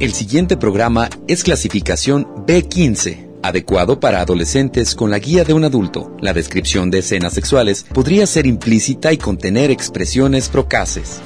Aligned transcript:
El 0.00 0.12
siguiente 0.12 0.56
programa 0.56 1.10
es 1.26 1.42
clasificación 1.42 2.24
B15 2.46 3.40
adecuado 3.42 3.98
para 3.98 4.20
adolescentes 4.20 4.94
con 4.94 5.10
la 5.10 5.18
guía 5.18 5.42
de 5.42 5.54
un 5.54 5.64
adulto. 5.64 6.16
La 6.20 6.32
descripción 6.32 6.88
de 6.92 7.00
escenas 7.00 7.32
sexuales 7.32 7.82
podría 7.82 8.24
ser 8.26 8.46
implícita 8.46 9.12
y 9.12 9.18
contener 9.18 9.72
expresiones 9.72 10.48
procaces. 10.50 11.20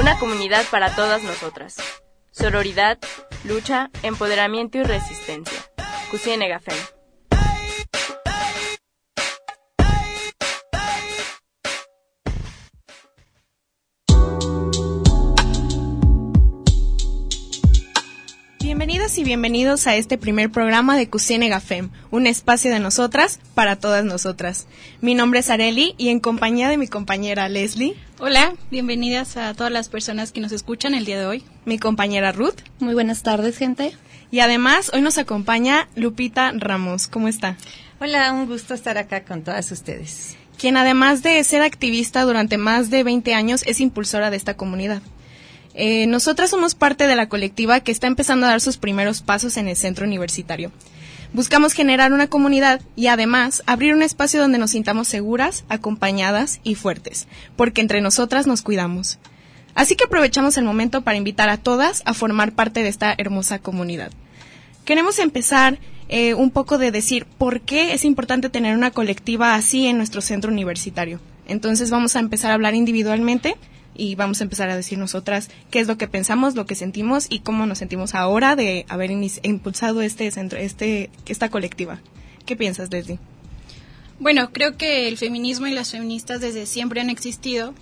Una 0.00 0.16
comunidad 0.20 0.64
para 0.70 0.94
todas 0.94 1.24
nosotras. 1.24 1.74
Sororidad, 2.30 2.98
lucha, 3.42 3.90
empoderamiento 4.04 4.78
y 4.78 4.84
resistencia. 4.84 5.58
Cusine 6.12 6.48
Gafen. 6.48 6.93
Bienvenidas 19.04 19.18
y 19.18 19.24
bienvenidos 19.24 19.86
a 19.86 19.96
este 19.96 20.16
primer 20.16 20.50
programa 20.50 20.96
de 20.96 21.10
Cusine 21.10 21.50
Gafem, 21.50 21.90
un 22.10 22.26
espacio 22.26 22.72
de 22.72 22.80
nosotras 22.80 23.38
para 23.54 23.76
todas 23.76 24.02
nosotras. 24.02 24.66
Mi 25.02 25.14
nombre 25.14 25.40
es 25.40 25.50
Areli 25.50 25.94
y 25.98 26.08
en 26.08 26.20
compañía 26.20 26.70
de 26.70 26.78
mi 26.78 26.88
compañera 26.88 27.50
Leslie. 27.50 27.96
Hola, 28.18 28.54
bienvenidas 28.70 29.36
a 29.36 29.52
todas 29.52 29.70
las 29.70 29.90
personas 29.90 30.32
que 30.32 30.40
nos 30.40 30.52
escuchan 30.52 30.94
el 30.94 31.04
día 31.04 31.18
de 31.18 31.26
hoy. 31.26 31.44
Mi 31.66 31.78
compañera 31.78 32.32
Ruth. 32.32 32.62
Muy 32.78 32.94
buenas 32.94 33.22
tardes, 33.22 33.58
gente. 33.58 33.94
Y 34.30 34.40
además 34.40 34.90
hoy 34.94 35.02
nos 35.02 35.18
acompaña 35.18 35.86
Lupita 35.96 36.52
Ramos. 36.56 37.06
¿Cómo 37.06 37.28
está? 37.28 37.58
Hola, 38.00 38.32
un 38.32 38.46
gusto 38.46 38.72
estar 38.72 38.96
acá 38.96 39.24
con 39.24 39.42
todas 39.42 39.70
ustedes. 39.70 40.34
Quien 40.56 40.78
además 40.78 41.22
de 41.22 41.44
ser 41.44 41.60
activista 41.60 42.22
durante 42.22 42.56
más 42.56 42.88
de 42.88 43.04
20 43.04 43.34
años 43.34 43.64
es 43.66 43.80
impulsora 43.80 44.30
de 44.30 44.38
esta 44.38 44.56
comunidad. 44.56 45.02
Eh, 45.74 46.06
nosotras 46.06 46.50
somos 46.50 46.74
parte 46.74 47.06
de 47.06 47.16
la 47.16 47.28
colectiva 47.28 47.80
que 47.80 47.92
está 47.92 48.06
empezando 48.06 48.46
a 48.46 48.50
dar 48.50 48.60
sus 48.60 48.76
primeros 48.76 49.22
pasos 49.22 49.56
en 49.56 49.68
el 49.68 49.76
centro 49.76 50.06
universitario. 50.06 50.70
Buscamos 51.32 51.72
generar 51.72 52.12
una 52.12 52.28
comunidad 52.28 52.80
y 52.94 53.08
además 53.08 53.64
abrir 53.66 53.92
un 53.92 54.02
espacio 54.02 54.40
donde 54.40 54.58
nos 54.58 54.70
sintamos 54.70 55.08
seguras, 55.08 55.64
acompañadas 55.68 56.60
y 56.62 56.76
fuertes, 56.76 57.26
porque 57.56 57.80
entre 57.80 58.00
nosotras 58.00 58.46
nos 58.46 58.62
cuidamos. 58.62 59.18
Así 59.74 59.96
que 59.96 60.04
aprovechamos 60.04 60.56
el 60.56 60.64
momento 60.64 61.02
para 61.02 61.16
invitar 61.18 61.48
a 61.48 61.56
todas 61.56 62.02
a 62.04 62.14
formar 62.14 62.52
parte 62.52 62.84
de 62.84 62.88
esta 62.88 63.12
hermosa 63.18 63.58
comunidad. 63.58 64.12
Queremos 64.84 65.18
empezar 65.18 65.80
eh, 66.08 66.34
un 66.34 66.52
poco 66.52 66.78
de 66.78 66.92
decir 66.92 67.26
por 67.26 67.62
qué 67.62 67.94
es 67.94 68.04
importante 68.04 68.48
tener 68.48 68.76
una 68.76 68.92
colectiva 68.92 69.56
así 69.56 69.86
en 69.88 69.96
nuestro 69.96 70.20
centro 70.20 70.52
universitario. 70.52 71.18
Entonces 71.48 71.90
vamos 71.90 72.14
a 72.14 72.20
empezar 72.20 72.52
a 72.52 72.54
hablar 72.54 72.76
individualmente 72.76 73.56
y 73.94 74.14
vamos 74.14 74.40
a 74.40 74.44
empezar 74.44 74.70
a 74.70 74.76
decir 74.76 74.98
nosotras 74.98 75.48
qué 75.70 75.80
es 75.80 75.88
lo 75.88 75.96
que 75.96 76.08
pensamos, 76.08 76.54
lo 76.54 76.66
que 76.66 76.74
sentimos 76.74 77.26
y 77.28 77.40
cómo 77.40 77.66
nos 77.66 77.78
sentimos 77.78 78.14
ahora 78.14 78.56
de 78.56 78.86
haber 78.88 79.10
impulsado 79.10 80.02
este 80.02 80.30
centro, 80.30 80.58
este, 80.58 81.10
esta 81.26 81.48
colectiva. 81.48 82.00
¿Qué 82.46 82.56
piensas, 82.56 82.90
Leslie? 82.90 83.18
Bueno, 84.20 84.50
creo 84.52 84.76
que 84.76 85.08
el 85.08 85.16
feminismo 85.16 85.66
y 85.66 85.72
las 85.72 85.90
feministas 85.90 86.40
desde 86.40 86.66
siempre 86.66 87.00
han 87.00 87.10
existido, 87.10 87.74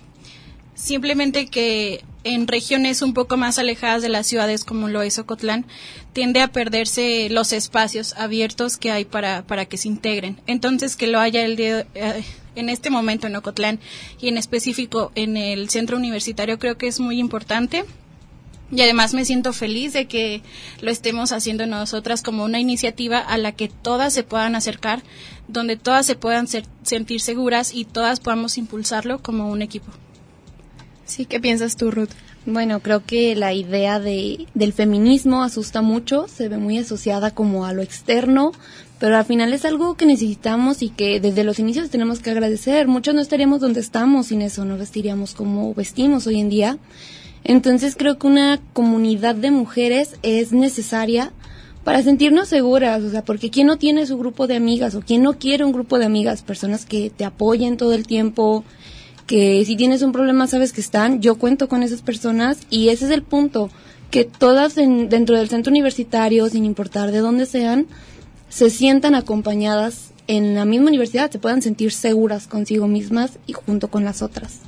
simplemente 0.75 1.47
que 1.47 2.03
en 2.23 2.47
regiones 2.47 3.01
un 3.01 3.13
poco 3.13 3.37
más 3.37 3.59
alejadas 3.59 4.01
de 4.01 4.09
las 4.09 4.27
ciudades 4.27 4.63
como 4.63 4.87
lo 4.87 5.01
es 5.01 5.19
Ocotlán, 5.19 5.65
tiende 6.13 6.41
a 6.41 6.51
perderse 6.51 7.29
los 7.29 7.53
espacios 7.53 8.13
abiertos 8.13 8.77
que 8.77 8.91
hay 8.91 9.05
para, 9.05 9.43
para 9.45 9.65
que 9.65 9.77
se 9.77 9.89
integren. 9.89 10.39
Entonces, 10.47 10.95
que 10.95 11.07
lo 11.07 11.19
haya 11.19 11.43
el 11.43 11.55
día, 11.55 11.85
eh, 11.95 12.23
en 12.55 12.69
este 12.69 12.89
momento 12.89 13.27
en 13.27 13.35
Ocotlán 13.35 13.79
y 14.19 14.27
en 14.27 14.37
específico 14.37 15.11
en 15.15 15.37
el 15.37 15.69
centro 15.69 15.97
universitario 15.97 16.59
creo 16.59 16.77
que 16.77 16.87
es 16.87 16.99
muy 16.99 17.19
importante. 17.19 17.85
Y 18.71 18.81
además 18.81 19.13
me 19.13 19.25
siento 19.25 19.53
feliz 19.53 19.93
de 19.93 20.07
que 20.07 20.41
lo 20.81 20.89
estemos 20.89 21.31
haciendo 21.31 21.67
nosotras 21.67 22.23
como 22.23 22.43
una 22.43 22.59
iniciativa 22.59 23.19
a 23.19 23.37
la 23.37 23.51
que 23.51 23.67
todas 23.67 24.13
se 24.13 24.23
puedan 24.23 24.55
acercar, 24.55 25.03
donde 25.47 25.77
todas 25.77 26.07
se 26.07 26.15
puedan 26.15 26.47
sentir 26.47 27.21
seguras 27.21 27.73
y 27.73 27.85
todas 27.85 28.19
podamos 28.19 28.57
impulsarlo 28.57 29.21
como 29.21 29.49
un 29.49 29.61
equipo. 29.61 29.91
Sí, 31.05 31.25
¿qué 31.25 31.39
piensas 31.39 31.75
tú, 31.75 31.91
Ruth? 31.91 32.09
Bueno, 32.45 32.81
creo 32.81 33.05
que 33.05 33.35
la 33.35 33.53
idea 33.53 33.99
de, 33.99 34.47
del 34.53 34.73
feminismo 34.73 35.43
asusta 35.43 35.81
mucho, 35.81 36.27
se 36.27 36.49
ve 36.49 36.57
muy 36.57 36.77
asociada 36.77 37.31
como 37.31 37.65
a 37.65 37.73
lo 37.73 37.81
externo, 37.81 38.51
pero 39.03 39.17
al 39.17 39.25
final 39.25 39.51
es 39.51 39.65
algo 39.65 39.95
que 39.95 40.05
necesitamos 40.05 40.81
y 40.81 40.87
que 40.87 41.19
desde 41.19 41.43
los 41.43 41.59
inicios 41.59 41.89
tenemos 41.89 42.19
que 42.19 42.29
agradecer. 42.29 42.87
Muchos 42.87 43.13
no 43.13 43.19
estaríamos 43.19 43.59
donde 43.59 43.81
estamos 43.81 44.27
sin 44.27 44.41
eso, 44.41 44.63
no 44.63 44.77
vestiríamos 44.77 45.33
como 45.33 45.73
vestimos 45.73 46.25
hoy 46.25 46.39
en 46.39 46.47
día. 46.47 46.77
Entonces 47.43 47.97
creo 47.97 48.17
que 48.17 48.27
una 48.27 48.61
comunidad 48.71 49.35
de 49.35 49.51
mujeres 49.51 50.15
es 50.23 50.53
necesaria 50.53 51.33
para 51.83 52.01
sentirnos 52.01 52.47
seguras, 52.47 53.03
o 53.03 53.09
sea, 53.09 53.25
porque 53.25 53.49
quién 53.49 53.67
no 53.67 53.77
tiene 53.77 54.05
su 54.05 54.17
grupo 54.17 54.47
de 54.47 54.55
amigas 54.55 54.95
o 54.95 55.01
quién 55.01 55.21
no 55.21 55.37
quiere 55.37 55.65
un 55.65 55.73
grupo 55.73 55.99
de 55.99 56.05
amigas, 56.05 56.41
personas 56.41 56.85
que 56.85 57.09
te 57.09 57.25
apoyen 57.25 57.75
todo 57.75 57.91
el 57.91 58.07
tiempo, 58.07 58.63
que 59.27 59.65
si 59.65 59.75
tienes 59.75 60.01
un 60.01 60.13
problema 60.13 60.47
sabes 60.47 60.71
que 60.71 60.79
están, 60.79 61.21
yo 61.21 61.35
cuento 61.35 61.67
con 61.67 61.83
esas 61.83 62.01
personas 62.01 62.59
y 62.69 62.87
ese 62.87 63.03
es 63.03 63.11
el 63.11 63.23
punto, 63.23 63.69
que 64.11 64.23
todas 64.23 64.75
dentro 64.75 65.35
del 65.35 65.49
centro 65.49 65.71
universitario, 65.71 66.47
sin 66.47 66.63
importar 66.63 67.11
de 67.11 67.17
dónde 67.17 67.45
sean, 67.47 67.87
se 68.53 68.69
sientan 68.69 69.15
acompañadas 69.15 70.11
en 70.27 70.53
la 70.53 70.63
misma 70.63 70.89
universidad, 70.89 71.31
se 71.31 71.39
puedan 71.39 71.63
sentir 71.63 71.91
seguras 71.91 72.45
consigo 72.45 72.87
mismas 72.87 73.39
y 73.47 73.53
junto 73.53 73.87
con 73.87 74.03
las 74.03 74.21
otras. 74.21 74.59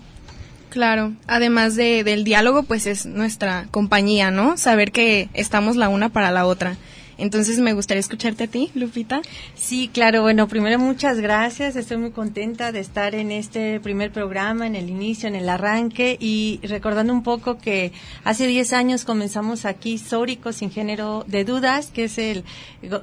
Claro, 0.70 1.14
además 1.28 1.76
de, 1.76 2.04
del 2.04 2.24
diálogo, 2.24 2.64
pues 2.64 2.88
es 2.88 3.06
nuestra 3.06 3.68
compañía, 3.70 4.32
¿no? 4.32 4.58
Saber 4.58 4.92
que 4.92 5.30
estamos 5.36 5.76
la 5.76 5.90
una 5.90 6.10
para 6.10 6.32
la 6.32 6.48
otra. 6.48 6.78
Entonces 7.18 7.60
me 7.60 7.74
gustaría 7.74 8.00
escucharte 8.00 8.46
a 8.46 8.48
ti, 8.48 8.72
Lupita. 8.76 9.22
Sí, 9.56 9.90
claro. 9.92 10.22
Bueno, 10.22 10.48
primero 10.48 10.80
muchas 10.80 11.20
gracias. 11.20 11.76
Estoy 11.76 11.98
muy 11.98 12.12
contenta 12.12 12.72
de 12.72 12.80
estar 12.80 13.16
en 13.16 13.32
este 13.32 13.80
primer 13.80 14.12
programa, 14.12 14.68
en 14.68 14.76
el 14.76 14.90
inicio, 14.90 15.28
en 15.28 15.36
el 15.36 15.48
arranque 15.50 16.18
y 16.20 16.60
recordando 16.64 17.14
un 17.14 17.24
poco 17.24 17.58
que 17.58 17.94
hace 18.24 18.48
10 18.48 18.74
años 18.74 19.06
comenzamos 19.06 19.66
aquí 19.66 19.98
Sórico 19.98 20.52
sin 20.52 20.72
género 20.72 21.24
de 21.28 21.46
dudas, 21.46 21.92
que 21.92 22.06
es 22.06 22.18
el 22.18 22.44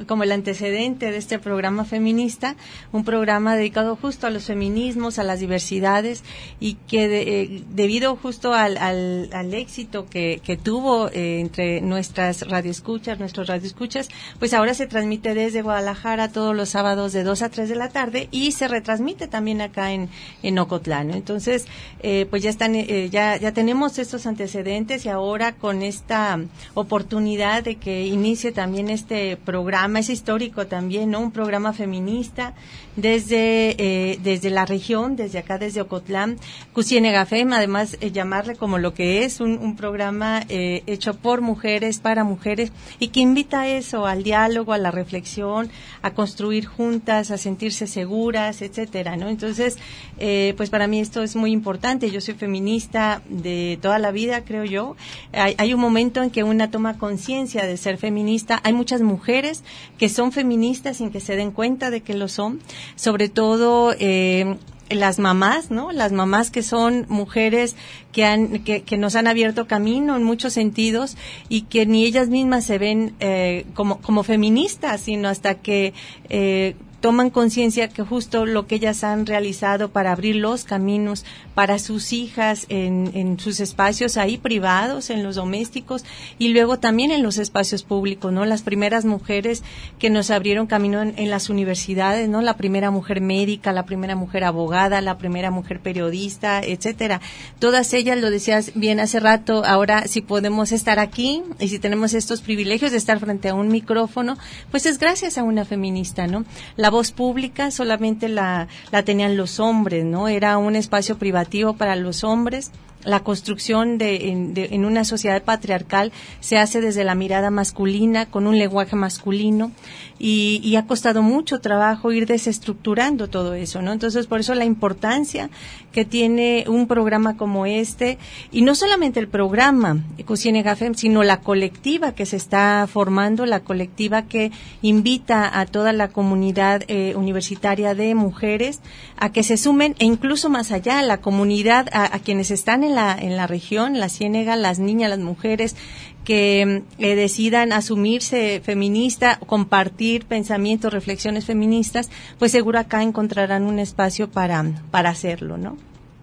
como 0.07 0.23
el 0.23 0.33
antecedente 0.33 1.11
de 1.11 1.17
este 1.17 1.39
programa 1.39 1.85
feminista, 1.85 2.57
un 2.93 3.05
programa 3.05 3.57
dedicado 3.57 3.97
justo 3.97 4.27
a 4.27 4.31
los 4.31 4.45
feminismos, 4.45 5.19
a 5.19 5.25
las 5.25 5.41
diversidades 5.41 6.23
y 6.61 6.75
que 6.87 7.05
eh, 7.05 7.63
debido 7.71 8.17
justo 8.17 8.55
al, 8.55 8.77
al, 8.77 9.55
éxito 9.55 10.07
que, 10.09 10.41
que 10.45 10.57
tuvo 10.57 11.09
eh, 11.09 11.41
entre 11.41 11.81
nuestras 11.81 12.49
radioescuchas, 12.49 13.19
nuestros 13.19 13.49
radioescuchas 13.49 14.02
pues 14.39 14.55
ahora 14.55 14.75
se 14.75 14.87
transmite 14.87 15.35
desde 15.35 15.63
Guadalajara 15.63 16.33
todos 16.33 16.55
los 16.55 16.71
sábados 16.71 17.13
de 17.13 17.25
2 17.25 17.43
a 17.43 17.49
3 17.49 17.69
de 17.69 17.77
la 17.77 17.89
tarde 17.89 18.29
y 18.31 18.53
se 18.53 18.69
retransmite 18.69 19.29
también 19.29 19.61
acá 19.61 19.93
en, 19.93 20.09
en 20.43 20.59
Ocotlán. 20.59 21.11
Entonces, 21.11 21.67
eh, 22.03 22.27
pues 22.31 22.43
ya 22.43 22.51
están, 22.51 22.75
eh, 22.75 23.09
ya, 23.11 23.37
ya 23.37 23.53
tenemos 23.53 23.99
estos 23.99 24.27
antecedentes 24.27 25.05
y 25.07 25.09
ahora 25.09 25.53
con 25.53 25.83
esta 25.83 26.41
oportunidad 26.75 27.63
de 27.63 27.77
que 27.77 28.07
inicie 28.07 28.53
también 28.53 28.91
este 28.91 29.37
programa, 29.37 30.01
es 30.01 30.11
histórico 30.11 30.67
también, 30.67 31.11
¿no? 31.11 31.21
Un 31.21 31.33
programa 31.33 31.73
feminista 31.73 32.55
desde, 32.97 33.77
eh, 33.79 34.19
desde 34.23 34.51
la 34.51 34.67
región, 34.67 35.17
desde 35.17 35.39
acá, 35.39 35.59
desde 35.59 35.81
Ocotlán, 35.81 36.39
Cusienegafem, 36.73 37.53
además 37.53 37.99
llamarle 38.01 38.57
como 38.57 38.79
lo 38.79 38.95
que 38.95 39.25
es, 39.25 39.41
un, 39.41 39.59
un 39.59 39.77
programa 39.77 40.43
hecho 40.49 41.15
por 41.15 41.41
mujeres, 41.41 42.01
para 42.01 42.25
mujeres 42.25 42.73
y 42.99 43.09
que 43.09 43.21
invita 43.21 43.63
a 43.63 43.69
eso 43.69 43.92
al 44.07 44.23
diálogo, 44.23 44.73
a 44.73 44.79
la 44.79 44.91
reflexión, 44.91 45.71
a 46.03 46.13
construir 46.13 46.67
juntas, 46.67 47.31
a 47.31 47.39
sentirse 47.39 47.87
seguras, 47.87 48.63
etcétera, 48.63 49.17
¿no? 49.17 49.29
Entonces, 49.29 49.79
eh, 50.19 50.55
pues 50.57 50.71
para 50.71 50.87
mí 50.87 51.01
esto 51.01 51.23
es 51.23 51.37
muy 51.37 51.53
importante. 51.53 52.11
Yo 52.11 52.21
soy 52.21 52.35
feminista 52.35 53.23
de 53.29 53.79
toda 53.81 53.99
la 53.99 54.11
vida, 54.11 54.45
creo 54.45 54.65
yo. 54.65 54.97
Hay, 55.33 55.75
un 55.75 55.81
momento 55.81 56.23
en 56.23 56.31
que 56.31 56.43
una 56.43 56.71
toma 56.71 56.99
conciencia 56.99 57.67
de 57.67 57.77
ser 57.77 57.99
feminista. 57.99 58.61
Hay 58.65 58.73
muchas 58.73 59.03
mujeres 59.03 59.63
que 59.99 60.09
son 60.09 60.33
feministas 60.33 60.99
sin 60.99 61.11
que 61.11 61.21
se 61.21 61.37
den 61.37 61.51
cuenta 61.51 61.91
de 61.91 62.01
que 62.01 62.15
lo 62.15 62.29
son. 62.29 62.61
Sobre 62.97 63.29
todo 63.29 63.95
eh, 63.99 64.57
las 64.95 65.19
mamás, 65.19 65.71
¿no? 65.71 65.93
Las 65.93 66.13
mamás 66.13 66.51
que 66.51 66.63
son 66.63 67.07
mujeres 67.09 67.77
que, 68.13 68.25
han, 68.25 68.65
que, 68.65 68.83
que, 68.83 68.97
nos 68.97 69.15
han 69.17 69.27
abierto 69.27 69.67
camino 69.67 70.17
en 70.17 70.23
muchos 70.23 70.53
sentidos 70.53 71.17
y 71.49 71.63
que 71.63 71.87
ni 71.87 72.05
ellas 72.05 72.29
mismas 72.29 72.65
se 72.65 72.79
ven 72.79 73.15
eh, 73.21 73.67
como, 73.75 74.01
como 74.01 74.23
feministas, 74.23 75.01
sino 75.01 75.29
hasta 75.29 75.57
que 75.57 75.95
eh, 76.29 76.75
toman 77.03 77.31
conciencia 77.31 77.89
que 77.89 78.05
justo 78.05 78.47
lo 78.47 78.69
que 78.69 78.77
ellas 78.77 79.03
han 79.03 79.27
realizado 79.27 79.91
para 79.91 80.13
abrir 80.13 80.37
los 80.37 80.63
caminos 80.63 81.25
para 81.53 81.81
sus 81.81 82.13
hijas 82.13 82.65
en, 82.69 83.39
sus 83.41 83.59
espacios 83.59 84.17
ahí 84.17 84.39
privados, 84.39 85.11
en 85.11 85.25
los 85.25 85.35
domésticos 85.35 86.05
y 86.39 86.49
luego 86.49 86.79
también 86.79 87.11
en 87.11 87.25
los 87.25 87.39
espacios 87.39 87.83
públicos, 87.83 88.33
¿no? 88.33 88.45
Las 88.45 88.63
primeras 88.63 89.05
mujeres 89.05 89.65
que 89.99 90.11
nos 90.11 90.31
abrieron 90.31 90.69
camino 90.69 91.03
en, 91.03 91.15
en 91.17 91.29
las 91.29 91.51
universidades, 91.51 92.29
¿no? 92.29 92.41
La 92.41 92.57
primera 92.57 92.93
mujer 92.93 93.21
médica, 93.21 93.73
la 93.73 93.85
primera 93.85 94.15
mujer 94.15 94.45
abogada, 94.45 95.01
la 95.01 95.19
primera 95.19 95.51
mujer 95.51 95.81
periodista, 95.81 96.61
etcétera. 96.61 97.21
Todas 97.59 97.93
ellas, 97.95 98.19
lo 98.19 98.31
decías 98.31 98.73
bien 98.77 99.01
hace 99.01 99.19
rato, 99.19 99.65
ahora 99.65 100.07
si 100.07 100.21
podemos 100.21 100.71
estar 100.71 101.01
aquí 101.01 101.43
y 101.59 101.67
si 101.67 101.81
tenemos 101.81 102.15
estos 102.15 102.43
privilegios 102.43 102.93
de 102.93 102.99
estar 102.99 103.19
frente 103.19 103.49
a 103.49 103.55
un 103.55 103.69
micrófono, 103.69 104.39
pues 104.71 104.87
es 104.87 105.01
gracias 105.01 105.37
a 105.37 105.43
una 105.43 105.65
feminista, 105.65 106.29
¿no? 106.29 106.45
La 106.77 106.92
voz 106.93 107.11
pública 107.11 107.73
solamente 107.73 108.29
la, 108.29 108.69
la 108.93 109.03
tenían 109.03 109.37
los 109.37 109.59
hombres, 109.59 110.05
¿no? 110.05 110.29
Era 110.29 110.59
un 110.59 110.77
espacio 110.77 111.19
privativo 111.19 111.75
para 111.75 111.97
los 111.97 112.23
hombres 112.23 112.71
la 113.05 113.21
construcción 113.21 113.99
de 113.99 114.29
en, 114.29 114.85
una 114.85 115.05
sociedad 115.05 115.43
patriarcal 115.43 116.13
se 116.41 116.59
hace 116.59 116.81
desde 116.81 117.05
la 117.05 117.15
mirada 117.15 117.51
masculina, 117.51 118.27
con 118.27 118.47
un 118.47 118.59
lenguaje 118.59 118.97
masculino, 118.97 119.73
y, 120.19 120.77
ha 120.77 120.87
costado 120.87 121.23
mucho 121.23 121.61
trabajo 121.61 122.13
ir 122.13 122.27
desestructurando 122.27 123.29
todo 123.29 123.55
eso, 123.55 123.83
¿no? 123.83 123.93
Entonces, 123.93 124.27
por 124.27 124.41
eso 124.41 124.55
la 124.55 124.65
importancia 124.65 125.51
que 125.93 126.05
tiene 126.05 126.65
un 126.69 126.87
programa 126.87 127.37
como 127.37 127.67
este, 127.67 128.19
y 128.51 128.63
no 128.63 128.75
solamente 128.75 129.21
el 129.21 129.29
programa 129.29 130.03
Cocine 130.25 130.63
Gafem, 130.63 130.95
sino 130.95 131.23
la 131.23 131.41
colectiva 131.41 132.15
que 132.15 132.27
se 132.27 132.37
está 132.37 132.89
formando, 132.91 133.47
la 133.47 133.61
colectiva 133.61 134.23
que 134.23 134.51
invita 134.81 135.59
a 135.59 135.67
toda 135.67 135.93
la 135.93 136.09
comunidad 136.09 136.83
eh, 136.89 137.15
universitaria 137.17 137.95
de 137.95 138.15
mujeres 138.15 138.81
a 139.17 139.31
que 139.31 139.43
se 139.43 139.57
sumen, 139.57 139.95
e 139.99 140.05
incluso 140.05 140.49
más 140.49 140.73
allá, 140.73 141.03
la 141.03 141.19
comunidad, 141.19 141.89
a, 141.93 142.17
a 142.17 142.19
quienes 142.19 142.51
están 142.51 142.83
en 142.83 142.95
la, 142.95 143.17
en 143.19 143.37
la 143.37 143.47
región, 143.47 144.01
la 144.01 144.09
Ciénega, 144.09 144.57
las 144.57 144.79
niñas, 144.79 145.11
las 145.11 145.19
mujeres, 145.19 145.77
que 146.25 146.83
eh, 146.99 147.15
decidan 147.15 147.73
asumirse 147.73 148.61
feminista, 148.65 149.39
compartir 149.47 150.27
pensamientos, 150.27 150.93
reflexiones 150.93 151.45
feministas, 151.45 152.11
pues 152.39 152.53
seguro 152.53 152.79
acá 152.79 153.03
encontrarán 153.03 153.65
un 153.65 153.79
espacio 153.79 154.31
para, 154.31 154.65
para 154.91 155.11
hacerlo, 155.11 155.59
¿no? 155.59 155.77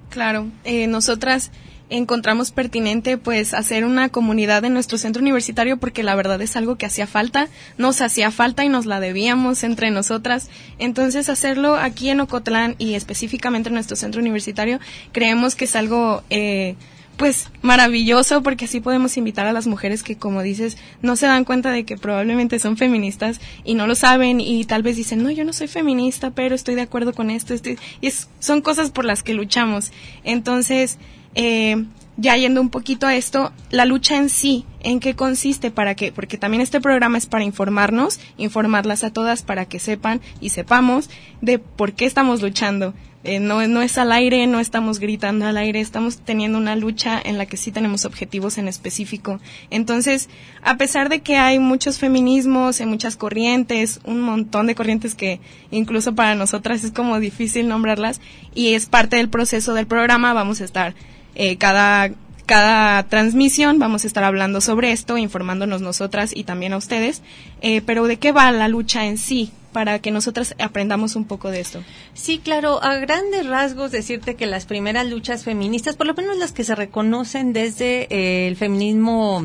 Claro, 0.10 0.48
eh, 0.64 0.88
nosotras 0.88 1.52
encontramos 1.90 2.52
pertinente 2.52 3.18
pues 3.18 3.54
hacer 3.54 3.84
una 3.84 4.10
comunidad 4.10 4.64
en 4.64 4.74
nuestro 4.74 4.98
centro 4.98 5.22
universitario 5.22 5.78
porque 5.78 6.04
la 6.04 6.16
verdad 6.16 6.42
es 6.42 6.56
algo 6.56 6.76
que 6.76 6.86
hacía 6.86 7.08
falta, 7.08 7.48
nos 7.78 8.02
hacía 8.02 8.32
falta 8.32 8.64
y 8.64 8.70
nos 8.70 8.86
la 8.86 9.00
debíamos 9.00 9.64
entre 9.64 9.92
nosotras. 9.92 10.50
Entonces 10.78 11.30
hacerlo 11.30 11.76
aquí 11.76 12.10
en 12.10 12.22
Ocotlán 12.22 12.76
y 12.78 12.94
específicamente 12.94 13.70
en 13.70 13.76
nuestro 13.76 13.96
centro 13.96 14.22
universitario 14.22 14.80
creemos 15.12 15.56
que 15.56 15.66
es 15.66 15.76
algo 15.76 16.24
eh, 16.30 16.76
pues 17.20 17.50
maravilloso 17.62 18.42
porque 18.42 18.64
así 18.64 18.80
podemos 18.80 19.18
invitar 19.18 19.46
a 19.46 19.52
las 19.52 19.68
mujeres 19.68 20.04
que 20.04 20.16
como 20.16 20.42
dices 20.42 20.78
no 21.02 21.18
se 21.18 21.28
dan 21.28 21.44
cuenta 21.44 21.70
de 21.70 21.84
que 21.84 21.98
probablemente 21.98 22.60
son 22.60 22.78
feministas 22.78 23.42
y 23.66 23.74
no 23.74 23.88
lo 23.88 23.96
saben 23.96 24.40
y 24.40 24.64
tal 24.64 24.84
vez 24.84 24.96
dicen 24.96 25.22
no 25.22 25.30
yo 25.30 25.44
no 25.44 25.52
soy 25.52 25.68
feminista 25.68 26.32
pero 26.32 26.56
estoy 26.56 26.76
de 26.76 26.82
acuerdo 26.82 27.14
con 27.14 27.30
esto 27.30 27.54
y 27.54 28.08
es, 28.08 28.30
son 28.40 28.62
cosas 28.62 28.90
por 28.90 29.04
las 29.04 29.22
que 29.22 29.34
luchamos 29.34 29.92
entonces 30.24 30.98
eh, 31.36 31.86
ya 32.16 32.36
yendo 32.36 32.60
un 32.60 32.70
poquito 32.70 33.08
a 33.08 33.16
esto, 33.16 33.54
la 33.70 33.86
lucha 33.86 34.18
en 34.18 34.30
sí, 34.30 34.66
¿en 34.82 35.00
qué 35.00 35.16
consiste? 35.16 35.72
¿Para 35.72 35.96
qué? 35.96 36.12
Porque 36.12 36.38
también 36.38 36.60
este 36.60 36.82
programa 36.82 37.18
es 37.18 37.28
para 37.28 37.46
informarnos, 37.46 38.20
informarlas 38.38 39.06
a 39.06 39.14
todas 39.14 39.42
para 39.42 39.66
que 39.66 39.80
sepan 39.80 40.20
y 40.42 40.50
sepamos 40.50 41.10
de 41.40 41.60
por 41.60 41.94
qué 41.94 42.06
estamos 42.06 42.42
luchando. 42.42 42.94
Eh, 43.26 43.40
no, 43.40 43.68
no 43.68 43.82
es 43.82 43.98
al 43.98 44.14
aire, 44.14 44.48
no 44.48 44.62
estamos 44.62 45.00
gritando 45.00 45.46
al 45.46 45.58
aire, 45.58 45.82
estamos 45.82 46.20
teniendo 46.20 46.58
una 46.58 46.78
lucha 46.78 47.22
en 47.24 47.38
la 47.38 47.46
que 47.46 47.58
sí 47.58 47.72
tenemos 47.72 48.06
objetivos 48.06 48.58
en 48.58 48.70
específico. 48.70 49.42
Entonces, 49.70 50.30
a 50.64 50.78
pesar 50.78 51.10
de 51.10 51.20
que 51.20 51.36
hay 51.36 51.60
muchos 51.60 51.98
feminismos, 51.98 52.80
hay 52.80 52.86
muchas 52.86 53.18
corrientes, 53.18 54.00
un 54.06 54.22
montón 54.22 54.68
de 54.68 54.76
corrientes 54.76 55.16
que 55.16 55.42
incluso 55.70 56.16
para 56.16 56.36
nosotras 56.36 56.84
es 56.86 56.92
como 56.92 57.20
difícil 57.20 57.68
nombrarlas, 57.68 58.22
y 58.56 58.74
es 58.74 58.86
parte 58.86 59.18
del 59.18 59.30
proceso 59.30 59.74
del 59.74 59.88
programa, 59.88 60.34
vamos 60.34 60.62
a 60.62 60.66
estar 60.66 60.96
eh, 61.36 61.58
cada 61.58 62.12
cada 62.46 63.04
transmisión 63.04 63.78
vamos 63.78 64.04
a 64.04 64.08
estar 64.08 64.24
hablando 64.24 64.60
sobre 64.60 64.92
esto, 64.92 65.20
informándonos 65.20 65.84
nosotras 65.84 66.36
y 66.36 66.46
también 66.46 66.74
a 66.74 66.78
ustedes. 66.78 67.22
Eh, 67.62 67.82
pero 67.86 68.08
¿de 68.08 68.18
qué 68.18 68.32
va 68.32 68.52
la 68.52 68.68
lucha 68.68 69.06
en 69.06 69.20
sí? 69.20 69.52
Para 69.72 70.00
que 70.00 70.12
nosotras 70.12 70.56
aprendamos 70.60 71.16
un 71.16 71.26
poco 71.26 71.52
de 71.52 71.60
esto. 71.60 71.84
Sí, 72.14 72.40
claro, 72.40 72.84
a 72.84 72.96
grandes 72.96 73.48
rasgos 73.48 73.92
decirte 73.92 74.36
que 74.36 74.46
las 74.46 74.66
primeras 74.66 75.08
luchas 75.08 75.44
feministas, 75.44 75.96
por 75.96 76.08
lo 76.08 76.14
menos 76.14 76.38
las 76.38 76.52
que 76.52 76.64
se 76.64 76.76
reconocen 76.76 77.54
desde 77.54 78.08
eh, 78.10 78.48
el 78.48 78.56
feminismo 78.56 79.44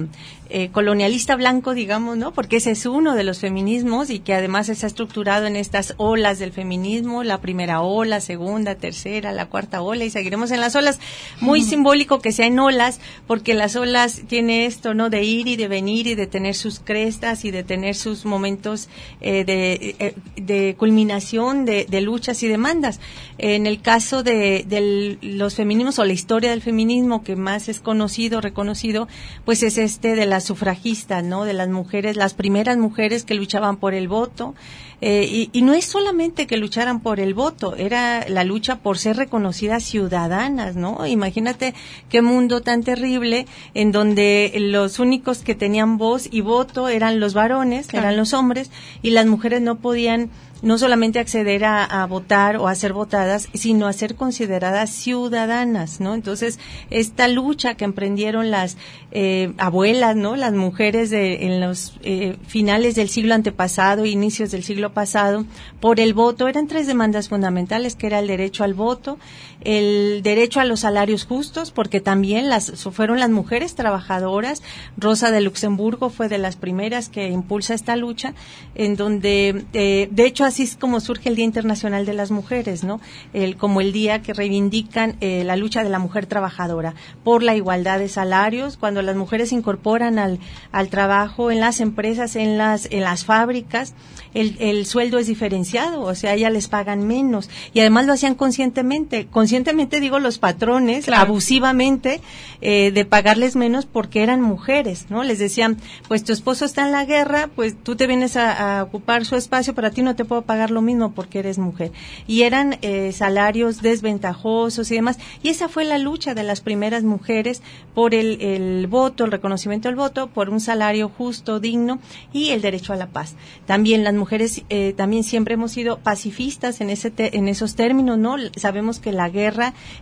eh, 0.51 0.69
colonialista 0.71 1.37
blanco, 1.37 1.73
digamos, 1.73 2.19
¿no? 2.19 2.33
Porque 2.33 2.57
ese 2.57 2.73
es 2.73 2.85
uno 2.85 3.15
de 3.15 3.25
los 3.25 3.39
feminismos 3.39 4.11
y 4.11 4.19
que 4.19 4.35
además 4.35 4.69
está 4.69 4.87
estructurado 4.87 5.47
en 5.47 5.57
estas 5.57 5.95
olas 5.97 6.39
del 6.39 6.53
feminismo, 6.53 7.25
la 7.25 7.41
primera 7.41 7.81
ola, 7.81 8.21
segunda, 8.21 8.75
tercera, 8.75 9.33
la 9.33 9.47
cuarta 9.47 9.81
ola 9.81 10.05
y 10.05 10.11
seguiremos 10.11 10.51
en 10.51 10.61
las 10.61 10.77
olas. 10.77 11.01
Muy 11.41 11.63
simbólico 11.63 12.21
que 12.21 12.31
sean 12.31 12.59
olas, 12.59 13.01
porque 13.27 13.55
las 13.55 13.75
olas 13.75 14.23
tiene 14.27 14.67
esto, 14.67 14.93
¿no? 14.93 15.09
De 15.09 15.25
ir 15.25 15.49
y 15.49 15.57
de 15.57 15.67
venir 15.67 16.07
y 16.07 16.15
de 16.15 16.27
tener 16.27 16.55
sus 16.55 16.79
crestas 16.79 17.45
y 17.47 17.51
de 17.51 17.65
tener 17.65 17.95
sus 17.95 18.27
momentos 18.27 18.89
eh, 19.23 19.45
de, 19.45 19.97
eh, 19.99 20.15
de 20.37 20.77
culminación 20.79 21.65
de, 21.65 21.87
de, 21.87 22.01
luchas 22.03 22.43
y 22.43 22.49
demandas. 22.49 23.01
En 23.39 23.67
el 23.67 23.81
caso 23.81 24.23
de, 24.23 24.65
de 24.69 25.19
los 25.23 25.55
feminismos 25.55 25.99
o 25.99 26.05
la 26.05 26.13
historia 26.13 26.51
del 26.51 26.61
feminismo 26.61 27.25
que 27.25 27.35
más 27.35 27.69
es 27.69 27.81
conocido, 27.81 28.43
reconocido, 28.43 29.09
pues 29.45 29.63
es 29.63 29.79
este 29.79 30.15
de 30.15 30.27
las 30.35 30.43
sufragistas, 30.43 31.23
¿no? 31.23 31.45
De 31.45 31.53
las 31.53 31.69
mujeres, 31.69 32.17
las 32.17 32.35
primeras 32.35 32.77
mujeres 32.77 33.23
que 33.23 33.35
luchaban 33.35 33.77
por 33.77 33.95
el 33.95 34.09
voto. 34.09 34.57
Eh, 35.01 35.49
y, 35.53 35.63
no 35.63 35.75
es 35.75 35.85
solamente 35.85 36.49
que 36.49 36.57
lucharan 36.57 36.99
por 37.01 37.21
el 37.21 37.35
voto, 37.35 37.77
era 37.77 38.29
la 38.29 38.43
lucha 38.43 38.77
por 38.77 38.99
ser 38.99 39.17
reconocidas 39.17 39.85
ciudadanas, 39.85 40.75
¿no? 40.75 41.07
Imagínate 41.07 41.75
qué 42.09 42.21
mundo 42.21 42.63
tan 42.63 42.83
terrible 42.83 43.47
en 43.75 43.93
donde 43.93 44.53
los 44.59 44.99
únicos 44.99 45.39
que 45.43 45.55
tenían 45.55 45.99
voz 45.99 46.27
y 46.31 46.41
voto 46.41 46.89
eran 46.89 47.21
los 47.21 47.33
varones, 47.33 47.93
eran 47.93 48.17
los 48.17 48.33
hombres, 48.33 48.71
y 49.03 49.11
las 49.11 49.27
mujeres 49.27 49.63
no 49.63 49.77
podían 49.77 50.31
no 50.63 50.79
solamente 50.79 51.19
acceder 51.19 51.65
a, 51.65 52.07
votar 52.07 52.57
o 52.57 52.69
a 52.69 52.75
ser 52.75 52.93
votadas, 52.93 53.49
sino 53.55 53.87
a 53.87 53.93
ser 53.93 54.15
consideradas 54.15 54.91
ciudadanas, 54.91 56.01
¿no? 56.01 56.15
Entonces, 56.15 56.59
esta 56.91 57.29
lucha 57.29 57.75
que 57.75 57.85
emprendieron 57.85 58.51
las 58.51 58.77
eh, 59.11 59.53
abuelas, 59.59 60.17
¿no? 60.17 60.37
Las 60.37 60.53
mujeres 60.53 61.11
de, 61.11 61.47
en 61.47 61.61
los 61.61 61.99
eh, 62.03 62.37
finales 62.47 62.95
del 62.95 63.09
siglo 63.09 63.35
antepasado, 63.35 64.07
inicios 64.07 64.51
del 64.51 64.65
siglo 64.65 64.93
pasado, 64.93 65.45
por 65.81 66.01
el 66.01 66.15
voto, 66.15 66.49
eran 66.49 66.67
tres 66.67 66.87
demandas 66.87 67.29
fundamentales, 67.29 67.95
que 67.97 68.07
era 68.07 68.19
el 68.19 68.27
derecho 68.27 68.65
al 68.65 68.75
voto, 68.75 69.19
el 69.65 70.23
derecho 70.23 70.61
a 70.61 70.65
los 70.65 70.81
salarios 70.81 71.25
justos, 71.25 71.71
porque 71.71 72.01
también 72.01 72.49
las 72.49 72.73
fueron 72.93 73.19
las 73.19 73.31
mujeres 73.31 73.75
trabajadoras. 73.75 74.63
Rosa 74.97 75.31
de 75.31 75.41
Luxemburgo 75.41 76.11
fue 76.11 76.29
de 76.29 76.39
las 76.39 76.57
primeras 76.57 77.09
que 77.09 77.29
impulsa 77.29 77.75
esta 77.75 77.97
lucha, 77.97 78.35
en 78.75 78.97
donde, 78.97 79.65
eh, 79.73 80.09
de 80.11 80.27
hecho, 80.27 80.45
así 80.45 80.65
es 80.65 80.77
como 80.77 81.01
surge 81.01 81.29
el 81.29 81.37
Día 81.37 81.45
Internacional 81.45 82.07
de 82.07 82.13
las 82.13 82.31
Mujeres, 82.31 82.85
¿no? 82.85 83.01
El, 83.33 83.57
como 83.57 83.81
el 83.81 83.93
día 83.93 84.23
que 84.23 84.35
reivindican 84.35 85.17
eh, 85.21 85.45
la 85.45 85.57
lucha 85.57 85.83
de 85.83 85.91
la 85.91 85.99
mujer 85.99 86.27
trabajadora 86.27 86.95
por 87.23 87.43
la 87.43 87.57
igualdad 87.57 87.99
de 87.99 88.09
salarios, 88.09 88.77
cuando 88.77 89.03
las 89.03 89.17
mujeres 89.17 89.49
se 89.49 89.55
incorporan 89.55 90.19
al, 90.19 90.39
al 90.73 90.89
trabajo 90.89 91.51
en 91.51 91.61
las 91.61 91.81
empresas, 91.81 92.37
en 92.37 92.59
las, 92.59 92.87
en 92.91 93.01
las 93.01 93.25
fábricas, 93.25 93.95
el, 94.35 94.57
el 94.61 94.85
sueldo 94.87 95.19
es 95.19 95.27
diferenciado, 95.27 96.03
o 96.03 96.15
sea, 96.15 96.35
ellas 96.35 96.53
les 96.53 96.69
pagan 96.69 97.07
menos 97.07 97.49
y 97.73 97.81
además 97.81 98.07
lo 98.07 98.13
hacían 98.13 98.35
conscientemente, 98.35 99.27
conscientemente 99.27 99.54
digo 100.01 100.19
los 100.19 100.39
patrones, 100.39 101.09
abusivamente, 101.09 102.21
eh, 102.61 102.91
de 102.93 103.05
pagarles 103.05 103.57
menos 103.57 103.87
porque 103.87 104.23
eran 104.23 104.41
mujeres, 104.41 105.07
¿no? 105.11 105.23
Les 105.23 105.39
decían, 105.39 105.77
pues 106.09 106.25
tu 106.25 106.33
esposo 106.33 106.65
está 106.65 106.85
en 106.87 106.93
la 106.93 107.05
guerra, 107.05 107.49
pues 107.55 107.77
tú 107.83 107.97
te 107.97 108.07
vienes 108.07 108.37
a, 108.37 108.79
a 108.79 108.83
ocupar 108.83 109.25
su 109.25 109.37
espacio, 109.37 109.75
para 109.75 109.91
ti 109.91 110.03
no 110.03 110.17
te 110.17 110.25
puedo 110.25 110.43
pagar 110.43 110.71
lo 110.71 110.83
mismo 110.83 111.13
porque 111.13 111.41
eres 111.41 111.59
mujer. 111.59 111.93
Y 112.27 112.43
eran 112.43 112.79
eh, 112.83 113.13
salarios 113.13 113.83
desventajosos 113.83 114.91
y 114.91 114.95
demás. 114.95 115.19
Y 115.43 115.51
esa 115.51 115.69
fue 115.69 115.85
la 115.85 115.99
lucha 115.99 116.35
de 116.35 116.43
las 116.43 116.61
primeras 116.61 117.05
mujeres 117.05 117.63
por 117.95 118.15
el, 118.15 118.41
el 118.41 118.87
voto, 118.87 119.25
el 119.25 119.33
reconocimiento 119.33 119.89
del 119.89 119.97
voto, 119.97 120.29
por 120.29 120.51
un 120.51 120.61
salario 120.61 121.09
justo, 121.09 121.61
digno 121.61 121.99
y 122.33 122.51
el 122.51 122.63
derecho 122.63 122.93
a 122.93 122.97
la 122.97 123.09
paz. 123.09 123.35
También 123.67 124.05
las 124.05 124.15
mujeres, 124.15 124.63
eh, 124.69 124.95
también 124.97 125.25
siempre 125.25 125.55
hemos 125.55 125.73
sido 125.73 125.99
pacifistas 125.99 126.81
en, 126.81 126.91
ese 126.91 127.13
en 127.17 127.49
esos 127.49 127.75
términos, 127.75 128.19
¿no? 128.19 128.37
Sabemos 128.57 128.99
que 128.99 129.13
la 129.13 129.29
guerra 129.29 129.44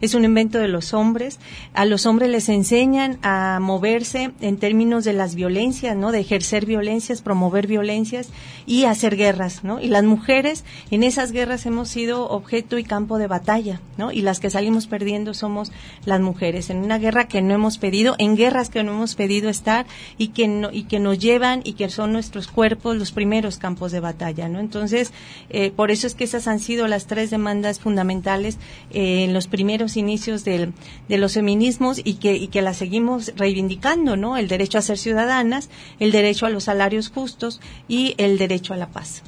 es 0.00 0.14
un 0.14 0.24
invento 0.24 0.58
de 0.58 0.68
los 0.68 0.94
hombres. 0.94 1.38
A 1.74 1.84
los 1.84 2.06
hombres 2.06 2.30
les 2.30 2.48
enseñan 2.48 3.18
a 3.22 3.58
moverse 3.60 4.32
en 4.40 4.56
términos 4.56 5.04
de 5.04 5.12
las 5.12 5.34
violencias, 5.34 5.96
¿no? 5.96 6.12
De 6.12 6.20
ejercer 6.20 6.66
violencias, 6.66 7.22
promover 7.22 7.66
violencias 7.66 8.28
y 8.66 8.84
hacer 8.84 9.16
guerras, 9.16 9.64
¿no? 9.64 9.80
Y 9.80 9.88
las 9.88 10.04
mujeres 10.04 10.64
en 10.90 11.02
esas 11.02 11.32
guerras 11.32 11.66
hemos 11.66 11.88
sido 11.88 12.28
objeto 12.28 12.78
y 12.78 12.84
campo 12.84 13.18
de 13.18 13.26
batalla, 13.26 13.80
¿no? 13.96 14.12
Y 14.12 14.22
las 14.22 14.40
que 14.40 14.50
salimos 14.50 14.86
perdiendo 14.86 15.34
somos 15.34 15.72
las 16.04 16.20
mujeres 16.20 16.70
en 16.70 16.78
una 16.78 16.98
guerra 16.98 17.26
que 17.28 17.42
no 17.42 17.54
hemos 17.54 17.78
pedido, 17.78 18.14
en 18.18 18.36
guerras 18.36 18.70
que 18.70 18.82
no 18.82 18.92
hemos 18.92 19.14
pedido 19.14 19.48
estar 19.48 19.86
y 20.18 20.28
que 20.28 20.48
no, 20.48 20.70
y 20.72 20.84
que 20.84 20.98
nos 20.98 21.18
llevan 21.18 21.62
y 21.64 21.74
que 21.74 21.88
son 21.88 22.12
nuestros 22.12 22.48
cuerpos 22.48 22.96
los 22.96 23.12
primeros 23.12 23.58
campos 23.58 23.92
de 23.92 24.00
batalla, 24.00 24.48
¿no? 24.48 24.60
Entonces, 24.60 25.12
eh, 25.50 25.70
por 25.70 25.90
eso 25.90 26.06
es 26.06 26.14
que 26.14 26.24
esas 26.24 26.48
han 26.48 26.60
sido 26.60 26.86
las 26.86 27.06
tres 27.06 27.30
demandas 27.30 27.80
fundamentales 27.80 28.58
eh, 28.90 29.28
en 29.32 29.34
los 29.34 29.46
primeros 29.46 29.96
inicios 29.96 30.44
del, 30.44 30.74
de 31.08 31.16
los 31.16 31.32
feminismos 31.32 32.02
y 32.04 32.14
que, 32.14 32.36
y 32.36 32.48
que 32.48 32.60
las 32.60 32.76
seguimos 32.76 33.32
reivindicando, 33.34 34.14
¿no? 34.14 34.36
El 34.36 34.46
derecho 34.46 34.76
a 34.76 34.82
ser 34.82 34.98
ciudadanas, 34.98 35.70
el 35.98 36.12
derecho 36.12 36.44
a 36.44 36.50
los 36.50 36.64
salarios 36.64 37.08
justos 37.08 37.62
y 37.88 38.14
el 38.18 38.36
derecho 38.36 38.74
a 38.74 38.76
la 38.76 38.88
paz. 38.88 39.22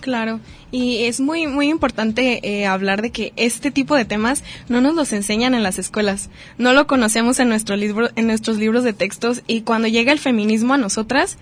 Claro, 0.00 0.38
y 0.70 1.04
es 1.04 1.18
muy 1.18 1.48
muy 1.48 1.68
importante 1.68 2.38
eh, 2.48 2.66
hablar 2.66 3.02
de 3.02 3.10
que 3.10 3.32
este 3.34 3.72
tipo 3.72 3.96
de 3.96 4.04
temas 4.04 4.44
no 4.68 4.80
nos 4.80 4.94
los 4.94 5.12
enseñan 5.12 5.54
en 5.54 5.64
las 5.64 5.80
escuelas, 5.80 6.30
no 6.56 6.72
lo 6.72 6.86
conocemos 6.86 7.40
en 7.40 7.48
nuestro 7.48 7.74
libro, 7.74 8.10
en 8.14 8.28
nuestros 8.28 8.58
libros 8.58 8.84
de 8.84 8.92
textos 8.92 9.42
y 9.48 9.62
cuando 9.62 9.88
llega 9.88 10.12
el 10.12 10.20
feminismo 10.20 10.74
a 10.74 10.78
nosotras, 10.78 11.36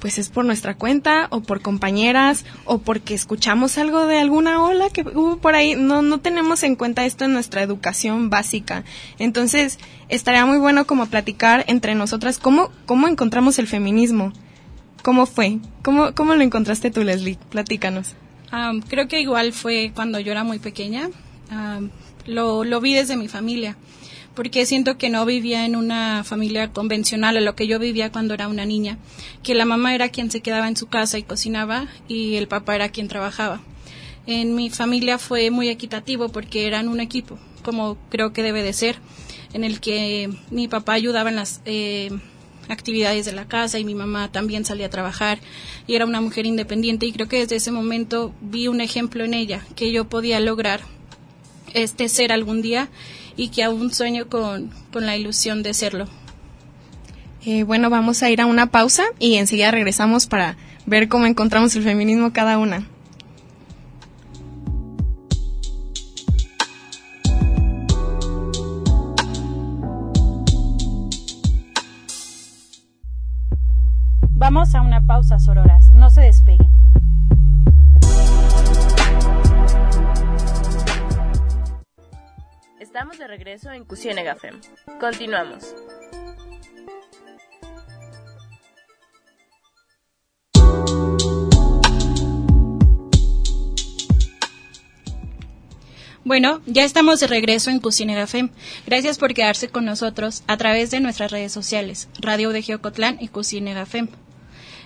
pues 0.00 0.18
es 0.18 0.28
por 0.28 0.44
nuestra 0.44 0.74
cuenta 0.74 1.28
o 1.30 1.40
por 1.40 1.62
compañeras 1.62 2.44
o 2.64 2.78
porque 2.78 3.14
escuchamos 3.14 3.78
algo 3.78 4.06
de 4.06 4.18
alguna 4.18 4.62
ola 4.62 4.90
que 4.90 5.02
hubo 5.02 5.38
por 5.38 5.54
ahí. 5.54 5.74
No, 5.74 6.02
no 6.02 6.18
tenemos 6.18 6.62
en 6.62 6.76
cuenta 6.76 7.04
esto 7.04 7.24
en 7.24 7.32
nuestra 7.32 7.62
educación 7.62 8.30
básica. 8.30 8.84
Entonces, 9.18 9.78
estaría 10.08 10.44
muy 10.46 10.58
bueno 10.58 10.86
como 10.86 11.06
platicar 11.06 11.64
entre 11.68 11.94
nosotras 11.94 12.38
cómo, 12.38 12.70
cómo 12.84 13.08
encontramos 13.08 13.58
el 13.58 13.66
feminismo. 13.66 14.32
¿Cómo 15.02 15.26
fue? 15.26 15.58
¿Cómo, 15.82 16.14
cómo 16.14 16.34
lo 16.34 16.42
encontraste 16.42 16.90
tú, 16.90 17.02
Leslie? 17.02 17.38
Platícanos. 17.50 18.14
creo 18.88 19.08
que 19.08 19.20
igual 19.20 19.52
fue 19.52 19.92
cuando 19.94 20.18
yo 20.20 20.32
era 20.32 20.44
muy 20.44 20.58
pequeña. 20.58 21.08
lo, 22.26 22.64
lo 22.64 22.80
vi 22.80 22.94
desde 22.94 23.16
mi 23.16 23.28
familia 23.28 23.76
porque 24.36 24.66
siento 24.66 24.98
que 24.98 25.08
no 25.08 25.24
vivía 25.24 25.64
en 25.64 25.74
una 25.74 26.22
familia 26.22 26.70
convencional 26.72 27.38
a 27.38 27.40
lo 27.40 27.56
que 27.56 27.66
yo 27.66 27.78
vivía 27.78 28.12
cuando 28.12 28.34
era 28.34 28.46
una 28.46 28.66
niña, 28.66 28.98
que 29.42 29.54
la 29.54 29.64
mamá 29.64 29.94
era 29.94 30.10
quien 30.10 30.30
se 30.30 30.42
quedaba 30.42 30.68
en 30.68 30.76
su 30.76 30.86
casa 30.86 31.18
y 31.18 31.22
cocinaba 31.22 31.88
y 32.06 32.36
el 32.36 32.46
papá 32.46 32.76
era 32.76 32.90
quien 32.90 33.08
trabajaba. 33.08 33.62
En 34.26 34.54
mi 34.54 34.70
familia 34.70 35.18
fue 35.18 35.50
muy 35.50 35.68
equitativo 35.70 36.28
porque 36.28 36.66
eran 36.66 36.88
un 36.88 37.00
equipo, 37.00 37.38
como 37.62 37.96
creo 38.10 38.32
que 38.32 38.42
debe 38.42 38.62
de 38.62 38.74
ser, 38.74 38.98
en 39.54 39.64
el 39.64 39.80
que 39.80 40.28
mi 40.50 40.68
papá 40.68 40.92
ayudaba 40.92 41.30
en 41.30 41.36
las 41.36 41.62
eh, 41.64 42.10
actividades 42.68 43.24
de 43.24 43.32
la 43.32 43.48
casa 43.48 43.78
y 43.78 43.84
mi 43.84 43.94
mamá 43.94 44.30
también 44.30 44.66
salía 44.66 44.86
a 44.86 44.90
trabajar 44.90 45.38
y 45.86 45.94
era 45.94 46.04
una 46.04 46.20
mujer 46.20 46.44
independiente 46.44 47.06
y 47.06 47.12
creo 47.12 47.28
que 47.28 47.38
desde 47.38 47.56
ese 47.56 47.70
momento 47.70 48.34
vi 48.42 48.68
un 48.68 48.82
ejemplo 48.82 49.24
en 49.24 49.32
ella 49.32 49.64
que 49.76 49.92
yo 49.92 50.08
podía 50.08 50.40
lograr 50.40 50.80
este 51.72 52.08
ser 52.08 52.32
algún 52.32 52.62
día 52.62 52.88
y 53.36 53.48
que 53.48 53.64
aún 53.64 53.92
sueño 53.92 54.28
con, 54.28 54.70
la 54.92 55.16
ilusión 55.16 55.62
de 55.62 55.74
serlo. 55.74 56.08
Eh, 57.44 57.62
bueno, 57.62 57.90
vamos 57.90 58.22
a 58.22 58.30
ir 58.30 58.40
a 58.40 58.46
una 58.46 58.70
pausa 58.70 59.04
y 59.18 59.36
enseguida 59.36 59.70
regresamos 59.70 60.26
para 60.26 60.56
ver 60.86 61.08
cómo 61.08 61.26
encontramos 61.26 61.76
el 61.76 61.82
feminismo 61.82 62.32
cada 62.32 62.58
una. 62.58 62.88
En 83.74 83.84
Cusienega 83.84 84.36
FEM. 84.36 84.60
Continuamos. 85.00 85.74
Bueno, 96.24 96.60
ya 96.66 96.84
estamos 96.84 97.20
de 97.20 97.26
regreso 97.28 97.70
en 97.70 97.78
Cusinera 97.80 98.26
FEM. 98.26 98.50
Gracias 98.86 99.18
por 99.18 99.32
quedarse 99.32 99.68
con 99.68 99.84
nosotros 99.84 100.42
a 100.46 100.56
través 100.56 100.90
de 100.90 101.00
nuestras 101.00 101.30
redes 101.30 101.52
sociales, 101.52 102.08
Radio 102.20 102.50
de 102.50 102.62
Geocotlán 102.62 103.18
y 103.20 103.28
Cusinera 103.28 103.86
FEM. 103.86 104.08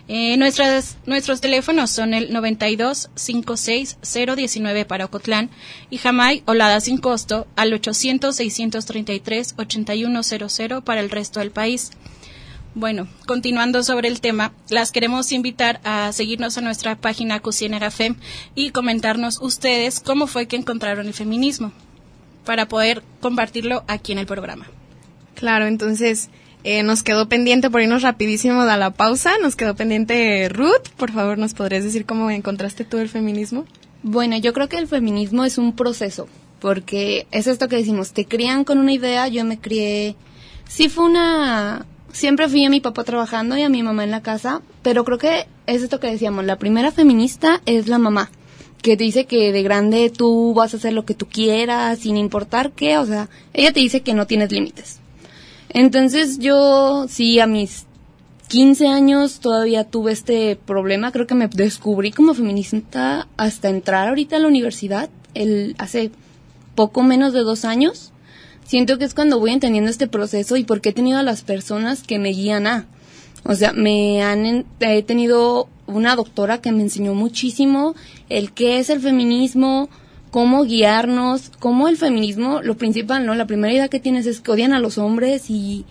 Eh, 0.08 0.36
nuestras, 0.36 0.96
nuestros 1.06 1.40
teléfonos 1.40 1.90
son 1.90 2.14
el 2.14 2.32
92 2.32 3.10
56 3.14 3.98
019 4.02 4.84
para 4.84 5.04
Ocotlán 5.04 5.50
y 5.88 5.98
Jamay 5.98 6.42
Olada 6.46 6.80
sin 6.80 6.98
costo 6.98 7.46
al 7.56 7.72
800 7.72 8.34
633 8.34 9.54
8100 9.56 10.82
para 10.82 11.00
el 11.00 11.10
resto 11.10 11.40
del 11.40 11.50
país. 11.50 11.92
Bueno, 12.74 13.08
continuando 13.26 13.82
sobre 13.82 14.08
el 14.08 14.20
tema, 14.20 14.52
las 14.68 14.92
queremos 14.92 15.32
invitar 15.32 15.80
a 15.82 16.12
seguirnos 16.12 16.56
a 16.56 16.60
nuestra 16.60 16.94
página 16.94 17.40
Cucinera 17.40 17.90
FEM 17.90 18.14
y 18.54 18.70
comentarnos 18.70 19.40
ustedes 19.42 19.98
cómo 19.98 20.28
fue 20.28 20.46
que 20.46 20.56
encontraron 20.56 21.08
el 21.08 21.14
feminismo 21.14 21.72
para 22.44 22.68
poder 22.68 23.02
compartirlo 23.20 23.84
aquí 23.88 24.12
en 24.12 24.18
el 24.18 24.26
programa. 24.26 24.66
Claro, 25.34 25.66
entonces 25.66 26.30
eh, 26.64 26.82
nos 26.82 27.02
quedó 27.02 27.28
pendiente 27.28 27.70
por 27.70 27.80
irnos 27.80 28.02
rapidísimo 28.02 28.62
a 28.62 28.76
la 28.76 28.90
pausa. 28.90 29.32
Nos 29.40 29.56
quedó 29.56 29.74
pendiente 29.74 30.48
Ruth. 30.48 30.88
Por 30.96 31.12
favor, 31.12 31.38
¿nos 31.38 31.54
podrías 31.54 31.84
decir 31.84 32.06
cómo 32.06 32.30
encontraste 32.30 32.84
tú 32.84 32.98
el 32.98 33.08
feminismo? 33.08 33.64
Bueno, 34.02 34.38
yo 34.38 34.52
creo 34.54 34.68
que 34.68 34.78
el 34.78 34.88
feminismo 34.88 35.44
es 35.44 35.58
un 35.58 35.74
proceso, 35.74 36.26
porque 36.58 37.26
es 37.32 37.46
esto 37.46 37.68
que 37.68 37.76
decimos, 37.76 38.12
te 38.12 38.24
crían 38.24 38.64
con 38.64 38.78
una 38.78 38.94
idea, 38.94 39.28
yo 39.28 39.44
me 39.44 39.60
crié, 39.60 40.16
sí 40.66 40.88
fue 40.88 41.04
una, 41.04 41.84
siempre 42.10 42.48
fui 42.48 42.64
a 42.64 42.70
mi 42.70 42.80
papá 42.80 43.04
trabajando 43.04 43.58
y 43.58 43.62
a 43.62 43.68
mi 43.68 43.82
mamá 43.82 44.04
en 44.04 44.10
la 44.10 44.22
casa, 44.22 44.62
pero 44.82 45.04
creo 45.04 45.18
que 45.18 45.46
es 45.66 45.82
esto 45.82 46.00
que 46.00 46.10
decíamos, 46.10 46.46
la 46.46 46.56
primera 46.56 46.92
feminista 46.92 47.60
es 47.66 47.88
la 47.88 47.98
mamá, 47.98 48.30
que 48.80 48.96
te 48.96 49.04
dice 49.04 49.26
que 49.26 49.52
de 49.52 49.62
grande 49.62 50.08
tú 50.08 50.54
vas 50.54 50.72
a 50.72 50.78
hacer 50.78 50.94
lo 50.94 51.04
que 51.04 51.14
tú 51.14 51.26
quieras, 51.26 51.98
sin 51.98 52.16
importar 52.16 52.72
qué, 52.72 52.96
o 52.96 53.04
sea, 53.04 53.28
ella 53.52 53.72
te 53.74 53.80
dice 53.80 54.00
que 54.00 54.14
no 54.14 54.26
tienes 54.26 54.50
límites. 54.50 55.00
Entonces 55.70 56.38
yo 56.38 57.06
sí 57.08 57.40
a 57.40 57.46
mis 57.46 57.86
15 58.48 58.88
años 58.88 59.38
todavía 59.38 59.84
tuve 59.84 60.10
este 60.12 60.56
problema, 60.56 61.12
creo 61.12 61.26
que 61.28 61.36
me 61.36 61.46
descubrí 61.46 62.10
como 62.10 62.34
feminista 62.34 63.28
hasta 63.36 63.68
entrar 63.68 64.08
ahorita 64.08 64.36
a 64.36 64.40
la 64.40 64.48
universidad, 64.48 65.08
el, 65.34 65.76
hace 65.78 66.10
poco 66.74 67.02
menos 67.02 67.32
de 67.32 67.40
dos 67.40 67.64
años. 67.64 68.12
Siento 68.64 68.98
que 68.98 69.04
es 69.04 69.14
cuando 69.14 69.38
voy 69.38 69.52
entendiendo 69.52 69.90
este 69.90 70.08
proceso 70.08 70.56
y 70.56 70.64
porque 70.64 70.88
he 70.88 70.92
tenido 70.92 71.18
a 71.18 71.22
las 71.22 71.42
personas 71.42 72.02
que 72.02 72.18
me 72.18 72.30
guían 72.30 72.66
a. 72.66 72.86
O 73.44 73.54
sea, 73.54 73.72
me 73.72 74.22
han 74.22 74.66
he 74.80 75.02
tenido 75.02 75.68
una 75.86 76.16
doctora 76.16 76.60
que 76.60 76.72
me 76.72 76.82
enseñó 76.82 77.14
muchísimo 77.14 77.94
el 78.28 78.52
qué 78.52 78.78
es 78.78 78.90
el 78.90 79.00
feminismo, 79.00 79.88
cómo 80.30 80.64
guiarnos, 80.64 81.50
cómo 81.58 81.88
el 81.88 81.96
feminismo, 81.96 82.62
lo 82.62 82.76
principal, 82.76 83.26
¿no? 83.26 83.34
La 83.34 83.46
primera 83.46 83.72
idea 83.72 83.88
que 83.88 84.00
tienes 84.00 84.26
es 84.26 84.40
que 84.40 84.50
odian 84.50 84.72
a 84.72 84.78
los 84.78 84.98
hombres 84.98 85.50
y, 85.50 85.84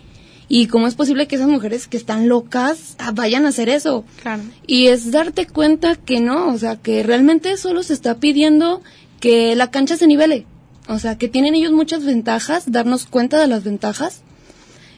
y 0.48 0.68
cómo 0.68 0.88
es 0.88 0.96
posible 0.96 1.28
que 1.28 1.36
esas 1.36 1.48
mujeres 1.48 1.88
que 1.88 1.98
están 1.98 2.28
locas 2.30 2.96
ah, 2.98 3.12
vayan 3.12 3.46
a 3.46 3.50
hacer 3.50 3.70
eso. 3.70 4.06
Claro. 4.22 4.44
Y 4.66 4.88
es 4.88 5.12
darte 5.12 5.46
cuenta 5.46 5.96
que 5.96 6.22
no, 6.22 6.48
o 6.54 6.58
sea, 6.58 6.78
que 6.78 7.04
realmente 7.04 7.56
solo 7.58 7.84
se 7.84 7.94
está 7.94 8.16
pidiendo 8.16 8.82
que 9.20 9.56
la 9.56 9.72
cancha 9.72 9.98
se 9.98 10.08
nivele. 10.08 10.46
O 10.88 10.98
sea, 10.98 11.18
que 11.18 11.28
tienen 11.28 11.54
ellos 11.54 11.72
muchas 11.72 12.04
ventajas, 12.04 12.72
darnos 12.72 13.06
cuenta 13.06 13.40
de 13.40 13.48
las 13.48 13.64
ventajas. 13.64 14.22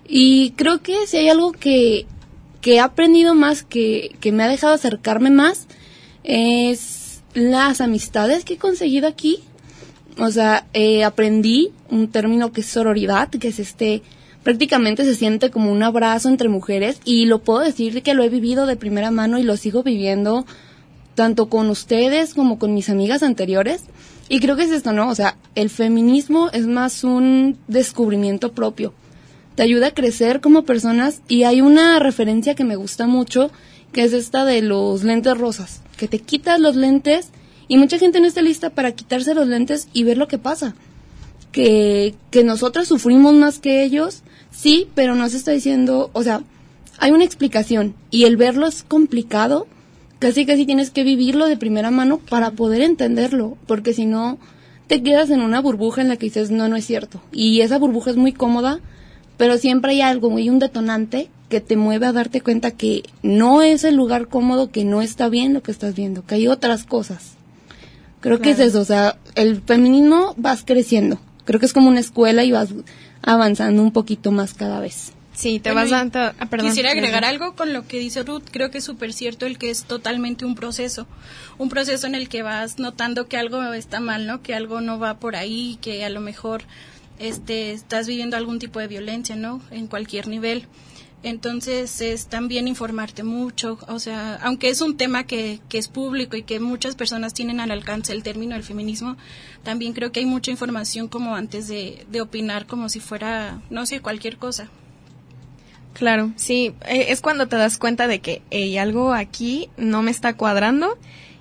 Y 0.08 0.52
creo 0.52 0.82
que 0.82 1.08
si 1.08 1.18
hay 1.18 1.30
algo 1.30 1.52
que, 1.52 2.06
que 2.62 2.76
he 2.76 2.80
aprendido 2.80 3.36
más, 3.36 3.64
que, 3.64 4.16
que 4.22 4.32
me 4.32 4.44
ha 4.44 4.48
dejado 4.48 4.74
acercarme 4.74 5.32
más, 5.32 5.68
es 6.24 7.00
las 7.34 7.82
amistades 7.82 8.46
que 8.46 8.54
he 8.54 8.58
conseguido 8.58 9.08
aquí. 9.08 9.40
O 10.18 10.30
sea, 10.32 10.68
eh, 10.74 11.04
aprendí 11.04 11.72
un 11.90 12.10
término 12.10 12.52
que 12.52 12.62
es 12.62 12.68
sororidad, 12.68 13.30
que 13.30 13.48
es 13.48 13.60
este, 13.60 14.02
prácticamente 14.44 15.06
se 15.06 15.16
siente 15.16 15.52
como 15.52 15.72
un 15.72 15.84
abrazo 15.84 16.30
entre 16.30 16.50
mujeres 16.50 17.00
y 17.06 17.26
lo 17.26 17.40
puedo 17.40 17.60
decir 17.60 18.04
que 18.04 18.14
lo 18.14 18.24
he 18.24 18.30
vivido 18.30 18.66
de 18.66 18.76
primera 18.76 19.12
mano 19.12 19.40
y 19.40 19.44
lo 19.44 19.56
sigo 19.58 19.84
viviendo 19.84 20.46
tanto 21.16 21.50
con 21.50 21.70
ustedes 21.70 22.34
como 22.34 22.58
con 22.60 22.74
mis 22.74 22.90
amigas 22.90 23.24
anteriores. 23.24 23.84
Y 24.30 24.40
creo 24.40 24.56
que 24.56 24.64
es 24.64 24.72
esto, 24.72 24.94
¿no? 24.94 25.10
O 25.10 25.16
sea, 25.16 25.36
el 25.56 25.70
feminismo 25.70 26.50
es 26.54 26.66
más 26.66 27.04
un 27.04 27.58
descubrimiento 27.68 28.54
propio. 28.54 28.94
Te 29.56 29.64
ayuda 29.64 29.88
a 29.88 29.94
crecer 29.94 30.40
como 30.40 30.64
personas 30.64 31.22
y 31.28 31.44
hay 31.44 31.60
una 31.60 32.00
referencia 32.00 32.56
que 32.56 32.64
me 32.64 32.78
gusta 32.78 33.08
mucho, 33.08 33.52
que 33.92 34.04
es 34.04 34.14
esta 34.14 34.46
de 34.46 34.62
los 34.62 35.04
lentes 35.04 35.38
rosas 35.38 35.82
que 36.02 36.08
te 36.08 36.18
quitas 36.18 36.60
los 36.60 36.76
lentes 36.76 37.30
y 37.68 37.78
mucha 37.78 38.00
gente 38.00 38.20
no 38.20 38.26
está 38.26 38.42
lista 38.42 38.72
para 38.72 38.94
quitarse 38.94 39.36
los 39.36 39.46
lentes 39.46 39.88
y 39.94 40.04
ver 40.04 40.18
lo 40.18 40.28
que 40.28 40.40
pasa. 40.40 40.74
Que, 41.52 42.16
que 42.32 42.44
nosotras 42.44 42.88
sufrimos 42.88 43.36
más 43.36 43.60
que 43.60 43.84
ellos, 43.84 44.24
sí, 44.50 44.88
pero 44.96 45.14
no 45.14 45.30
se 45.30 45.38
está 45.38 45.52
diciendo, 45.52 46.10
o 46.14 46.24
sea, 46.24 46.42
hay 46.98 47.12
una 47.12 47.24
explicación 47.24 47.94
y 48.10 48.24
el 48.24 48.36
verlo 48.36 48.66
es 48.66 48.82
complicado, 48.82 49.68
casi 50.18 50.48
casi 50.48 50.66
tienes 50.66 50.90
que 50.90 51.04
vivirlo 51.04 51.46
de 51.46 51.56
primera 51.56 51.92
mano 51.92 52.18
para 52.18 52.50
poder 52.50 52.82
entenderlo, 52.82 53.58
porque 53.68 53.94
si 53.94 54.08
no 54.08 54.40
te 54.88 55.04
quedas 55.04 55.30
en 55.30 55.42
una 55.42 55.62
burbuja 55.62 56.02
en 56.02 56.08
la 56.08 56.18
que 56.18 56.26
dices, 56.26 56.50
no, 56.50 56.68
no 56.68 56.78
es 56.78 56.86
cierto. 56.86 57.22
Y 57.32 57.62
esa 57.62 57.78
burbuja 57.78 58.10
es 58.10 58.18
muy 58.18 58.34
cómoda, 58.34 58.80
pero 59.38 59.60
siempre 59.60 59.92
hay 59.92 60.02
algo, 60.02 60.36
hay 60.36 60.50
un 60.50 60.58
detonante 60.58 61.30
que 61.51 61.62
te 61.62 61.75
mueve 61.75 62.08
a 62.08 62.13
darte 62.13 62.41
cuenta 62.41 62.72
que 62.72 63.03
no 63.22 63.62
es 63.62 63.84
el 63.84 63.96
lugar 63.96 64.29
cómodo, 64.29 64.72
que 64.72 64.86
no 64.86 65.01
está 65.01 65.27
bien 65.27 65.53
lo 65.53 65.62
que 65.62 65.72
estás 65.72 65.93
viendo, 65.93 66.25
que 66.25 66.36
hay 66.36 66.48
otras 66.48 66.86
cosas. 66.86 67.34
Creo 68.22 68.39
que 68.39 68.51
es 68.51 68.60
eso, 68.60 68.79
o 68.79 68.86
sea, 68.86 69.17
el 69.36 69.62
feminismo 69.62 70.34
vas 70.38 70.63
creciendo. 70.65 71.20
Creo 71.43 71.60
que 71.60 71.65
es 71.65 71.74
como 71.74 71.89
una 71.89 72.00
escuela 72.00 72.46
y 72.46 72.51
vas 72.51 72.70
avanzando 73.22 73.81
un 73.81 73.91
poquito 73.91 74.31
más 74.31 74.53
cada 74.53 74.79
vez. 74.79 75.12
Sí, 75.34 75.60
te 75.60 75.72
vas 75.72 75.89
dando... 75.89 76.20
Ah, 76.20 76.46
perdón, 76.50 76.70
Quisiera 76.70 76.91
agregar 76.91 77.24
perdón. 77.24 77.41
algo 77.41 77.55
con 77.55 77.74
lo 77.74 77.86
que 77.86 78.00
dice 78.00 78.24
Ruth. 78.24 78.43
Creo 78.51 78.70
que 78.72 78.77
es 78.77 78.84
súper 78.84 79.12
cierto 79.12 79.46
el 79.46 79.58
que 79.58 79.72
es 79.72 79.84
totalmente 79.84 80.46
un 80.46 80.55
proceso. 80.55 81.08
Un 81.58 81.67
proceso 81.67 82.08
en 82.08 82.15
el 82.15 82.29
que 82.29 82.43
vas 82.43 82.79
notando 82.79 83.27
que 83.27 83.38
algo 83.38 83.62
está 83.74 84.00
mal, 84.00 84.27
¿no? 84.27 84.41
Que 84.41 84.53
algo 84.53 84.81
no 84.81 85.00
va 85.00 85.20
por 85.20 85.36
ahí, 85.36 85.79
que 85.81 86.05
a 86.05 86.10
lo 86.10 86.22
mejor 86.22 86.63
este, 87.17 87.72
estás 87.72 88.08
viviendo 88.08 88.38
algún 88.38 88.60
tipo 88.60 88.79
de 88.79 88.88
violencia, 88.88 89.36
¿no? 89.36 89.62
En 89.72 89.88
cualquier 89.88 90.27
nivel. 90.27 90.67
Entonces 91.24 92.01
es 92.01 92.25
también 92.28 92.68
informarte 92.68 93.22
mucho, 93.24 93.78
o 93.88 94.00
sea, 94.00 94.40
aunque 94.42 94.70
es 94.70 94.82
un 94.82 94.98
tema 94.98 95.24
que, 95.25 95.60
que 95.70 95.78
es 95.78 95.88
público 95.88 96.36
y 96.36 96.42
que 96.42 96.60
muchas 96.60 96.96
personas 96.96 97.36
tienen 97.36 97.60
al 97.60 97.70
alcance 97.70 98.12
el 98.12 98.24
término 98.24 98.56
del 98.56 98.63
feminismo, 98.63 99.18
también 99.63 99.94
creo 99.94 100.12
que 100.12 100.22
hay 100.22 100.25
mucha 100.25 100.50
información 100.50 101.08
como 101.08 101.36
antes 101.36 101.68
de, 101.68 102.08
de 102.10 102.22
opinar 102.22 102.66
como 102.66 102.90
si 102.90 103.00
fuera, 103.00 103.62
no 103.70 103.86
sé, 103.86 104.00
cualquier 104.00 104.38
cosa. 104.38 104.70
Claro, 105.94 106.32
sí, 106.38 106.74
eh, 106.88 107.08
es 107.10 107.22
cuando 107.22 107.48
te 107.48 107.56
das 107.56 107.78
cuenta 107.78 108.08
de 108.08 108.20
que 108.20 108.42
hey, 108.50 108.78
algo 108.78 109.13
aquí 109.13 109.70
no 109.78 110.01
me 110.01 110.10
está 110.10 110.36
cuadrando 110.36 110.98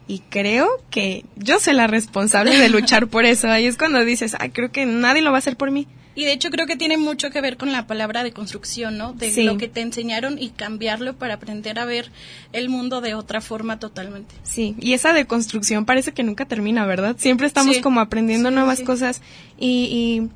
y 0.09 0.19
creo 0.29 0.69
que 0.91 1.25
yo 1.37 1.61
soy 1.61 1.75
la 1.75 1.87
responsable 1.87 2.59
de 2.59 2.69
luchar 2.69 3.07
por 3.07 3.25
eso. 3.25 3.49
Ahí 3.49 3.67
es 3.67 3.79
cuando 3.79 4.05
dices, 4.05 4.37
ay, 4.39 4.51
creo 4.51 4.73
que 4.73 4.85
nadie 4.85 5.23
lo 5.23 5.31
va 5.31 5.37
a 5.37 5.39
hacer 5.39 5.57
por 5.57 5.71
mí. 5.71 5.87
Y 6.15 6.25
de 6.25 6.33
hecho 6.33 6.51
creo 6.51 6.67
que 6.67 6.77
tiene 6.77 6.97
mucho 6.99 7.31
que 7.31 7.41
ver 7.41 7.57
con 7.57 7.71
la 7.71 7.87
palabra 7.87 8.25
de 8.25 8.33
construcción, 8.33 8.99
¿no? 8.99 9.13
De 9.13 9.31
Sí. 9.31 9.45
lo 9.45 9.57
que 9.59 9.69
te 9.69 9.81
enseñaron 9.81 10.39
y 10.43 10.51
cambiarlo 10.51 11.15
para 11.17 11.35
aprender 11.35 11.79
a 11.79 11.85
ver 11.85 12.11
el 12.53 12.69
mundo 12.69 13.01
de 13.01 13.15
otra 13.15 13.41
forma 13.41 13.79
totalmente. 13.79 14.35
Sí, 14.43 14.75
y 14.81 14.95
esa 14.95 15.13
deconstrucción 15.13 15.85
parece 15.85 16.13
que 16.13 16.23
nunca 16.25 16.47
termina, 16.47 16.85
¿verdad? 16.85 17.15
Siempre 17.19 17.47
estamos 17.47 17.77
Sí. 17.77 17.81
como 17.83 18.01
aprendiendo 18.01 18.49
Sí, 18.49 18.55
nuevas 18.57 18.81
cosas 18.81 19.23
y, 19.59 20.29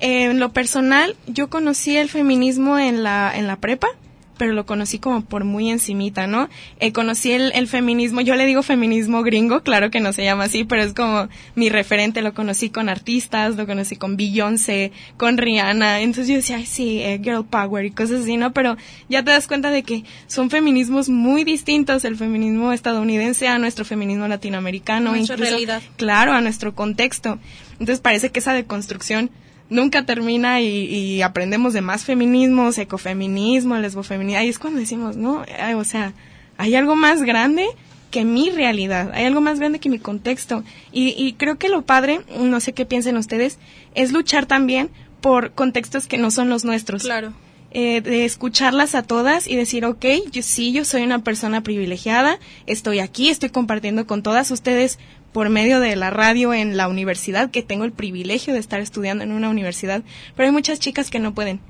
y, 0.00 0.04
eh, 0.06 0.24
en 0.30 0.38
lo 0.38 0.52
personal 0.52 1.16
yo 1.26 1.48
conocí 1.48 1.96
el 1.96 2.10
feminismo 2.10 2.78
en 2.78 3.02
la 3.02 3.32
en 3.34 3.46
la 3.46 3.56
prepa 3.56 3.88
pero 4.36 4.52
lo 4.52 4.66
conocí 4.66 4.98
como 4.98 5.22
por 5.24 5.44
muy 5.44 5.70
encimita, 5.70 6.26
¿no? 6.26 6.48
Eh, 6.80 6.92
conocí 6.92 7.32
el, 7.32 7.52
el 7.54 7.68
feminismo, 7.68 8.20
yo 8.20 8.34
le 8.36 8.46
digo 8.46 8.62
feminismo 8.62 9.22
gringo, 9.22 9.60
claro 9.62 9.90
que 9.90 10.00
no 10.00 10.12
se 10.12 10.24
llama 10.24 10.44
así, 10.44 10.64
pero 10.64 10.82
es 10.82 10.92
como 10.94 11.28
mi 11.54 11.68
referente, 11.68 12.22
lo 12.22 12.34
conocí 12.34 12.70
con 12.70 12.88
artistas, 12.88 13.56
lo 13.56 13.66
conocí 13.66 13.96
con 13.96 14.16
Beyoncé, 14.16 14.92
con 15.16 15.38
Rihanna, 15.38 16.00
entonces 16.00 16.28
yo 16.28 16.34
decía, 16.36 16.56
ay, 16.56 16.66
sí, 16.66 17.00
eh, 17.00 17.20
girl 17.22 17.44
power 17.44 17.84
y 17.84 17.90
cosas 17.90 18.22
así, 18.22 18.36
¿no? 18.36 18.52
Pero 18.52 18.76
ya 19.08 19.22
te 19.24 19.30
das 19.30 19.46
cuenta 19.46 19.70
de 19.70 19.82
que 19.82 20.04
son 20.26 20.50
feminismos 20.50 21.08
muy 21.08 21.44
distintos, 21.44 22.04
el 22.04 22.16
feminismo 22.16 22.72
estadounidense 22.72 23.48
a 23.48 23.58
nuestro 23.58 23.84
feminismo 23.84 24.28
latinoamericano, 24.28 25.10
Nuestra 25.10 25.34
incluso, 25.34 25.50
realidad. 25.50 25.82
claro, 25.96 26.32
a 26.32 26.40
nuestro 26.40 26.74
contexto. 26.74 27.38
Entonces 27.72 28.00
parece 28.00 28.30
que 28.30 28.38
esa 28.40 28.52
deconstrucción 28.54 29.30
nunca 29.70 30.04
termina 30.06 30.60
y, 30.60 30.66
y 30.68 31.22
aprendemos 31.22 31.72
de 31.72 31.80
más 31.80 32.04
feminismos, 32.04 32.78
ecofeminismo, 32.78 33.76
lesbofeminismo. 33.76 34.40
Ahí 34.40 34.48
es 34.48 34.58
cuando 34.58 34.80
decimos, 34.80 35.16
no, 35.16 35.44
o 35.76 35.84
sea, 35.84 36.12
hay 36.56 36.74
algo 36.74 36.96
más 36.96 37.22
grande 37.22 37.66
que 38.10 38.24
mi 38.24 38.50
realidad, 38.50 39.10
hay 39.12 39.24
algo 39.26 39.40
más 39.40 39.58
grande 39.58 39.78
que 39.80 39.88
mi 39.90 39.98
contexto. 39.98 40.62
Y, 40.92 41.14
y 41.16 41.34
creo 41.34 41.58
que 41.58 41.68
lo 41.68 41.82
padre, 41.82 42.20
no 42.38 42.60
sé 42.60 42.72
qué 42.72 42.86
piensen 42.86 43.16
ustedes, 43.16 43.58
es 43.94 44.12
luchar 44.12 44.46
también 44.46 44.90
por 45.20 45.52
contextos 45.52 46.06
que 46.06 46.18
no 46.18 46.30
son 46.30 46.48
los 46.48 46.64
nuestros 46.64 47.02
Claro. 47.02 47.32
eh, 47.72 48.00
de 48.00 48.24
escucharlas 48.24 48.94
a 48.94 49.02
todas 49.02 49.48
y 49.48 49.56
decir, 49.56 49.84
ok, 49.84 50.04
yo 50.30 50.42
sí, 50.42 50.72
yo 50.72 50.84
soy 50.84 51.02
una 51.02 51.18
persona 51.24 51.62
privilegiada, 51.62 52.38
estoy 52.66 53.00
aquí, 53.00 53.28
estoy 53.28 53.50
compartiendo 53.50 54.06
con 54.06 54.22
todas 54.22 54.50
ustedes 54.52 54.98
por 55.36 55.50
medio 55.50 55.80
de 55.80 55.96
la 55.96 56.08
radio 56.08 56.54
en 56.54 56.78
la 56.78 56.88
universidad, 56.88 57.50
que 57.50 57.62
tengo 57.62 57.84
el 57.84 57.92
privilegio 57.92 58.54
de 58.54 58.58
estar 58.58 58.80
estudiando 58.80 59.22
en 59.22 59.32
una 59.32 59.50
universidad, 59.50 60.02
pero 60.34 60.46
hay 60.46 60.50
muchas 60.50 60.80
chicas 60.80 61.10
que 61.10 61.18
no 61.18 61.34
pueden. 61.34 61.60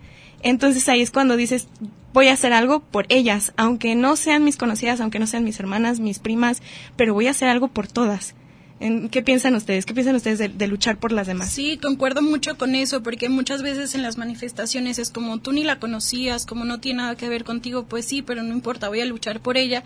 Entonces 0.41 0.89
ahí 0.89 1.01
es 1.01 1.11
cuando 1.11 1.37
dices, 1.37 1.67
voy 2.13 2.29
a 2.29 2.35
hacer 2.35 2.53
algo 2.53 2.79
por 2.79 3.07
ellas, 3.09 3.53
aunque 3.57 3.97
no 3.97 4.15
sean 4.15 4.45
mis 4.45 4.57
conocidas, 4.57 5.01
aunque 5.01 5.19
no 5.19 5.27
sean 5.27 5.43
mis 5.43 5.59
hermanas, 5.59 5.99
mis 5.99 6.21
primas, 6.21 6.63
pero 6.95 7.13
voy 7.13 7.27
a 7.27 7.33
hacer 7.33 7.49
algo 7.49 7.67
por 7.67 7.89
todas. 7.89 8.37
En- 8.79 9.09
¿Qué 9.09 9.23
piensan 9.23 9.55
ustedes? 9.55 9.87
¿Qué 9.87 9.95
piensan 9.95 10.17
ustedes 10.17 10.39
de, 10.39 10.49
de 10.51 10.67
luchar 10.67 10.99
por 10.99 11.11
las 11.11 11.27
demás? 11.27 11.51
Sí, 11.51 11.79
concuerdo 11.79 12.21
mucho 12.21 12.59
con 12.59 12.75
eso, 12.75 13.03
porque 13.03 13.31
muchas 13.31 13.63
veces 13.63 13.95
en 13.95 14.03
las 14.03 14.19
manifestaciones 14.19 14.99
es 14.99 15.11
como 15.11 15.39
tú 15.39 15.53
ni 15.53 15.65
la 15.65 15.79
conocías, 15.79 16.45
como 16.45 16.67
no 16.67 16.79
tiene 16.79 16.99
nada 16.99 17.17
que 17.17 17.29
ver 17.31 17.45
contigo, 17.45 17.85
pues 17.85 18.05
sí, 18.05 18.21
pero 18.21 18.43
no 18.43 18.53
importa, 18.53 18.89
voy 18.89 19.01
a 19.01 19.07
luchar 19.07 19.41
por 19.41 19.57
ella 19.57 19.83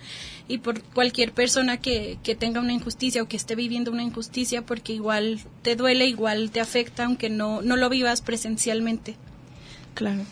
y 0.48 0.58
por 0.58 0.82
cualquier 0.82 1.30
persona 1.32 1.76
que, 1.76 2.18
que 2.24 2.34
tenga 2.34 2.58
una 2.60 2.72
injusticia 2.72 3.22
o 3.22 3.28
que 3.28 3.36
esté 3.36 3.54
viviendo 3.54 3.92
una 3.92 4.02
injusticia, 4.02 4.62
porque 4.62 4.92
igual 4.92 5.38
te 5.62 5.76
duele, 5.76 6.06
igual 6.06 6.50
te 6.50 6.60
afecta, 6.60 7.04
aunque 7.04 7.30
no, 7.30 7.62
no 7.62 7.76
lo 7.76 7.88
vivas 7.90 8.22
presencialmente. 8.22 9.14
Claro. 9.94 10.22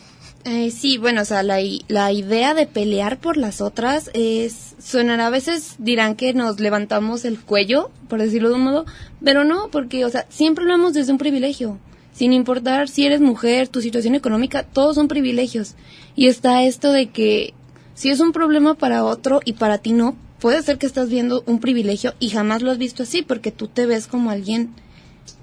Eh, 0.51 0.71
sí, 0.71 0.97
bueno, 0.97 1.21
o 1.21 1.25
sea, 1.25 1.43
la, 1.43 1.59
la 1.89 2.11
idea 2.11 2.55
de 2.55 2.65
pelear 2.65 3.19
por 3.19 3.37
las 3.37 3.61
otras 3.61 4.09
es, 4.15 4.73
sonará 4.79 5.27
a 5.27 5.29
veces 5.29 5.75
dirán 5.77 6.15
que 6.15 6.33
nos 6.33 6.59
levantamos 6.59 7.23
el 7.23 7.39
cuello, 7.39 7.91
por 8.07 8.19
decirlo 8.19 8.49
de 8.49 8.55
un 8.55 8.63
modo, 8.63 8.85
pero 9.23 9.43
no, 9.43 9.69
porque, 9.69 10.05
o 10.05 10.09
sea, 10.09 10.25
siempre 10.29 10.65
lo 10.65 10.71
vemos 10.71 10.93
desde 10.93 11.11
un 11.11 11.19
privilegio. 11.19 11.77
Sin 12.13 12.33
importar 12.33 12.89
si 12.89 13.05
eres 13.05 13.21
mujer, 13.21 13.67
tu 13.67 13.79
situación 13.79 14.15
económica, 14.15 14.63
todos 14.63 14.95
son 14.95 15.07
privilegios. 15.07 15.75
Y 16.15 16.25
está 16.25 16.63
esto 16.63 16.91
de 16.91 17.09
que 17.09 17.53
si 17.93 18.09
es 18.09 18.19
un 18.19 18.31
problema 18.31 18.73
para 18.73 19.05
otro 19.05 19.41
y 19.45 19.53
para 19.53 19.77
ti 19.77 19.93
no, 19.93 20.15
puede 20.39 20.63
ser 20.63 20.79
que 20.79 20.87
estás 20.87 21.09
viendo 21.09 21.43
un 21.45 21.59
privilegio 21.59 22.15
y 22.19 22.29
jamás 22.29 22.63
lo 22.63 22.71
has 22.71 22.79
visto 22.79 23.03
así, 23.03 23.21
porque 23.21 23.51
tú 23.51 23.67
te 23.67 23.85
ves 23.85 24.07
como 24.07 24.31
alguien 24.31 24.71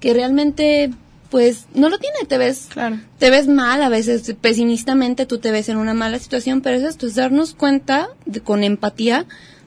que 0.01 0.13
realmente, 0.13 0.91
pues, 1.29 1.65
no 1.73 1.89
lo 1.89 1.97
tiene, 1.97 2.17
te 2.27 2.37
ves 2.37 2.67
Claro. 2.69 2.99
te 3.19 3.29
ves 3.29 3.47
mal, 3.47 3.81
a 3.83 3.89
veces 3.89 4.33
pesimistamente 4.39 5.25
tú 5.25 5.37
te 5.39 5.51
ves 5.51 5.69
en 5.69 5.77
una 5.77 5.93
mala 5.93 6.19
situación, 6.19 6.61
pero 6.61 6.77
es 6.77 6.83
esto, 6.83 7.07
es 7.07 7.15
darnos 7.15 7.53
cuenta 7.53 8.09
de- 8.25 8.41
con 8.41 8.63
empatía 8.63 9.25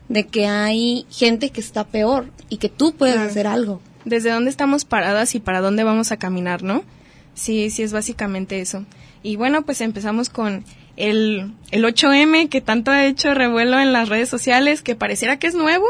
de 0.08 0.26
que 0.26 0.46
hay 0.46 1.06
gente 1.10 1.50
que 1.50 1.60
está 1.60 1.84
peor 1.84 2.26
y 2.48 2.56
que 2.56 2.68
tú 2.68 2.92
puedes 2.94 3.14
Claro. 3.16 3.30
hacer 3.30 3.46
algo. 3.46 3.80
desde 4.06 4.30
dónde 4.30 4.48
estamos 4.50 4.86
paradas 4.86 5.34
y 5.34 5.40
para 5.40 5.60
dónde 5.60 5.84
vamos 5.84 6.10
a 6.10 6.16
caminar, 6.16 6.62
¿no? 6.62 6.82
Sí, 7.34 7.68
sí 7.68 7.82
es 7.82 7.92
básicamente 7.92 8.60
eso. 8.62 8.86
Y 9.22 9.36
bueno, 9.36 9.62
pues 9.66 9.82
empezamos 9.82 10.30
con 10.30 10.64
el, 10.96 11.52
el 11.70 11.84
8M 11.84 12.48
que 12.48 12.62
tanto 12.62 12.90
ha 12.90 13.04
hecho 13.04 13.34
revuelo 13.34 13.78
en 13.78 13.92
las 13.92 14.08
redes 14.08 14.30
sociales, 14.30 14.80
que 14.80 14.94
pareciera 14.96 15.38
que 15.38 15.46
es 15.48 15.54
nuevo, 15.54 15.84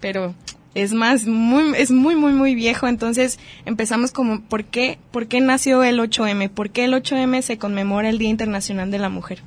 pero 0.00 0.32
es 0.76 0.92
más, 0.92 1.26
muy, 1.26 1.72
es 1.76 1.90
muy, 1.90 2.14
muy, 2.16 2.32
muy 2.32 2.54
viejo. 2.54 2.86
Entonces 2.86 3.38
empezamos 3.64 4.12
como, 4.12 4.42
¿por 4.42 4.64
qué, 4.64 4.98
¿por 5.10 5.26
qué 5.26 5.40
nació 5.40 5.82
el 5.82 5.98
8M? 5.98 6.50
¿Por 6.50 6.70
qué 6.70 6.84
el 6.84 6.92
8M 6.92 7.40
se 7.40 7.56
conmemora 7.56 8.10
el 8.10 8.18
Día 8.18 8.28
Internacional 8.28 8.90
de 8.90 8.98
la 8.98 9.08
Mujer? 9.08 9.42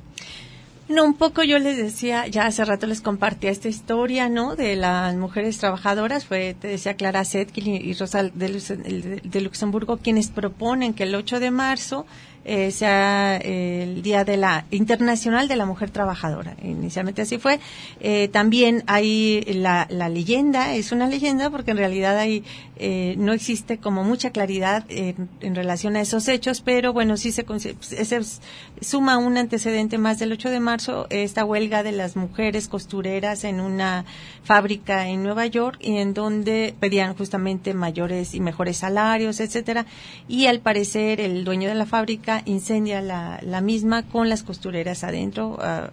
No, 0.88 1.04
un 1.04 1.14
poco 1.14 1.44
yo 1.44 1.60
les 1.60 1.76
decía, 1.76 2.26
ya 2.26 2.46
hace 2.46 2.64
rato 2.64 2.88
les 2.88 3.00
compartía 3.00 3.52
esta 3.52 3.68
historia, 3.68 4.28
¿no? 4.28 4.56
De 4.56 4.74
las 4.74 5.14
mujeres 5.14 5.56
trabajadoras, 5.58 6.24
fue, 6.24 6.56
te 6.60 6.66
decía 6.66 6.94
Clara 6.94 7.24
Zetkin 7.24 7.76
y, 7.76 7.92
Rosa 7.92 8.24
de 8.24 9.40
Luxemburgo 9.40 9.98
quienes 9.98 10.30
proponen 10.30 10.92
que 10.92 11.04
el 11.04 11.14
8 11.14 11.38
de 11.38 11.52
marzo 11.52 12.06
eh, 12.44 12.70
sea 12.70 13.36
eh, 13.36 13.82
el 13.82 14.02
Día 14.02 14.24
de 14.24 14.36
la 14.36 14.64
Internacional 14.70 15.48
de 15.48 15.56
la 15.56 15.66
Mujer 15.66 15.90
Trabajadora. 15.90 16.56
Inicialmente 16.62 17.22
así 17.22 17.38
fue. 17.38 17.60
Eh, 18.00 18.28
también 18.28 18.82
hay 18.86 19.42
la, 19.54 19.86
la 19.90 20.08
leyenda, 20.08 20.74
es 20.74 20.92
una 20.92 21.06
leyenda 21.06 21.50
porque 21.50 21.72
en 21.72 21.76
realidad 21.76 22.18
hay, 22.18 22.44
eh, 22.82 23.14
no 23.18 23.34
existe 23.34 23.76
como 23.76 24.04
mucha 24.04 24.30
claridad 24.30 24.86
en, 24.88 25.28
en 25.42 25.54
relación 25.54 25.96
a 25.96 26.00
esos 26.00 26.26
hechos, 26.28 26.62
pero 26.62 26.94
bueno, 26.94 27.18
sí 27.18 27.30
se 27.30 27.44
suma 28.80 29.18
un 29.18 29.36
antecedente 29.36 29.98
más 29.98 30.18
del 30.18 30.32
8 30.32 30.48
de 30.48 30.60
marzo, 30.60 31.06
esta 31.10 31.44
huelga 31.44 31.82
de 31.82 31.92
las 31.92 32.16
mujeres 32.16 32.68
costureras 32.68 33.44
en 33.44 33.60
una 33.60 34.06
fábrica 34.44 35.08
en 35.08 35.22
Nueva 35.22 35.44
York 35.44 35.76
y 35.78 35.98
en 35.98 36.14
donde 36.14 36.74
pedían 36.80 37.14
justamente 37.14 37.74
mayores 37.74 38.34
y 38.34 38.40
mejores 38.40 38.78
salarios, 38.78 39.40
etcétera, 39.40 39.84
y 40.26 40.46
al 40.46 40.60
parecer 40.60 41.20
el 41.20 41.44
dueño 41.44 41.68
de 41.68 41.74
la 41.74 41.84
fábrica 41.84 42.40
incendia 42.46 43.02
la, 43.02 43.40
la 43.42 43.60
misma 43.60 44.04
con 44.04 44.30
las 44.30 44.42
costureras 44.42 45.04
adentro, 45.04 45.58
ah, 45.60 45.90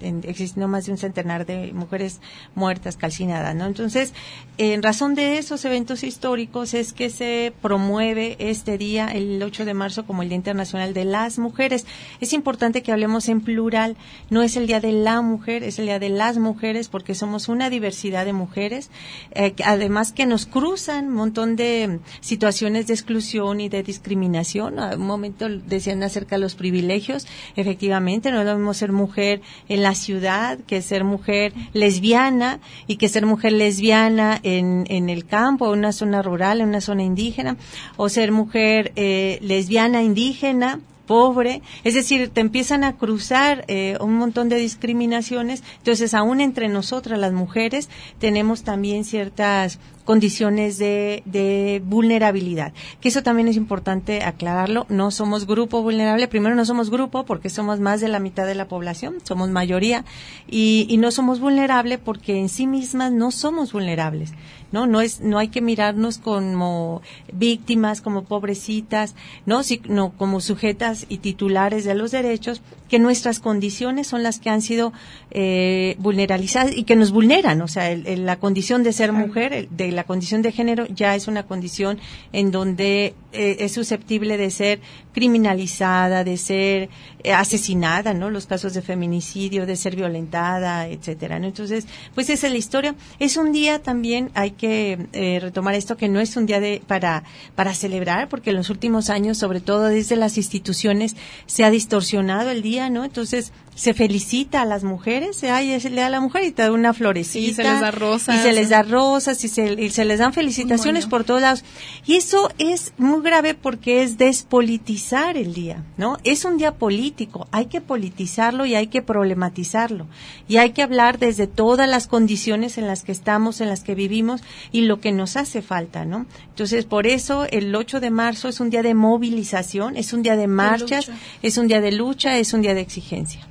existiendo 0.00 0.68
más 0.68 0.86
de 0.86 0.92
un 0.92 0.98
centenar 0.98 1.46
de 1.46 1.72
mujeres 1.72 2.20
muertas 2.54 2.96
calcinadas, 2.96 3.54
¿no? 3.54 3.66
Entonces, 3.66 4.12
en 4.56 4.82
razón 4.82 5.14
de 5.14 5.38
esos 5.38 5.64
eventos 5.64 6.02
históricos 6.02 6.74
es 6.74 6.92
que 6.92 7.10
se 7.10 7.52
promueve 7.62 8.36
este 8.38 8.78
día, 8.78 9.06
el 9.06 9.42
8 9.42 9.64
de 9.64 9.74
marzo, 9.74 10.06
como 10.06 10.22
el 10.22 10.28
Día 10.28 10.36
Internacional 10.36 10.94
de 10.94 11.04
las 11.04 11.38
Mujeres. 11.38 11.86
Es 12.20 12.32
importante 12.32 12.82
que 12.82 12.92
hablemos 12.92 13.28
en 13.28 13.40
plural, 13.40 13.96
no 14.30 14.42
es 14.42 14.56
el 14.56 14.66
Día 14.66 14.80
de 14.80 14.92
la 14.92 15.20
Mujer, 15.20 15.62
es 15.62 15.78
el 15.78 15.86
Día 15.86 15.98
de 15.98 16.08
las 16.08 16.38
Mujeres, 16.38 16.88
porque 16.88 17.14
somos 17.14 17.48
una 17.48 17.70
diversidad 17.70 18.24
de 18.24 18.32
mujeres, 18.32 18.90
eh, 19.32 19.54
además 19.64 20.12
que 20.12 20.26
nos 20.26 20.46
cruzan 20.46 21.08
un 21.08 21.14
montón 21.14 21.56
de 21.56 22.00
situaciones 22.20 22.86
de 22.86 22.94
exclusión 22.94 23.60
y 23.60 23.68
de 23.68 23.82
discriminación. 23.82 24.78
A 24.78 24.96
un 24.96 25.06
momento 25.06 25.48
decían 25.48 26.02
acerca 26.02 26.36
de 26.36 26.42
los 26.42 26.54
privilegios, 26.54 27.26
efectivamente, 27.56 28.30
no 28.30 28.44
debemos 28.44 28.76
ser 28.76 28.92
mujer 28.92 29.40
en 29.68 29.82
la 29.82 29.94
ciudad 29.94 30.58
que 30.66 30.82
ser 30.82 31.04
mujer 31.04 31.52
lesbiana 31.72 32.60
y 32.86 32.96
que 32.96 33.08
ser 33.08 33.26
mujer 33.26 33.52
lesbiana 33.52 34.38
en, 34.42 34.84
en 34.88 35.08
el 35.08 35.26
campo, 35.26 35.72
en 35.72 35.80
una 35.80 35.92
zona 35.92 36.22
rural, 36.22 36.60
en 36.60 36.68
una 36.68 36.80
zona 36.80 37.02
indígena, 37.02 37.56
o 37.96 38.08
ser 38.08 38.32
mujer 38.32 38.92
eh, 38.96 39.38
lesbiana 39.42 40.02
indígena 40.02 40.80
pobre, 41.08 41.62
es 41.84 41.94
decir, 41.94 42.28
te 42.28 42.42
empiezan 42.42 42.84
a 42.84 42.96
cruzar 42.96 43.64
eh, 43.66 43.96
un 43.98 44.14
montón 44.18 44.50
de 44.50 44.56
discriminaciones, 44.56 45.64
entonces 45.78 46.12
aún 46.12 46.40
entre 46.40 46.68
nosotras 46.68 47.18
las 47.18 47.32
mujeres 47.32 47.88
tenemos 48.20 48.62
también 48.62 49.04
ciertas 49.04 49.78
condiciones 50.08 50.78
de, 50.78 51.22
de, 51.26 51.82
vulnerabilidad. 51.84 52.72
Que 52.98 53.10
eso 53.10 53.22
también 53.22 53.46
es 53.46 53.56
importante 53.56 54.22
aclararlo. 54.22 54.86
No 54.88 55.10
somos 55.10 55.46
grupo 55.46 55.82
vulnerable. 55.82 56.26
Primero, 56.28 56.54
no 56.54 56.64
somos 56.64 56.88
grupo 56.88 57.26
porque 57.26 57.50
somos 57.50 57.78
más 57.78 58.00
de 58.00 58.08
la 58.08 58.18
mitad 58.18 58.46
de 58.46 58.54
la 58.54 58.68
población, 58.68 59.16
somos 59.22 59.50
mayoría. 59.50 60.06
Y, 60.48 60.86
y 60.88 60.96
no 60.96 61.10
somos 61.10 61.40
vulnerable 61.40 61.98
porque 61.98 62.38
en 62.38 62.48
sí 62.48 62.66
mismas 62.66 63.12
no 63.12 63.30
somos 63.30 63.74
vulnerables. 63.74 64.32
¿no? 64.72 64.86
No 64.86 65.02
es, 65.02 65.20
no 65.20 65.38
hay 65.38 65.48
que 65.48 65.60
mirarnos 65.60 66.16
como 66.16 67.02
víctimas, 67.32 68.00
como 68.00 68.24
pobrecitas, 68.24 69.14
¿no? 69.46 69.62
Sino 69.62 70.12
como 70.16 70.40
sujetas 70.40 71.06
y 71.08 71.18
titulares 71.18 71.84
de 71.84 71.94
los 71.94 72.10
derechos, 72.10 72.62
que 72.88 72.98
nuestras 72.98 73.40
condiciones 73.40 74.06
son 74.06 74.22
las 74.22 74.38
que 74.38 74.50
han 74.50 74.62
sido 74.62 74.92
eh, 75.30 75.96
vulneralizadas 75.98 76.76
y 76.76 76.84
que 76.84 76.96
nos 76.96 77.10
vulneran. 77.10 77.60
O 77.62 77.68
sea, 77.68 77.94
la 77.96 78.38
condición 78.38 78.82
de 78.82 78.92
ser 78.92 79.12
mujer, 79.12 79.68
de 79.70 79.92
la 79.92 80.04
condición 80.04 80.42
de 80.42 80.52
género, 80.52 80.86
ya 80.86 81.14
es 81.14 81.28
una 81.28 81.44
condición 81.44 81.98
en 82.32 82.50
donde 82.50 83.14
eh, 83.32 83.56
es 83.60 83.72
susceptible 83.72 84.36
de 84.36 84.50
ser 84.50 84.80
criminalizada, 85.12 86.24
de 86.24 86.36
ser 86.36 86.88
eh, 87.24 87.32
asesinada, 87.32 88.14
¿no? 88.14 88.30
Los 88.30 88.46
casos 88.46 88.72
de 88.72 88.82
feminicidio, 88.82 89.66
de 89.66 89.74
ser 89.74 89.96
violentada, 89.96 90.86
etcétera, 90.86 91.38
¿no? 91.38 91.48
Entonces, 91.48 91.86
pues 92.14 92.30
esa 92.30 92.46
es 92.46 92.52
la 92.52 92.58
historia. 92.58 92.94
Es 93.18 93.36
un 93.36 93.52
día 93.52 93.82
también, 93.82 94.30
hay 94.34 94.52
que 94.52 95.08
eh, 95.12 95.40
retomar 95.42 95.74
esto, 95.74 95.96
que 95.96 96.08
no 96.08 96.20
es 96.20 96.36
un 96.36 96.46
día 96.46 96.60
de, 96.60 96.80
para, 96.86 97.24
para 97.56 97.74
celebrar, 97.74 98.28
porque 98.28 98.50
en 98.50 98.56
los 98.56 98.70
últimos 98.70 99.10
años, 99.10 99.38
sobre 99.38 99.60
todo 99.60 99.88
desde 99.88 100.14
las 100.14 100.36
instituciones, 100.36 101.16
se 101.46 101.64
ha 101.64 101.70
distorsionado 101.70 102.50
el 102.50 102.62
día, 102.62 102.77
¿no? 102.88 103.04
Entonces, 103.04 103.52
se 103.78 103.94
felicita 103.94 104.62
a 104.62 104.64
las 104.64 104.82
mujeres, 104.82 105.44
ay, 105.44 105.78
se 105.78 105.88
le 105.88 106.00
da 106.00 106.08
a 106.08 106.10
la 106.10 106.20
mujer 106.20 106.42
y 106.42 106.50
te 106.50 106.62
da 106.62 106.72
una 106.72 106.92
florecita. 106.92 107.48
Y 107.48 107.54
se 107.54 107.62
les 107.62 107.80
da 107.80 107.92
rosas. 107.92 108.34
Y 108.34 108.38
se 108.42 108.52
les 108.52 108.70
da 108.70 108.82
rosas 108.82 109.44
y 109.44 109.48
se, 109.48 109.72
y 109.80 109.90
se 109.90 110.04
les 110.04 110.18
dan 110.18 110.32
felicitaciones 110.32 111.06
por 111.06 111.22
todos 111.22 111.42
lados. 111.42 111.64
Y 112.04 112.16
eso 112.16 112.50
es 112.58 112.92
muy 112.98 113.22
grave 113.22 113.54
porque 113.54 114.02
es 114.02 114.18
despolitizar 114.18 115.36
el 115.36 115.54
día, 115.54 115.84
¿no? 115.96 116.16
Es 116.24 116.44
un 116.44 116.58
día 116.58 116.74
político, 116.74 117.46
hay 117.52 117.66
que 117.66 117.80
politizarlo 117.80 118.66
y 118.66 118.74
hay 118.74 118.88
que 118.88 119.00
problematizarlo. 119.00 120.08
Y 120.48 120.56
hay 120.56 120.70
que 120.70 120.82
hablar 120.82 121.20
desde 121.20 121.46
todas 121.46 121.88
las 121.88 122.08
condiciones 122.08 122.78
en 122.78 122.88
las 122.88 123.04
que 123.04 123.12
estamos, 123.12 123.60
en 123.60 123.68
las 123.68 123.84
que 123.84 123.94
vivimos 123.94 124.42
y 124.72 124.82
lo 124.86 124.98
que 125.00 125.12
nos 125.12 125.36
hace 125.36 125.62
falta, 125.62 126.04
¿no? 126.04 126.26
Entonces, 126.48 126.84
por 126.84 127.06
eso 127.06 127.44
el 127.44 127.72
8 127.72 128.00
de 128.00 128.10
marzo 128.10 128.48
es 128.48 128.58
un 128.58 128.70
día 128.70 128.82
de 128.82 128.94
movilización, 128.94 129.96
es 129.96 130.12
un 130.12 130.24
día 130.24 130.34
de 130.34 130.48
marchas, 130.48 131.12
es 131.42 131.58
un 131.58 131.68
día 131.68 131.80
de 131.80 131.92
lucha, 131.92 132.38
es 132.38 132.52
un 132.52 132.62
día 132.62 132.74
de 132.74 132.80
exigencia. 132.80 133.46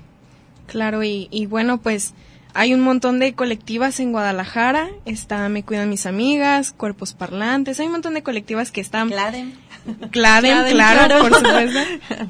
Claro, 0.68 1.04
y, 1.04 1.28
y 1.32 1.48
bueno, 1.48 1.80
pues 1.80 2.14
hay 2.54 2.74
un 2.74 2.82
montón 2.82 3.20
de 3.20 3.34
colectivas 3.34 4.00
en 4.00 4.12
Guadalajara. 4.12 4.90
Está 5.06 5.48
Me 5.48 5.62
Cuidan 5.64 5.90
Mis 5.90 6.08
Amigas, 6.08 6.72
Cuerpos 6.72 7.14
Parlantes. 7.14 7.80
Hay 7.80 7.86
un 7.86 7.92
montón 7.92 8.16
de 8.16 8.24
colectivas 8.24 8.72
que 8.72 8.82
están. 8.82 9.10
Claden. 9.10 9.54
Claden, 10.12 10.72
claro, 10.72 11.20
por 11.20 11.36
supuesto. 11.36 11.80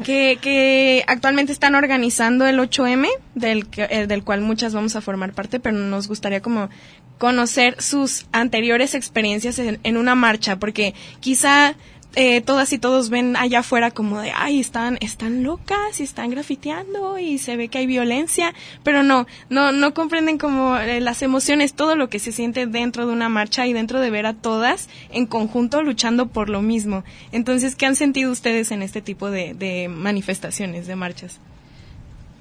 que, 0.03 0.37
que 0.41 1.03
actualmente 1.07 1.51
están 1.51 1.75
organizando 1.75 2.45
el 2.45 2.59
8M, 2.59 3.07
del, 3.35 3.67
eh, 3.77 4.05
del 4.05 4.23
cual 4.23 4.41
muchas 4.41 4.73
vamos 4.73 4.95
a 4.95 5.01
formar 5.01 5.33
parte, 5.33 5.59
pero 5.59 5.75
nos 5.77 6.07
gustaría 6.07 6.41
como 6.41 6.69
conocer 7.17 7.81
sus 7.81 8.27
anteriores 8.31 8.93
experiencias 8.93 9.57
en, 9.59 9.79
en 9.83 9.97
una 9.97 10.13
marcha, 10.13 10.59
porque 10.59 10.93
quizá 11.19 11.75
eh, 12.15 12.41
todas 12.41 12.73
y 12.73 12.79
todos 12.79 13.09
ven 13.09 13.35
allá 13.35 13.59
afuera 13.59 13.91
como 13.91 14.19
de, 14.19 14.31
ay, 14.35 14.59
están, 14.59 14.97
están 15.01 15.43
locas 15.43 15.99
y 15.99 16.03
están 16.03 16.29
grafiteando 16.29 17.19
y 17.19 17.37
se 17.37 17.57
ve 17.57 17.67
que 17.67 17.77
hay 17.79 17.85
violencia, 17.85 18.53
pero 18.83 19.03
no, 19.03 19.27
no, 19.49 19.71
no 19.71 19.93
comprenden 19.93 20.37
como 20.37 20.77
eh, 20.77 20.99
las 20.99 21.21
emociones, 21.21 21.73
todo 21.73 21.95
lo 21.95 22.09
que 22.09 22.19
se 22.19 22.31
siente 22.31 22.65
dentro 22.65 23.05
de 23.05 23.13
una 23.13 23.29
marcha 23.29 23.67
y 23.67 23.73
dentro 23.73 23.99
de 23.99 24.09
ver 24.09 24.25
a 24.25 24.33
todas 24.33 24.89
en 25.11 25.25
conjunto 25.25 25.83
luchando 25.83 26.27
por 26.27 26.49
lo 26.49 26.61
mismo. 26.61 27.03
Entonces, 27.31 27.75
¿qué 27.75 27.85
han 27.85 27.95
sentido 27.95 28.31
ustedes 28.31 28.71
en 28.71 28.81
este 28.81 29.01
tipo 29.01 29.29
de, 29.29 29.53
de 29.53 29.87
manifestaciones, 29.87 30.87
de 30.87 30.95
marchas? 30.95 31.39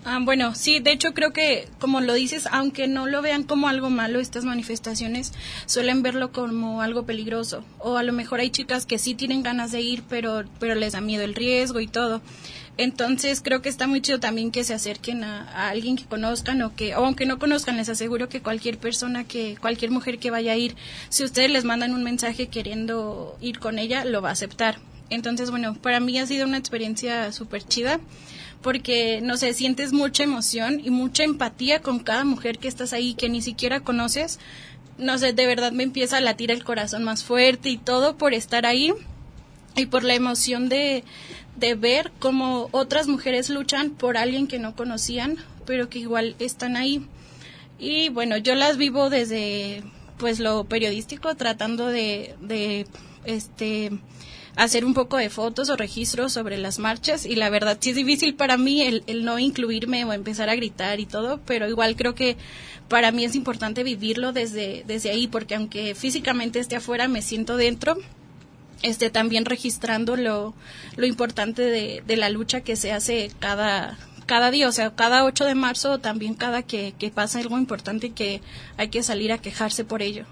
Ah, 0.08 0.20
bueno, 0.22 0.54
sí, 0.54 0.78
de 0.78 0.92
hecho 0.92 1.14
creo 1.14 1.32
que, 1.32 1.68
como 1.80 2.00
lo 2.00 2.14
dices, 2.14 2.46
aunque 2.52 2.86
no 2.86 3.08
lo 3.08 3.22
vean 3.22 3.42
como 3.42 3.66
algo 3.66 3.90
malo, 3.90 4.20
estas 4.20 4.44
manifestaciones 4.44 5.32
suelen 5.66 6.04
verlo 6.04 6.30
como 6.30 6.80
algo 6.80 7.04
peligroso. 7.04 7.64
O 7.80 7.96
a 7.96 8.04
lo 8.04 8.12
mejor 8.12 8.38
hay 8.38 8.50
chicas 8.50 8.86
que 8.86 8.98
sí 9.00 9.16
tienen 9.16 9.42
ganas 9.42 9.72
de 9.72 9.80
ir, 9.80 10.04
pero, 10.08 10.44
pero 10.60 10.76
les 10.76 10.92
da 10.92 11.00
miedo 11.00 11.24
el 11.24 11.34
riesgo 11.34 11.80
y 11.80 11.88
todo. 11.88 12.22
Entonces 12.76 13.40
creo 13.42 13.62
que 13.62 13.68
está 13.68 13.88
muy 13.88 14.00
chido 14.00 14.20
también 14.20 14.52
que 14.52 14.62
se 14.62 14.74
acerquen 14.74 15.24
a, 15.24 15.70
alguien 15.70 15.96
que 15.96 16.04
conozcan 16.04 16.62
o 16.62 16.76
que, 16.76 16.94
o 16.94 17.04
aunque 17.04 17.26
no 17.26 17.40
conozcan, 17.40 17.76
les 17.76 17.88
aseguro 17.88 18.28
que 18.28 18.40
cualquier 18.40 18.78
persona 18.78 19.24
que, 19.24 19.56
cualquier 19.60 19.90
mujer 19.90 20.20
que 20.20 20.30
vaya 20.30 20.52
a 20.52 20.56
ir, 20.56 20.76
si 21.08 21.24
ustedes 21.24 21.50
les 21.50 21.64
mandan 21.64 21.92
un 21.92 22.04
mensaje 22.04 22.46
queriendo 22.46 23.36
ir 23.40 23.58
con 23.58 23.80
ella, 23.80 24.04
lo 24.04 24.22
va 24.22 24.28
a 24.28 24.32
aceptar. 24.32 24.78
Entonces, 25.10 25.50
bueno, 25.50 25.74
para 25.74 26.00
mí 26.00 26.18
ha 26.18 26.26
sido 26.26 26.46
una 26.46 26.58
experiencia 26.58 27.30
súper 27.32 27.62
chida 27.62 28.00
porque, 28.62 29.20
no 29.22 29.36
sé, 29.36 29.52
sientes 29.54 29.92
mucha 29.92 30.24
emoción 30.24 30.80
y 30.82 30.90
mucha 30.90 31.22
empatía 31.22 31.80
con 31.80 32.00
cada 32.00 32.24
mujer 32.24 32.58
que 32.58 32.68
estás 32.68 32.92
ahí, 32.92 33.14
que 33.14 33.28
ni 33.28 33.40
siquiera 33.40 33.80
conoces. 33.80 34.40
No 34.98 35.18
sé, 35.18 35.32
de 35.32 35.46
verdad 35.46 35.72
me 35.72 35.84
empieza 35.84 36.16
a 36.16 36.20
latir 36.20 36.50
el 36.50 36.64
corazón 36.64 37.04
más 37.04 37.22
fuerte 37.22 37.68
y 37.68 37.76
todo 37.76 38.16
por 38.16 38.34
estar 38.34 38.66
ahí 38.66 38.92
y 39.76 39.86
por 39.86 40.04
la 40.04 40.14
emoción 40.14 40.68
de, 40.68 41.04
de 41.56 41.74
ver 41.74 42.10
cómo 42.18 42.68
otras 42.72 43.06
mujeres 43.06 43.50
luchan 43.50 43.90
por 43.90 44.16
alguien 44.16 44.46
que 44.46 44.58
no 44.58 44.74
conocían, 44.74 45.36
pero 45.66 45.88
que 45.88 45.98
igual 46.00 46.34
están 46.38 46.76
ahí. 46.76 47.06
Y 47.78 48.08
bueno, 48.08 48.38
yo 48.38 48.54
las 48.54 48.78
vivo 48.78 49.10
desde 49.10 49.84
pues 50.16 50.40
lo 50.40 50.64
periodístico, 50.64 51.34
tratando 51.34 51.86
de, 51.86 52.34
de 52.40 52.86
este 53.24 53.92
hacer 54.56 54.84
un 54.86 54.94
poco 54.94 55.18
de 55.18 55.30
fotos 55.30 55.68
o 55.68 55.76
registros 55.76 56.32
sobre 56.32 56.56
las 56.56 56.78
marchas 56.78 57.26
y 57.26 57.36
la 57.36 57.50
verdad 57.50 57.76
sí 57.78 57.90
es 57.90 57.96
difícil 57.96 58.34
para 58.34 58.56
mí 58.56 58.82
el, 58.82 59.24
no 59.24 59.38
incluirme 59.38 60.04
o 60.04 60.12
empezar 60.14 60.48
a 60.48 60.56
gritar 60.56 60.98
y 60.98 61.06
todo, 61.06 61.40
pero 61.46 61.68
igual 61.68 61.94
creo 61.94 62.14
que 62.14 62.36
para 62.88 63.12
mí 63.12 63.24
es 63.24 63.34
importante 63.34 63.84
vivirlo 63.84 64.32
desde, 64.32 64.82
desde 64.86 65.10
ahí 65.10 65.28
porque 65.28 65.54
aunque 65.54 65.94
físicamente 65.94 66.58
esté 66.58 66.76
afuera 66.76 67.06
me 67.06 67.20
siento 67.20 67.56
dentro 67.56 67.98
este 68.82 69.10
también 69.10 69.44
registrando 69.44 70.16
lo, 70.16 70.54
importante 71.02 71.62
de, 71.62 72.02
de 72.06 72.16
la 72.16 72.30
lucha 72.30 72.62
que 72.62 72.76
se 72.76 72.92
hace 72.92 73.30
cada 73.38 73.98
cada 74.26 74.50
día, 74.50 74.68
o 74.68 74.72
sea, 74.72 74.94
cada 74.94 75.24
8 75.24 75.44
de 75.44 75.54
marzo, 75.54 75.98
también 75.98 76.34
cada 76.34 76.62
que, 76.62 76.94
que 76.98 77.10
pasa 77.10 77.38
algo 77.38 77.58
importante 77.58 78.10
que 78.10 78.42
hay 78.76 78.88
que 78.88 79.04
salir 79.04 79.30
a 79.32 79.38
quejarse 79.38 79.84
por 79.84 80.02
ello. 80.02 80.26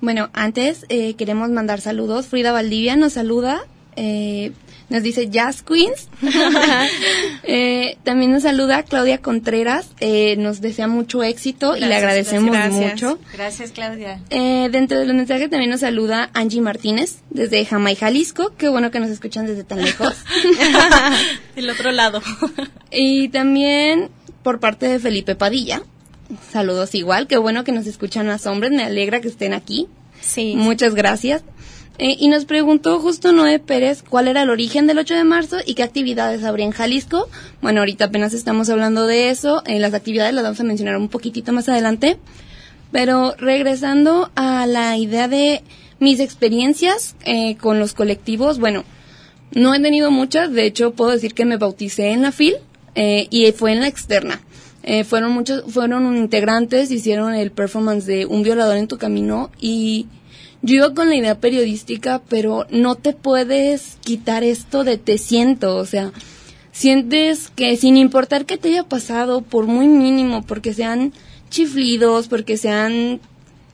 Bueno, 0.00 0.30
antes 0.32 0.86
eh, 0.88 1.14
queremos 1.14 1.50
mandar 1.50 1.80
saludos. 1.80 2.26
Frida 2.26 2.52
Valdivia 2.52 2.96
nos 2.96 3.14
saluda. 3.14 3.60
Eh, 3.96 4.52
nos 4.88 5.02
dice 5.02 5.28
Jazz 5.28 5.62
Queens. 5.62 6.08
eh, 7.42 7.98
también 8.04 8.32
nos 8.32 8.42
saluda 8.42 8.82
Claudia 8.82 9.18
Contreras. 9.18 9.90
Eh, 10.00 10.36
nos 10.38 10.60
desea 10.60 10.88
mucho 10.88 11.22
éxito 11.22 11.70
Gracias, 11.70 11.86
y 11.86 11.88
le 11.88 11.96
agradecemos 11.96 12.50
gracias. 12.52 12.92
mucho. 12.92 13.18
Gracias, 13.32 13.72
Claudia. 13.72 14.20
Eh, 14.30 14.68
dentro 14.70 14.98
de 14.98 15.06
los 15.06 15.14
mensajes 15.14 15.50
también 15.50 15.70
nos 15.70 15.80
saluda 15.80 16.30
Angie 16.32 16.60
Martínez 16.60 17.18
desde 17.30 17.64
Jamay, 17.64 17.96
Jalisco. 17.96 18.52
Qué 18.56 18.68
bueno 18.68 18.90
que 18.90 19.00
nos 19.00 19.10
escuchan 19.10 19.46
desde 19.46 19.64
tan 19.64 19.82
lejos. 19.82 20.14
El 21.56 21.68
otro 21.68 21.92
lado. 21.92 22.22
y 22.90 23.28
también 23.28 24.10
por 24.42 24.60
parte 24.60 24.86
de 24.88 24.98
Felipe 24.98 25.34
Padilla. 25.34 25.82
Saludos 26.50 26.94
igual. 26.94 27.26
Qué 27.26 27.38
bueno 27.38 27.64
que 27.64 27.72
nos 27.72 27.86
escuchan 27.86 28.26
más 28.26 28.46
hombres. 28.46 28.72
Me 28.72 28.84
alegra 28.84 29.20
que 29.20 29.28
estén 29.28 29.54
aquí. 29.54 29.88
Sí. 30.20 30.54
Muchas 30.56 30.94
gracias. 30.94 31.42
Eh, 32.00 32.16
y 32.18 32.28
nos 32.28 32.44
preguntó 32.44 33.00
justo 33.00 33.32
Noé 33.32 33.58
Pérez 33.58 34.04
cuál 34.08 34.28
era 34.28 34.42
el 34.42 34.50
origen 34.50 34.86
del 34.86 34.98
8 34.98 35.16
de 35.16 35.24
marzo 35.24 35.56
y 35.66 35.74
qué 35.74 35.82
actividades 35.82 36.44
habría 36.44 36.66
en 36.66 36.70
Jalisco. 36.70 37.28
Bueno, 37.60 37.80
ahorita 37.80 38.06
apenas 38.06 38.34
estamos 38.34 38.68
hablando 38.70 39.06
de 39.06 39.30
eso. 39.30 39.62
Eh, 39.66 39.80
las 39.80 39.94
actividades 39.94 40.32
las 40.32 40.44
vamos 40.44 40.60
a 40.60 40.64
mencionar 40.64 40.96
un 40.96 41.08
poquitito 41.08 41.52
más 41.52 41.68
adelante. 41.68 42.18
Pero 42.92 43.34
regresando 43.36 44.30
a 44.36 44.66
la 44.66 44.96
idea 44.96 45.28
de 45.28 45.62
mis 45.98 46.20
experiencias 46.20 47.16
eh, 47.24 47.56
con 47.56 47.80
los 47.80 47.94
colectivos, 47.94 48.58
bueno, 48.58 48.84
no 49.52 49.74
he 49.74 49.80
tenido 49.80 50.10
muchas. 50.10 50.52
De 50.52 50.66
hecho, 50.66 50.92
puedo 50.92 51.10
decir 51.10 51.34
que 51.34 51.44
me 51.44 51.56
bauticé 51.56 52.10
en 52.10 52.22
la 52.22 52.32
FIL 52.32 52.56
y 52.94 53.52
fue 53.52 53.72
en 53.72 53.80
la 53.80 53.86
externa. 53.86 54.40
Fueron 55.04 55.32
muchos, 55.32 55.64
fueron 55.72 56.16
integrantes, 56.16 56.90
hicieron 56.90 57.34
el 57.34 57.50
performance 57.50 58.06
de 58.06 58.26
Un 58.26 58.42
violador 58.42 58.76
en 58.76 58.88
tu 58.88 58.96
camino 58.96 59.50
y 59.60 60.06
yo 60.62 60.74
iba 60.74 60.94
con 60.94 61.08
la 61.08 61.16
idea 61.16 61.38
periodística, 61.38 62.20
pero 62.28 62.66
no 62.70 62.96
te 62.96 63.12
puedes 63.12 63.98
quitar 64.02 64.42
esto 64.42 64.82
de 64.82 64.98
te 64.98 65.18
siento, 65.18 65.76
o 65.76 65.86
sea, 65.86 66.12
sientes 66.72 67.50
que 67.54 67.76
sin 67.76 67.96
importar 67.96 68.44
qué 68.44 68.56
te 68.56 68.70
haya 68.70 68.82
pasado, 68.82 69.42
por 69.42 69.66
muy 69.66 69.86
mínimo, 69.86 70.42
porque 70.42 70.74
sean 70.74 71.12
chiflidos, 71.50 72.28
porque 72.28 72.56
sean 72.56 73.20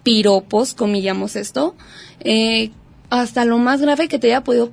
piropos, 0.02 0.74
comillamos 0.74 1.36
esto, 1.36 1.74
eh, 2.20 2.70
hasta 3.08 3.44
lo 3.44 3.58
más 3.58 3.80
grave 3.80 4.08
que 4.08 4.18
te 4.18 4.26
haya 4.28 4.44
podido 4.44 4.70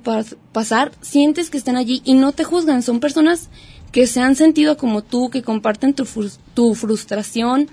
pasar, 0.52 0.92
sientes 1.00 1.48
que 1.48 1.58
están 1.58 1.76
allí 1.76 2.02
y 2.04 2.14
no 2.14 2.32
te 2.32 2.44
juzgan, 2.44 2.82
son 2.82 3.00
personas 3.00 3.48
que 3.92 4.06
se 4.06 4.20
han 4.20 4.34
sentido 4.34 4.76
como 4.76 5.02
tú, 5.02 5.30
que 5.30 5.42
comparten 5.42 5.94
tu, 5.94 6.06
tu 6.54 6.74
frustración, 6.74 7.68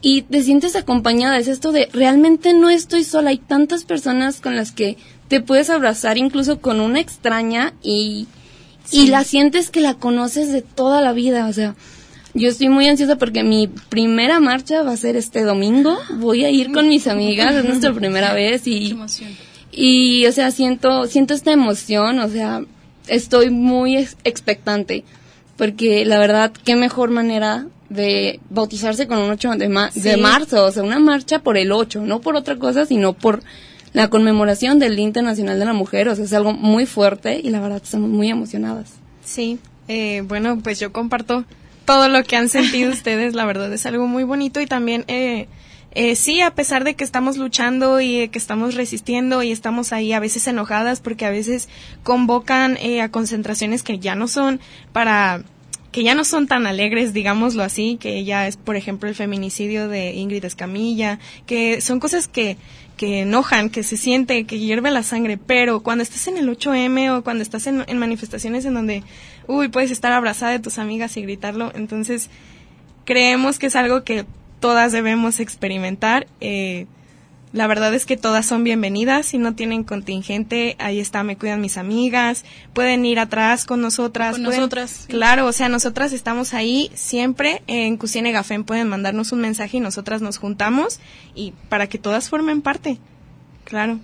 y 0.00 0.22
te 0.22 0.42
sientes 0.42 0.76
acompañada. 0.76 1.38
Es 1.38 1.48
esto 1.48 1.72
de 1.72 1.88
realmente 1.92 2.54
no 2.54 2.70
estoy 2.70 3.02
sola. 3.04 3.30
Hay 3.30 3.38
tantas 3.38 3.84
personas 3.84 4.40
con 4.40 4.54
las 4.54 4.70
que 4.70 4.96
te 5.26 5.40
puedes 5.40 5.68
abrazar, 5.68 6.16
incluso 6.16 6.60
con 6.60 6.80
una 6.80 7.00
extraña, 7.00 7.74
y, 7.82 8.28
y 8.92 9.08
la 9.08 9.24
sientes 9.24 9.70
que 9.70 9.80
la 9.80 9.94
conoces 9.94 10.52
de 10.52 10.62
toda 10.62 11.02
la 11.02 11.12
vida. 11.12 11.48
O 11.48 11.52
sea, 11.52 11.74
yo 12.34 12.48
estoy 12.48 12.68
muy 12.68 12.86
ansiosa 12.88 13.16
porque 13.16 13.42
mi 13.42 13.66
primera 13.66 14.38
marcha 14.38 14.82
va 14.82 14.92
a 14.92 14.96
ser 14.96 15.16
este 15.16 15.42
domingo. 15.42 15.98
Voy 16.18 16.44
a 16.44 16.50
ir 16.50 16.70
con 16.72 16.88
mis 16.88 17.08
amigas, 17.08 17.56
es 17.56 17.64
nuestra 17.64 17.92
primera 17.92 18.32
vez 18.32 18.66
y, 18.68 18.96
y 19.72 20.24
o 20.26 20.32
sea, 20.32 20.52
siento, 20.52 21.06
siento 21.06 21.34
esta 21.34 21.52
emoción, 21.52 22.20
o 22.20 22.28
sea, 22.28 22.62
estoy 23.08 23.50
muy 23.50 23.96
expectante 24.22 25.04
porque 25.58 26.06
la 26.06 26.18
verdad, 26.18 26.52
qué 26.64 26.76
mejor 26.76 27.10
manera 27.10 27.66
de 27.90 28.40
bautizarse 28.48 29.06
con 29.06 29.18
un 29.18 29.30
8 29.30 29.50
de, 29.56 29.90
de 29.94 30.16
marzo, 30.16 30.64
o 30.64 30.70
sea, 30.70 30.82
una 30.84 31.00
marcha 31.00 31.40
por 31.40 31.56
el 31.58 31.72
8, 31.72 32.02
no 32.02 32.20
por 32.20 32.36
otra 32.36 32.56
cosa, 32.56 32.86
sino 32.86 33.12
por 33.12 33.42
la 33.92 34.08
conmemoración 34.08 34.78
del 34.78 34.96
Día 34.96 35.04
Internacional 35.04 35.58
de 35.58 35.64
la 35.64 35.72
Mujer, 35.72 36.08
o 36.08 36.14
sea, 36.14 36.24
es 36.24 36.32
algo 36.32 36.52
muy 36.52 36.86
fuerte 36.86 37.40
y 37.42 37.50
la 37.50 37.60
verdad 37.60 37.82
estamos 37.82 38.08
muy 38.08 38.30
emocionadas. 38.30 38.92
Sí, 39.24 39.58
eh, 39.88 40.22
bueno, 40.26 40.60
pues 40.62 40.78
yo 40.78 40.92
comparto 40.92 41.44
todo 41.84 42.08
lo 42.08 42.22
que 42.22 42.36
han 42.36 42.48
sentido 42.48 42.90
ustedes, 42.92 43.34
la 43.34 43.44
verdad 43.44 43.72
es 43.72 43.84
algo 43.84 44.06
muy 44.06 44.24
bonito 44.24 44.60
y 44.60 44.66
también... 44.66 45.04
Eh, 45.08 45.48
eh, 46.00 46.14
sí, 46.14 46.40
a 46.42 46.54
pesar 46.54 46.84
de 46.84 46.94
que 46.94 47.02
estamos 47.02 47.38
luchando 47.38 48.00
y 48.00 48.28
que 48.28 48.38
estamos 48.38 48.76
resistiendo 48.76 49.42
y 49.42 49.50
estamos 49.50 49.92
ahí 49.92 50.12
a 50.12 50.20
veces 50.20 50.46
enojadas 50.46 51.00
porque 51.00 51.26
a 51.26 51.30
veces 51.30 51.68
convocan 52.04 52.76
eh, 52.76 53.00
a 53.00 53.10
concentraciones 53.10 53.82
que 53.82 53.98
ya 53.98 54.14
no 54.14 54.28
son 54.28 54.60
para 54.92 55.42
que 55.90 56.04
ya 56.04 56.14
no 56.14 56.22
son 56.22 56.46
tan 56.46 56.68
alegres, 56.68 57.12
digámoslo 57.12 57.64
así, 57.64 57.96
que 57.98 58.22
ya 58.22 58.46
es, 58.46 58.56
por 58.56 58.76
ejemplo, 58.76 59.08
el 59.08 59.16
feminicidio 59.16 59.88
de 59.88 60.12
Ingrid 60.12 60.44
Escamilla, 60.44 61.18
que 61.46 61.80
son 61.80 61.98
cosas 61.98 62.28
que, 62.28 62.58
que 62.96 63.22
enojan, 63.22 63.68
que 63.68 63.82
se 63.82 63.96
siente, 63.96 64.44
que 64.44 64.60
hierve 64.60 64.92
la 64.92 65.02
sangre, 65.02 65.36
pero 65.36 65.80
cuando 65.80 66.02
estás 66.02 66.28
en 66.28 66.36
el 66.36 66.48
8M 66.48 67.10
o 67.10 67.24
cuando 67.24 67.42
estás 67.42 67.66
en, 67.66 67.84
en 67.88 67.98
manifestaciones 67.98 68.64
en 68.66 68.74
donde, 68.74 69.02
uy, 69.48 69.66
puedes 69.66 69.90
estar 69.90 70.12
abrazada 70.12 70.52
de 70.52 70.60
tus 70.60 70.78
amigas 70.78 71.16
y 71.16 71.22
gritarlo, 71.22 71.72
entonces 71.74 72.30
creemos 73.04 73.58
que 73.58 73.66
es 73.66 73.74
algo 73.74 74.04
que 74.04 74.26
todas 74.60 74.92
debemos 74.92 75.40
experimentar. 75.40 76.26
Eh, 76.40 76.86
la 77.52 77.66
verdad 77.66 77.94
es 77.94 78.04
que 78.04 78.16
todas 78.16 78.44
son 78.44 78.62
bienvenidas. 78.62 79.26
Si 79.26 79.38
no 79.38 79.54
tienen 79.54 79.84
contingente, 79.84 80.76
ahí 80.78 81.00
está, 81.00 81.22
me 81.22 81.36
cuidan 81.36 81.60
mis 81.60 81.78
amigas. 81.78 82.44
Pueden 82.74 83.06
ir 83.06 83.18
atrás 83.18 83.64
con 83.64 83.80
nosotras. 83.80 84.32
Con 84.32 84.42
nosotras. 84.42 85.06
Claro, 85.08 85.46
o 85.46 85.52
sea, 85.52 85.68
nosotras 85.68 86.12
estamos 86.12 86.52
ahí 86.52 86.90
siempre 86.94 87.62
en 87.66 87.96
Cusine 87.96 88.32
Gafén. 88.32 88.64
Pueden 88.64 88.88
mandarnos 88.88 89.32
un 89.32 89.40
mensaje 89.40 89.78
y 89.78 89.80
nosotras 89.80 90.20
nos 90.20 90.36
juntamos 90.36 91.00
y 91.34 91.54
para 91.68 91.86
que 91.86 91.98
todas 91.98 92.28
formen 92.28 92.60
parte. 92.60 92.98
Claro. 93.64 93.98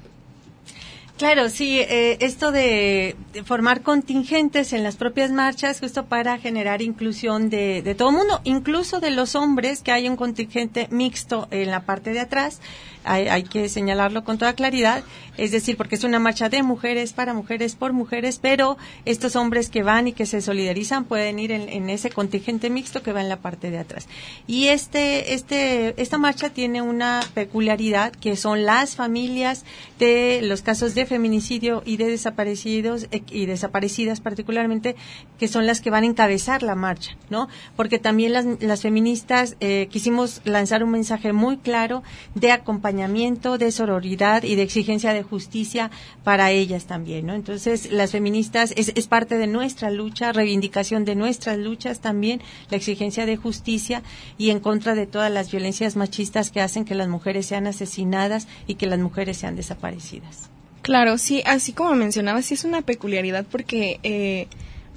Claro, 1.16 1.48
sí, 1.48 1.78
eh, 1.78 2.16
esto 2.20 2.50
de, 2.50 3.14
formar 3.44 3.82
contingentes 3.82 4.72
en 4.72 4.82
las 4.82 4.96
propias 4.96 5.30
marchas, 5.30 5.78
justo 5.78 6.06
para 6.06 6.38
generar 6.38 6.82
inclusión 6.82 7.50
de, 7.50 7.82
de 7.82 7.94
todo 7.94 8.08
el 8.10 8.16
mundo, 8.16 8.40
incluso 8.42 8.98
de 8.98 9.12
los 9.12 9.36
hombres, 9.36 9.82
que 9.82 9.92
hay 9.92 10.08
un 10.08 10.16
contingente 10.16 10.88
mixto 10.90 11.46
en 11.52 11.70
la 11.70 11.86
parte 11.86 12.12
de 12.12 12.18
atrás, 12.18 12.60
hay, 13.04 13.42
que 13.44 13.68
señalarlo 13.68 14.24
con 14.24 14.38
toda 14.38 14.54
claridad, 14.54 15.04
es 15.36 15.50
decir, 15.50 15.76
porque 15.76 15.94
es 15.96 16.04
una 16.04 16.18
marcha 16.18 16.48
de 16.48 16.62
mujeres 16.62 17.12
para 17.12 17.34
mujeres 17.34 17.74
por 17.74 17.92
mujeres, 17.92 18.38
pero 18.40 18.76
estos 19.04 19.36
hombres 19.36 19.68
que 19.68 19.82
van 19.82 20.08
y 20.08 20.12
que 20.12 20.26
se 20.26 20.40
solidarizan 20.40 21.04
pueden 21.04 21.38
ir 21.38 21.52
en, 21.52 21.90
ese 21.90 22.10
contingente 22.10 22.70
mixto 22.70 23.02
que 23.02 23.12
va 23.12 23.20
en 23.20 23.28
la 23.28 23.36
parte 23.36 23.70
de 23.70 23.78
atrás. 23.78 24.08
Y 24.46 24.68
este, 24.68 25.34
este, 25.34 26.00
esta 26.00 26.18
marcha 26.18 26.50
tiene 26.50 26.82
una 26.82 27.20
peculiaridad 27.34 28.12
que 28.12 28.36
son 28.36 28.64
las 28.64 28.96
familias 28.96 29.64
de 29.98 30.40
los 30.42 30.62
casos 30.62 30.94
de 30.94 31.06
feminicidio 31.06 31.82
y 31.84 31.96
de 31.96 32.08
desaparecidos 32.08 33.06
eh, 33.10 33.22
y 33.30 33.46
desaparecidas 33.46 34.20
particularmente, 34.20 34.96
que 35.38 35.48
son 35.48 35.66
las 35.66 35.80
que 35.80 35.90
van 35.90 36.04
a 36.04 36.06
encabezar 36.06 36.62
la 36.62 36.74
marcha, 36.74 37.16
¿no? 37.28 37.48
Porque 37.76 37.98
también 37.98 38.32
las, 38.32 38.80
feministas 38.80 39.56
eh, 39.60 39.88
quisimos 39.90 40.40
lanzar 40.44 40.84
un 40.84 40.90
mensaje 40.90 41.32
muy 41.32 41.58
claro 41.58 42.02
de 42.34 42.52
acompañamiento 42.52 42.93
de 42.94 43.70
sororidad 43.70 44.42
y 44.42 44.54
de 44.54 44.62
exigencia 44.62 45.12
de 45.12 45.22
justicia 45.22 45.90
para 46.22 46.50
ellas 46.50 46.86
también, 46.86 47.26
¿no? 47.26 47.34
Entonces, 47.34 47.90
las 47.90 48.12
feministas 48.12 48.72
es, 48.76 48.92
es 48.94 49.06
parte 49.06 49.38
de 49.38 49.46
nuestra 49.46 49.90
lucha, 49.90 50.32
reivindicación 50.32 51.04
de 51.04 51.14
nuestras 51.14 51.58
luchas 51.58 52.00
también, 52.00 52.40
la 52.70 52.76
exigencia 52.76 53.26
de 53.26 53.36
justicia 53.36 54.02
y 54.38 54.50
en 54.50 54.60
contra 54.60 54.94
de 54.94 55.06
todas 55.06 55.30
las 55.30 55.50
violencias 55.50 55.96
machistas 55.96 56.50
que 56.50 56.60
hacen 56.60 56.84
que 56.84 56.94
las 56.94 57.08
mujeres 57.08 57.46
sean 57.46 57.66
asesinadas 57.66 58.46
y 58.66 58.76
que 58.76 58.86
las 58.86 58.98
mujeres 58.98 59.36
sean 59.36 59.56
desaparecidas. 59.56 60.50
Claro, 60.82 61.18
sí, 61.18 61.42
así 61.46 61.72
como 61.72 61.94
mencionaba, 61.94 62.42
sí 62.42 62.54
es 62.54 62.64
una 62.64 62.82
peculiaridad 62.82 63.46
porque, 63.50 64.00
eh, 64.02 64.48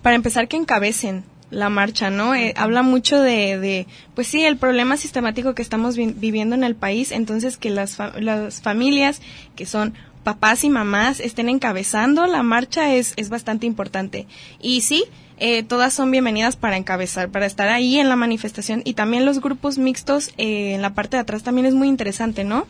para 0.01 0.15
empezar, 0.15 0.47
que 0.47 0.57
encabecen 0.57 1.23
la 1.49 1.69
marcha, 1.69 2.09
¿no? 2.09 2.35
Eh, 2.35 2.53
habla 2.57 2.81
mucho 2.81 3.21
de, 3.21 3.57
de, 3.57 3.87
pues 4.15 4.27
sí, 4.27 4.43
el 4.43 4.57
problema 4.57 4.97
sistemático 4.97 5.55
que 5.55 5.61
estamos 5.61 5.95
viviendo 5.95 6.55
en 6.55 6.63
el 6.63 6.75
país, 6.75 7.11
entonces 7.11 7.57
que 7.57 7.69
las, 7.69 7.97
las 8.19 8.61
familias 8.61 9.21
que 9.55 9.65
son 9.65 9.93
papás 10.23 10.63
y 10.65 10.69
mamás 10.69 11.21
estén 11.21 11.47
encabezando 11.47 12.27
la 12.27 12.43
marcha 12.43 12.93
es, 12.93 13.13
es 13.15 13.29
bastante 13.29 13.65
importante. 13.65 14.27
Y 14.61 14.81
sí, 14.81 15.05
eh, 15.39 15.63
todas 15.63 15.93
son 15.93 16.11
bienvenidas 16.11 16.57
para 16.57 16.75
encabezar, 16.75 17.29
para 17.29 17.45
estar 17.45 17.69
ahí 17.69 17.97
en 17.97 18.09
la 18.09 18.17
manifestación 18.17 18.81
y 18.83 18.93
también 18.93 19.25
los 19.25 19.39
grupos 19.39 19.77
mixtos 19.77 20.33
eh, 20.37 20.73
en 20.73 20.81
la 20.81 20.93
parte 20.93 21.15
de 21.15 21.21
atrás 21.21 21.43
también 21.43 21.65
es 21.65 21.73
muy 21.73 21.87
interesante, 21.87 22.43
¿no? 22.43 22.67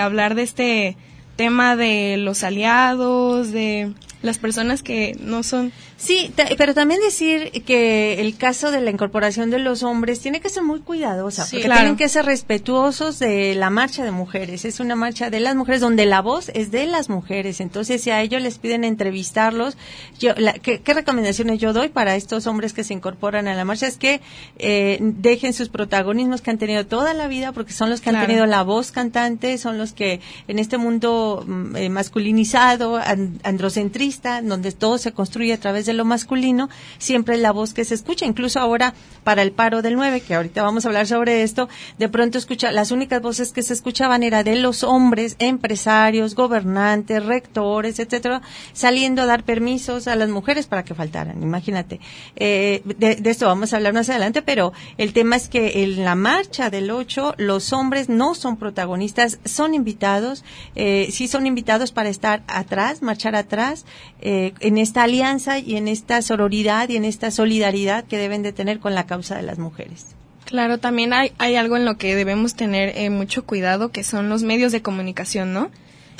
hablar 0.00 0.34
de 0.34 0.42
este 0.42 0.96
tema 1.36 1.76
de 1.76 2.16
los 2.16 2.42
aliados, 2.44 3.52
de 3.52 3.92
las 4.26 4.38
personas 4.38 4.82
que 4.82 5.16
no 5.20 5.42
son 5.42 5.72
Sí, 5.98 6.30
pero 6.58 6.74
también 6.74 7.00
decir 7.00 7.50
que 7.64 8.20
el 8.20 8.36
caso 8.36 8.70
de 8.70 8.82
la 8.82 8.90
incorporación 8.90 9.50
de 9.50 9.58
los 9.58 9.82
hombres 9.82 10.20
tiene 10.20 10.40
que 10.40 10.50
ser 10.50 10.62
muy 10.62 10.80
cuidadosa, 10.80 11.46
porque 11.50 11.68
tienen 11.68 11.96
que 11.96 12.10
ser 12.10 12.26
respetuosos 12.26 13.18
de 13.18 13.54
la 13.54 13.70
marcha 13.70 14.04
de 14.04 14.10
mujeres. 14.10 14.66
Es 14.66 14.78
una 14.78 14.94
marcha 14.94 15.30
de 15.30 15.40
las 15.40 15.56
mujeres 15.56 15.80
donde 15.80 16.04
la 16.04 16.20
voz 16.20 16.50
es 16.52 16.70
de 16.70 16.86
las 16.86 17.08
mujeres. 17.08 17.60
Entonces, 17.60 18.02
si 18.02 18.10
a 18.10 18.20
ellos 18.20 18.42
les 18.42 18.58
piden 18.58 18.84
entrevistarlos, 18.84 19.78
yo, 20.18 20.34
¿qué, 20.62 20.82
recomendaciones 20.86 21.60
yo 21.60 21.72
doy 21.72 21.88
para 21.88 22.14
estos 22.14 22.46
hombres 22.46 22.74
que 22.74 22.84
se 22.84 22.92
incorporan 22.92 23.48
a 23.48 23.54
la 23.54 23.64
marcha? 23.64 23.86
Es 23.86 23.96
que 23.96 24.20
eh, 24.58 24.98
dejen 25.00 25.54
sus 25.54 25.70
protagonismos 25.70 26.42
que 26.42 26.50
han 26.50 26.58
tenido 26.58 26.86
toda 26.86 27.14
la 27.14 27.26
vida, 27.26 27.52
porque 27.52 27.72
son 27.72 27.88
los 27.88 28.02
que 28.02 28.10
han 28.10 28.20
tenido 28.20 28.44
la 28.44 28.62
voz 28.64 28.92
cantante, 28.92 29.56
son 29.56 29.78
los 29.78 29.94
que 29.94 30.20
en 30.46 30.58
este 30.58 30.76
mundo 30.76 31.42
mm, 31.46 31.76
eh, 31.76 31.88
masculinizado, 31.88 33.00
androcentrista, 33.42 34.15
donde 34.22 34.72
todo 34.72 34.98
se 34.98 35.12
construye 35.12 35.52
a 35.52 35.60
través 35.60 35.86
de 35.86 35.92
lo 35.92 36.04
masculino, 36.04 36.68
siempre 36.98 37.36
es 37.36 37.40
la 37.40 37.52
voz 37.52 37.74
que 37.74 37.84
se 37.84 37.94
escucha. 37.94 38.26
Incluso 38.26 38.60
ahora, 38.60 38.94
para 39.24 39.42
el 39.42 39.52
paro 39.52 39.82
del 39.82 39.96
9, 39.96 40.20
que 40.20 40.34
ahorita 40.34 40.62
vamos 40.62 40.84
a 40.84 40.88
hablar 40.88 41.06
sobre 41.06 41.42
esto, 41.42 41.68
de 41.98 42.08
pronto 42.08 42.38
escucha, 42.38 42.72
las 42.72 42.90
únicas 42.90 43.22
voces 43.22 43.52
que 43.52 43.62
se 43.62 43.74
escuchaban 43.74 44.22
era 44.22 44.44
de 44.44 44.56
los 44.56 44.84
hombres, 44.84 45.36
empresarios, 45.38 46.34
gobernantes, 46.34 47.24
rectores, 47.24 47.98
etcétera, 47.98 48.42
saliendo 48.72 49.22
a 49.22 49.26
dar 49.26 49.44
permisos 49.44 50.08
a 50.08 50.16
las 50.16 50.28
mujeres 50.28 50.66
para 50.66 50.84
que 50.84 50.94
faltaran. 50.94 51.42
Imagínate. 51.42 52.00
Eh, 52.36 52.82
de, 52.84 53.16
de 53.16 53.30
esto 53.30 53.46
vamos 53.46 53.72
a 53.72 53.76
hablar 53.76 53.92
más 53.92 54.08
adelante, 54.08 54.42
pero 54.42 54.72
el 54.98 55.12
tema 55.12 55.36
es 55.36 55.48
que 55.48 55.82
en 55.82 56.04
la 56.04 56.14
marcha 56.14 56.70
del 56.70 56.90
8, 56.90 57.34
los 57.38 57.72
hombres 57.72 58.08
no 58.08 58.34
son 58.34 58.56
protagonistas, 58.56 59.38
son 59.44 59.74
invitados, 59.74 60.44
eh, 60.74 61.08
sí 61.10 61.28
son 61.28 61.46
invitados 61.46 61.92
para 61.92 62.08
estar 62.08 62.42
atrás, 62.46 63.02
marchar 63.02 63.36
atrás, 63.36 63.84
eh, 64.20 64.52
en 64.60 64.78
esta 64.78 65.02
alianza 65.02 65.58
y 65.58 65.76
en 65.76 65.88
esta 65.88 66.22
sororidad 66.22 66.88
y 66.88 66.96
en 66.96 67.04
esta 67.04 67.30
solidaridad 67.30 68.04
que 68.04 68.18
deben 68.18 68.42
de 68.42 68.52
tener 68.52 68.80
con 68.80 68.94
la 68.94 69.06
causa 69.06 69.36
de 69.36 69.42
las 69.42 69.58
mujeres. 69.58 70.14
Claro, 70.44 70.78
también 70.78 71.12
hay, 71.12 71.32
hay 71.38 71.56
algo 71.56 71.76
en 71.76 71.84
lo 71.84 71.98
que 71.98 72.14
debemos 72.14 72.54
tener 72.54 72.96
eh, 72.96 73.10
mucho 73.10 73.44
cuidado, 73.44 73.90
que 73.90 74.04
son 74.04 74.28
los 74.28 74.42
medios 74.42 74.72
de 74.72 74.80
comunicación, 74.82 75.52
¿no? 75.52 75.70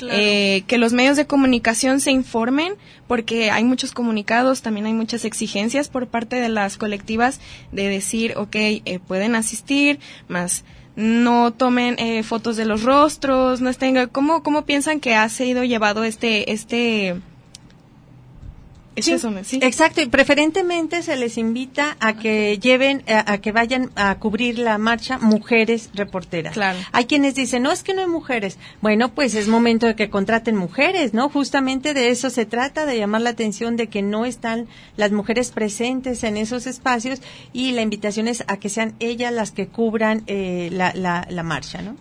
Eh, 0.01 0.63
que 0.67 0.77
los 0.77 0.93
medios 0.93 1.17
de 1.17 1.25
comunicación 1.25 1.99
se 1.99 2.11
informen, 2.11 2.73
porque 3.07 3.51
hay 3.51 3.63
muchos 3.63 3.91
comunicados, 3.91 4.61
también 4.61 4.85
hay 4.85 4.93
muchas 4.93 5.25
exigencias 5.25 5.89
por 5.89 6.07
parte 6.07 6.39
de 6.39 6.49
las 6.49 6.77
colectivas 6.77 7.39
de 7.71 7.87
decir, 7.87 8.33
ok, 8.37 8.55
eh, 8.55 8.99
pueden 9.07 9.35
asistir, 9.35 9.99
más 10.27 10.63
no 10.95 11.53
tomen 11.53 11.95
eh, 11.99 12.23
fotos 12.23 12.57
de 12.57 12.65
los 12.65 12.81
rostros, 12.83 13.61
no 13.61 13.69
estén, 13.69 14.07
¿cómo, 14.07 14.41
¿cómo 14.41 14.65
piensan 14.65 14.99
que 14.99 15.13
ha 15.13 15.29
sido 15.29 15.63
llevado 15.63 16.03
este, 16.03 16.51
este, 16.51 17.15
Sí, 18.99 19.59
Exacto, 19.61 20.01
y 20.01 20.07
preferentemente 20.07 21.03
se 21.03 21.15
les 21.15 21.37
invita 21.37 21.97
a 21.99 22.17
que 22.17 22.57
lleven, 22.59 23.03
a, 23.07 23.37
que 23.37 23.51
vayan 23.51 23.91
a 23.95 24.17
cubrir 24.17 24.57
la 24.57 24.77
marcha 24.77 25.19
mujeres 25.19 25.89
reporteras. 25.93 26.53
Claro. 26.53 26.79
Hay 26.91 27.05
quienes 27.05 27.35
dicen, 27.35 27.63
no, 27.63 27.71
es 27.71 27.83
que 27.83 27.93
no 27.93 28.01
hay 28.01 28.07
mujeres. 28.07 28.57
Bueno, 28.81 29.13
pues 29.13 29.35
es 29.35 29.47
momento 29.47 29.85
de 29.85 29.95
que 29.95 30.09
contraten 30.09 30.55
mujeres, 30.55 31.13
¿no? 31.13 31.29
Justamente 31.29 31.93
de 31.93 32.09
eso 32.09 32.29
se 32.29 32.45
trata, 32.45 32.85
de 32.85 32.97
llamar 32.97 33.21
la 33.21 33.29
atención 33.29 33.75
de 33.75 33.87
que 33.87 34.01
no 34.01 34.25
están 34.25 34.67
las 34.95 35.11
mujeres 35.11 35.51
presentes 35.51 36.23
en 36.23 36.37
esos 36.37 36.67
espacios 36.67 37.21
y 37.53 37.71
la 37.71 37.81
invitación 37.81 38.27
es 38.27 38.43
a 38.47 38.57
que 38.57 38.69
sean 38.69 38.95
ellas 38.99 39.31
las 39.31 39.51
que 39.51 39.67
cubran 39.67 40.23
eh, 40.27 40.69
la, 40.71 40.93
la, 40.93 41.27
la 41.29 41.43
marcha, 41.43 41.81
¿no? 41.81 41.95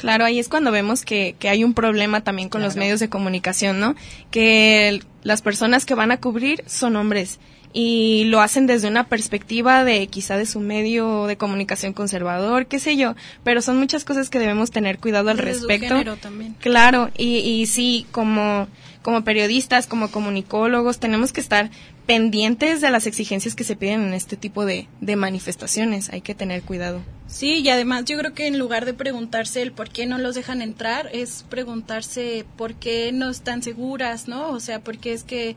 Claro, 0.00 0.24
ahí 0.24 0.38
es 0.38 0.48
cuando 0.48 0.72
vemos 0.72 1.04
que, 1.04 1.36
que 1.38 1.48
hay 1.48 1.62
un 1.62 1.74
problema 1.74 2.22
también 2.22 2.48
con 2.48 2.62
los 2.62 2.76
medios 2.76 3.00
de 3.00 3.10
comunicación, 3.10 3.80
¿no? 3.80 3.94
Que 4.30 5.00
las 5.22 5.42
personas 5.42 5.84
que 5.84 5.94
van 5.94 6.10
a 6.10 6.16
cubrir 6.16 6.64
son 6.66 6.96
hombres 6.96 7.38
y 7.72 8.24
lo 8.24 8.40
hacen 8.40 8.66
desde 8.66 8.88
una 8.88 9.04
perspectiva 9.04 9.84
de 9.84 10.06
quizá 10.08 10.36
de 10.36 10.46
su 10.46 10.60
medio 10.60 11.26
de 11.26 11.36
comunicación 11.36 11.92
conservador, 11.92 12.66
qué 12.66 12.78
sé 12.78 12.96
yo, 12.96 13.14
pero 13.44 13.62
son 13.62 13.78
muchas 13.78 14.04
cosas 14.04 14.30
que 14.30 14.38
debemos 14.38 14.70
tener 14.70 14.98
cuidado 14.98 15.30
al 15.30 15.38
respecto. 15.38 16.16
también. 16.16 16.56
Claro, 16.60 17.10
y, 17.16 17.38
y 17.38 17.66
sí, 17.66 18.06
como, 18.10 18.66
como 19.02 19.22
periodistas, 19.22 19.86
como 19.86 20.10
comunicólogos, 20.10 20.98
tenemos 20.98 21.32
que 21.32 21.40
estar 21.40 21.70
pendientes 22.10 22.80
de 22.80 22.90
las 22.90 23.06
exigencias 23.06 23.54
que 23.54 23.62
se 23.62 23.76
piden 23.76 24.02
en 24.02 24.14
este 24.14 24.36
tipo 24.36 24.64
de, 24.64 24.88
de 25.00 25.14
manifestaciones. 25.14 26.08
Hay 26.08 26.22
que 26.22 26.34
tener 26.34 26.64
cuidado. 26.64 27.02
Sí, 27.28 27.60
y 27.60 27.68
además 27.68 28.04
yo 28.06 28.18
creo 28.18 28.34
que 28.34 28.48
en 28.48 28.58
lugar 28.58 28.84
de 28.84 28.94
preguntarse 28.94 29.62
el 29.62 29.70
por 29.70 29.90
qué 29.90 30.06
no 30.06 30.18
los 30.18 30.34
dejan 30.34 30.60
entrar, 30.60 31.08
es 31.12 31.44
preguntarse 31.48 32.44
por 32.56 32.74
qué 32.74 33.12
no 33.12 33.30
están 33.30 33.62
seguras, 33.62 34.26
¿no? 34.26 34.50
O 34.50 34.58
sea, 34.58 34.80
porque 34.80 35.12
es 35.12 35.22
que 35.22 35.54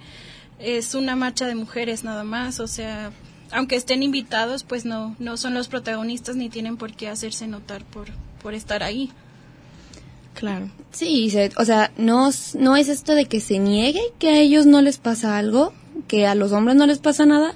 es 0.59 0.93
una 0.93 1.15
marcha 1.15 1.47
de 1.47 1.55
mujeres 1.55 2.03
nada 2.03 2.23
más, 2.23 2.59
o 2.59 2.67
sea, 2.67 3.11
aunque 3.49 3.75
estén 3.75 4.03
invitados, 4.03 4.63
pues 4.63 4.85
no, 4.85 5.15
no 5.17 5.37
son 5.37 5.55
los 5.55 5.67
protagonistas 5.69 6.35
ni 6.35 6.49
tienen 6.49 6.77
por 6.77 6.93
qué 6.93 7.07
hacerse 7.07 7.47
notar 7.47 7.83
por, 7.83 8.09
por 8.43 8.53
estar 8.53 8.83
ahí. 8.83 9.09
Claro. 10.35 10.69
Sí, 10.91 11.33
o 11.57 11.65
sea, 11.65 11.91
no, 11.97 12.29
no 12.59 12.75
es 12.75 12.89
esto 12.89 13.15
de 13.15 13.25
que 13.25 13.39
se 13.39 13.57
niegue 13.57 14.03
que 14.19 14.29
a 14.29 14.37
ellos 14.37 14.67
no 14.67 14.83
les 14.83 14.99
pasa 14.99 15.39
algo, 15.39 15.73
que 16.07 16.27
a 16.27 16.35
los 16.35 16.51
hombres 16.51 16.75
no 16.75 16.85
les 16.85 16.99
pasa 16.99 17.25
nada, 17.25 17.55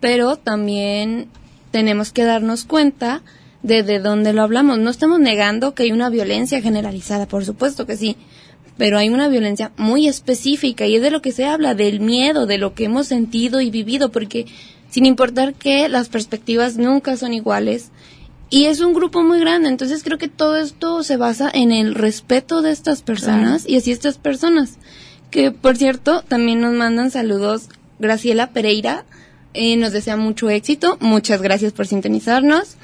pero 0.00 0.36
también 0.36 1.28
tenemos 1.70 2.12
que 2.12 2.24
darnos 2.24 2.64
cuenta 2.64 3.22
de 3.62 3.82
de 3.82 3.98
dónde 3.98 4.32
lo 4.32 4.42
hablamos. 4.42 4.78
No 4.78 4.90
estamos 4.90 5.18
negando 5.20 5.74
que 5.74 5.84
hay 5.84 5.92
una 5.92 6.10
violencia 6.10 6.60
generalizada, 6.60 7.26
por 7.26 7.44
supuesto 7.44 7.86
que 7.86 7.96
sí, 7.96 8.16
pero 8.76 8.98
hay 8.98 9.08
una 9.08 9.28
violencia 9.28 9.72
muy 9.76 10.06
específica 10.06 10.86
y 10.86 10.96
es 10.96 11.02
de 11.02 11.10
lo 11.10 11.22
que 11.22 11.32
se 11.32 11.46
habla, 11.46 11.74
del 11.74 12.00
miedo, 12.00 12.46
de 12.46 12.58
lo 12.58 12.74
que 12.74 12.84
hemos 12.84 13.06
sentido 13.06 13.60
y 13.60 13.70
vivido, 13.70 14.10
porque 14.10 14.46
sin 14.90 15.06
importar 15.06 15.54
que 15.54 15.88
las 15.88 16.08
perspectivas 16.08 16.76
nunca 16.76 17.16
son 17.16 17.32
iguales 17.32 17.90
y 18.48 18.66
es 18.66 18.80
un 18.80 18.94
grupo 18.94 19.22
muy 19.22 19.40
grande, 19.40 19.68
entonces 19.68 20.04
creo 20.04 20.18
que 20.18 20.28
todo 20.28 20.56
esto 20.56 21.02
se 21.02 21.16
basa 21.16 21.50
en 21.52 21.72
el 21.72 21.94
respeto 21.94 22.62
de 22.62 22.70
estas 22.70 23.02
personas 23.02 23.68
y 23.68 23.76
así 23.76 23.90
estas 23.90 24.18
personas, 24.18 24.78
que 25.36 25.50
por 25.50 25.76
cierto 25.76 26.22
también 26.26 26.62
nos 26.62 26.72
mandan 26.72 27.10
saludos 27.10 27.68
Graciela 27.98 28.52
Pereira, 28.52 29.04
eh, 29.52 29.76
nos 29.76 29.92
desea 29.92 30.16
mucho 30.16 30.48
éxito, 30.48 30.96
muchas 30.98 31.42
gracias 31.42 31.74
por 31.74 31.86
sintonizarnos. 31.86 32.76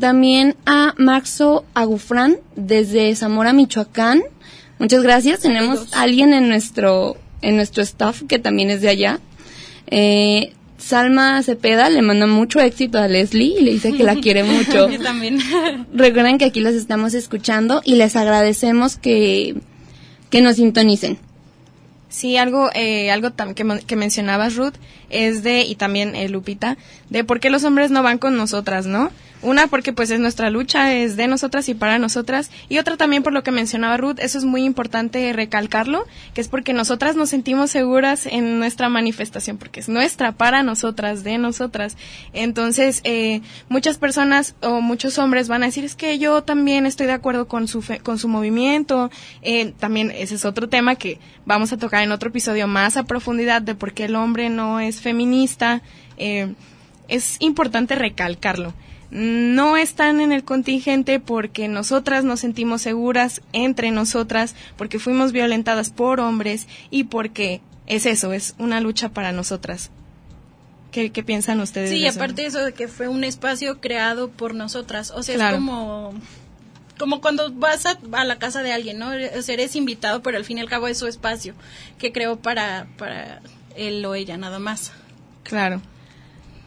También 0.00 0.56
a 0.64 0.94
Maxo 0.96 1.66
Agufrán 1.74 2.38
desde 2.56 3.14
Zamora, 3.14 3.52
Michoacán. 3.52 4.22
Muchas 4.78 5.02
gracias. 5.02 5.40
Tenemos 5.40 5.92
a 5.92 6.00
alguien 6.00 6.32
en 6.32 6.48
nuestro, 6.48 7.18
en 7.42 7.56
nuestro 7.56 7.82
staff 7.82 8.22
que 8.26 8.38
también 8.38 8.70
es 8.70 8.80
de 8.80 8.88
allá. 8.88 9.20
Eh, 9.88 10.54
Salma 10.78 11.42
Cepeda 11.42 11.90
le 11.90 12.00
manda 12.00 12.26
mucho 12.26 12.58
éxito 12.60 12.98
a 12.98 13.08
Leslie 13.08 13.60
y 13.60 13.64
le 13.64 13.72
dice 13.72 13.92
que 13.92 14.04
la 14.04 14.14
quiere 14.14 14.44
mucho. 14.44 14.88
Yo 14.88 14.98
también. 15.02 15.40
Recuerden 15.92 16.38
que 16.38 16.46
aquí 16.46 16.60
las 16.60 16.74
estamos 16.74 17.12
escuchando 17.12 17.82
y 17.84 17.96
les 17.96 18.16
agradecemos 18.16 18.96
que, 18.96 19.56
que 20.30 20.40
nos 20.40 20.56
sintonicen. 20.56 21.18
Sí, 22.08 22.36
algo, 22.38 22.70
eh, 22.74 23.10
algo 23.10 23.30
que, 23.54 23.80
que, 23.86 23.96
mencionabas, 23.96 24.56
Ruth, 24.56 24.74
es 25.10 25.42
de, 25.42 25.62
y 25.62 25.74
también 25.74 26.16
eh, 26.16 26.28
Lupita, 26.28 26.78
de 27.10 27.22
por 27.22 27.38
qué 27.38 27.50
los 27.50 27.64
hombres 27.64 27.90
no 27.90 28.02
van 28.02 28.18
con 28.18 28.36
nosotras, 28.36 28.86
¿no? 28.86 29.10
Una, 29.40 29.68
porque 29.68 29.92
pues 29.92 30.10
es 30.10 30.18
nuestra 30.18 30.50
lucha, 30.50 30.92
es 30.92 31.16
de 31.16 31.28
nosotras 31.28 31.68
y 31.68 31.74
para 31.74 31.98
nosotras. 31.98 32.50
Y 32.68 32.78
otra 32.78 32.96
también 32.96 33.22
por 33.22 33.32
lo 33.32 33.44
que 33.44 33.52
mencionaba 33.52 33.96
Ruth, 33.96 34.18
eso 34.18 34.38
es 34.38 34.44
muy 34.44 34.64
importante 34.64 35.32
recalcarlo, 35.32 36.06
que 36.34 36.40
es 36.40 36.48
porque 36.48 36.72
nosotras 36.72 37.14
nos 37.14 37.30
sentimos 37.30 37.70
seguras 37.70 38.26
en 38.26 38.58
nuestra 38.58 38.88
manifestación, 38.88 39.56
porque 39.56 39.78
es 39.78 39.88
nuestra, 39.88 40.32
para 40.32 40.64
nosotras, 40.64 41.22
de 41.22 41.38
nosotras. 41.38 41.96
Entonces, 42.32 43.00
eh, 43.04 43.40
muchas 43.68 43.98
personas 43.98 44.56
o 44.60 44.80
muchos 44.80 45.18
hombres 45.18 45.46
van 45.48 45.62
a 45.62 45.66
decir, 45.66 45.84
es 45.84 45.94
que 45.94 46.18
yo 46.18 46.42
también 46.42 46.84
estoy 46.84 47.06
de 47.06 47.12
acuerdo 47.12 47.46
con 47.46 47.68
su, 47.68 47.84
con 48.02 48.18
su 48.18 48.26
movimiento. 48.26 49.10
Eh, 49.42 49.72
también 49.78 50.10
ese 50.10 50.34
es 50.34 50.44
otro 50.44 50.68
tema 50.68 50.96
que 50.96 51.20
vamos 51.46 51.72
a 51.72 51.78
tocar 51.78 52.02
en 52.02 52.10
otro 52.10 52.30
episodio 52.30 52.66
más 52.66 52.96
a 52.96 53.04
profundidad 53.04 53.62
de 53.62 53.76
por 53.76 53.92
qué 53.92 54.06
el 54.06 54.16
hombre 54.16 54.50
no 54.50 54.80
es 54.80 55.00
feminista. 55.00 55.82
Eh, 56.16 56.54
es 57.06 57.36
importante 57.40 57.94
recalcarlo 57.94 58.74
no 59.10 59.76
están 59.76 60.20
en 60.20 60.32
el 60.32 60.44
contingente 60.44 61.20
porque 61.20 61.68
nosotras 61.68 62.24
nos 62.24 62.40
sentimos 62.40 62.82
seguras 62.82 63.40
entre 63.52 63.90
nosotras, 63.90 64.54
porque 64.76 64.98
fuimos 64.98 65.32
violentadas 65.32 65.90
por 65.90 66.20
hombres 66.20 66.66
y 66.90 67.04
porque 67.04 67.60
es 67.86 68.06
eso, 68.06 68.32
es 68.32 68.54
una 68.58 68.80
lucha 68.80 69.08
para 69.08 69.32
nosotras. 69.32 69.90
¿Qué, 70.92 71.10
qué 71.10 71.22
piensan 71.22 71.60
ustedes? 71.60 71.90
Sí, 71.90 72.00
de 72.00 72.08
aparte 72.08 72.42
de 72.42 72.48
eso 72.48 72.64
de 72.64 72.72
que 72.72 72.88
fue 72.88 73.08
un 73.08 73.24
espacio 73.24 73.80
creado 73.80 74.30
por 74.30 74.54
nosotras, 74.54 75.10
o 75.10 75.22
sea, 75.22 75.34
es 75.36 75.54
como 75.54 76.14
como 76.98 77.20
cuando 77.20 77.52
vas 77.52 77.86
a, 77.86 77.96
a, 78.12 78.24
la 78.24 78.38
casa 78.38 78.62
de 78.62 78.72
alguien, 78.72 78.98
¿no? 78.98 79.10
O 79.38 79.42
sea, 79.42 79.54
eres 79.54 79.76
invitado, 79.76 80.20
pero 80.20 80.36
al 80.36 80.44
fin 80.44 80.58
y 80.58 80.60
al 80.60 80.68
cabo 80.68 80.88
es 80.88 80.98
su 80.98 81.06
espacio 81.06 81.54
que 81.98 82.10
creó 82.10 82.36
para, 82.36 82.88
para 82.98 83.40
él 83.76 84.04
o 84.04 84.14
ella, 84.14 84.36
nada 84.36 84.58
más. 84.58 84.92
Claro. 85.44 85.80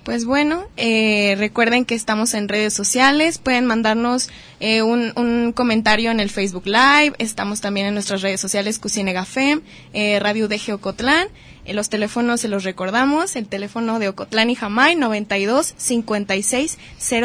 Pues 0.03 0.25
bueno, 0.25 0.63
eh, 0.77 1.35
recuerden 1.37 1.85
que 1.85 1.93
estamos 1.93 2.33
en 2.33 2.49
redes 2.49 2.73
sociales, 2.73 3.37
pueden 3.37 3.67
mandarnos 3.67 4.29
eh, 4.59 4.81
un, 4.81 5.53
comentario 5.53 6.09
en 6.09 6.19
el 6.19 6.31
Facebook 6.31 6.65
Live, 6.65 7.13
estamos 7.19 7.61
también 7.61 7.85
en 7.85 7.93
nuestras 7.93 8.23
redes 8.23 8.41
sociales 8.41 8.79
Cucinega 8.79 9.25
Fem, 9.25 9.61
eh, 9.93 10.19
Radio 10.19 10.47
de 10.47 10.57
Geocotlán, 10.57 11.27
eh, 11.65 11.75
los 11.75 11.89
teléfonos 11.89 12.41
se 12.41 12.47
los 12.47 12.63
recordamos, 12.63 13.35
el 13.35 13.47
teléfono 13.47 13.99
de 13.99 14.09
Ocotlán 14.09 14.49
y 14.49 14.55
Jamay 14.55 14.95
92 14.95 15.75
56 15.77 16.77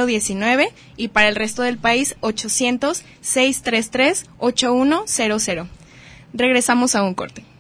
019 0.07 0.69
y 0.99 1.09
para 1.09 1.29
el 1.29 1.37
resto 1.37 1.63
del 1.63 1.79
país 1.79 2.17
800 2.21 3.03
633 3.23 4.27
8100. 4.39 5.69
Regresamos 6.35 6.95
a 6.95 7.03
un 7.03 7.15
corte. 7.15 7.56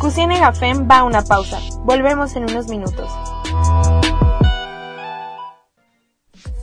Cucine 0.00 0.40
Gafem 0.40 0.88
va 0.90 1.00
a 1.00 1.04
una 1.04 1.22
pausa. 1.22 1.58
Volvemos 1.84 2.34
en 2.34 2.44
unos 2.44 2.68
minutos. 2.68 3.10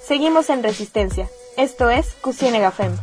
Seguimos 0.01 0.49
en 0.49 0.63
Resistencia. 0.63 1.29
Esto 1.55 1.91
es 1.91 2.13
Cusienega 2.15 2.71
Fem. 2.71 2.97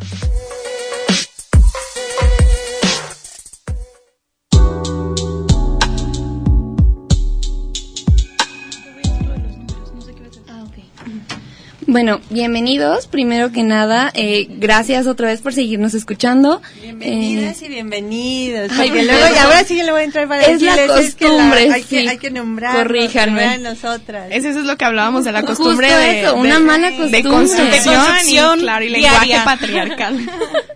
Bueno, 11.94 12.20
bienvenidos. 12.28 13.06
Primero 13.06 13.52
que 13.52 13.62
nada, 13.62 14.10
eh, 14.16 14.48
gracias 14.50 15.06
otra 15.06 15.28
vez 15.28 15.40
por 15.42 15.52
seguirnos 15.54 15.94
escuchando. 15.94 16.60
Bienvenidas 16.82 17.62
y 17.62 17.68
bienvenidos. 17.68 18.72
ay, 18.72 18.88
Porque 18.88 19.04
luego, 19.04 19.24
y 19.32 19.38
ahora 19.38 19.62
sí 19.62 19.80
le 19.80 19.92
voy 19.92 20.00
a 20.00 20.04
entrar 20.04 20.26
para 20.26 20.42
Es 20.44 20.60
la 20.60 20.74
decirles, 20.74 21.04
es 21.06 21.14
que 21.14 21.24
la- 21.26 21.30
costumbre, 21.30 21.72
hay, 21.72 21.82
que, 21.84 22.08
hay 22.08 22.18
que 22.18 22.30
nombrar. 22.32 22.74
Corríjanme. 22.74 23.58
nosotras. 23.58 24.26
Es- 24.32 24.44
Eso 24.44 24.58
es 24.58 24.64
lo 24.66 24.76
que 24.76 24.84
hablábamos 24.84 25.24
de 25.24 25.30
la 25.30 25.42
Justo 25.42 25.54
costumbre 25.62 25.94
de, 25.94 26.22
eso, 26.22 26.34
una 26.34 26.58
de- 26.58 26.64
mala 26.64 26.90
de 26.90 26.96
costumbre. 26.96 27.22
construcción, 27.22 27.70
De 27.70 27.76
construcción 27.94 28.58
y, 28.58 28.62
claro, 28.62 28.84
y 28.84 28.88
diaria. 28.88 29.20
lenguaje 29.20 29.44
patriarcal. 29.44 30.18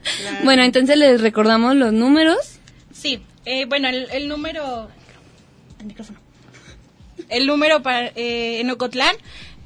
Bueno, 0.45 0.63
entonces 0.63 0.97
les 0.97 1.21
recordamos 1.21 1.75
los 1.75 1.93
números. 1.93 2.39
Sí, 2.93 3.21
eh, 3.45 3.65
bueno, 3.65 3.89
el, 3.89 4.07
el 4.13 4.29
número... 4.29 4.89
El 5.81 5.87
micrófono. 5.87 6.21
El 7.29 7.47
número 7.47 7.83
para, 7.83 8.07
eh, 8.15 8.61
en 8.61 8.71
Ocotlán 8.71 9.15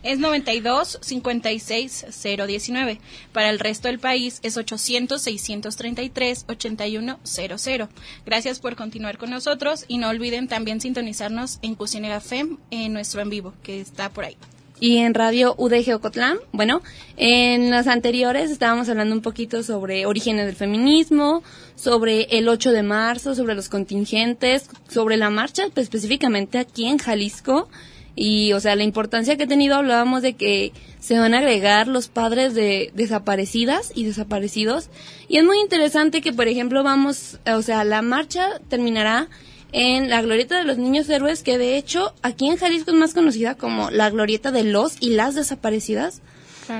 es 0.03 0.19
92 0.19 0.99
56 1.01 2.07
019. 2.47 3.01
Para 3.33 3.51
el 3.51 3.59
resto 3.59 3.89
del 3.89 3.99
país 3.99 4.41
es 4.43 4.57
800 4.57 5.21
633 5.21 6.45
81 6.49 7.19
00. 7.23 7.89
Gracias 8.27 8.61
por 8.61 8.77
continuar 8.77 9.19
con 9.19 9.31
nosotros 9.31 9.85
y 9.89 9.99
no 9.99 10.09
olviden 10.09 10.49
también 10.49 10.81
sintonizarnos 10.81 11.59
en 11.63 11.75
Cucinera 11.75 12.21
FEM 12.21 12.59
en 12.71 12.93
nuestro 12.93 13.23
en 13.23 13.31
vivo 13.31 13.55
que 13.63 13.81
está 13.81 14.11
por 14.11 14.25
ahí. 14.25 14.37
y 14.81 14.99
en 14.99 15.15
Radio 15.15 15.55
UDG 15.59 15.95
Ocotlán. 15.95 16.39
Bueno, 16.51 16.83
en 17.17 17.71
las 17.71 17.87
anteriores 17.87 18.51
estábamos 18.51 18.89
hablando 18.89 19.15
un 19.15 19.23
poquito 19.23 19.63
sobre 19.63 20.07
orígenes 20.07 20.47
del 20.47 20.57
feminismo, 20.57 21.45
sobre 21.77 22.23
el 22.37 22.49
8 22.49 22.73
de 22.73 22.83
marzo, 22.83 23.37
sobre 23.37 23.55
los 23.55 23.69
contingentes, 23.69 24.69
sobre 24.89 25.17
la 25.17 25.31
marcha 25.31 25.69
pues, 25.73 25.85
específicamente 25.85 26.59
aquí 26.59 26.87
en 26.87 26.99
Jalisco. 26.99 27.69
Y, 28.15 28.53
o 28.53 28.61
sea, 28.61 28.77
la 28.77 28.85
importancia 28.85 29.37
que 29.37 29.45
ha 29.45 29.49
tenido, 29.49 29.77
hablábamos 29.77 30.23
de 30.23 30.35
que 30.35 30.73
se 31.01 31.19
van 31.19 31.35
a 31.35 31.39
agregar 31.39 31.89
los 31.89 32.09
padres 32.09 32.55
de 32.55 32.91
desaparecidas 32.95 33.91
y 33.95 34.05
desaparecidos. 34.05 34.91
Y 35.29 35.39
es 35.39 35.45
muy 35.45 35.59
interesante 35.61 36.21
que, 36.21 36.33
por 36.33 36.47
ejemplo, 36.47 36.83
vamos, 36.83 37.39
o 37.47 37.63
sea, 37.63 37.85
la 37.85 38.03
marcha 38.03 38.61
terminará 38.69 39.29
en 39.73 40.11
la 40.11 40.21
glorieta 40.21 40.59
de 40.59 40.65
los 40.65 40.77
niños 40.77 41.09
héroes, 41.09 41.43
que 41.43 41.57
de 41.57 41.79
hecho 41.79 42.15
aquí 42.23 42.49
en 42.49 42.59
Jalisco 42.59 42.91
es 42.91 42.97
más 42.97 43.15
conocida 43.15 43.55
como 43.55 43.91
la 43.91 44.11
glorieta 44.11 44.51
de 44.51 44.65
los 44.65 44.97
y 45.01 45.11
las 45.11 45.35
desaparecidas. 45.35 46.21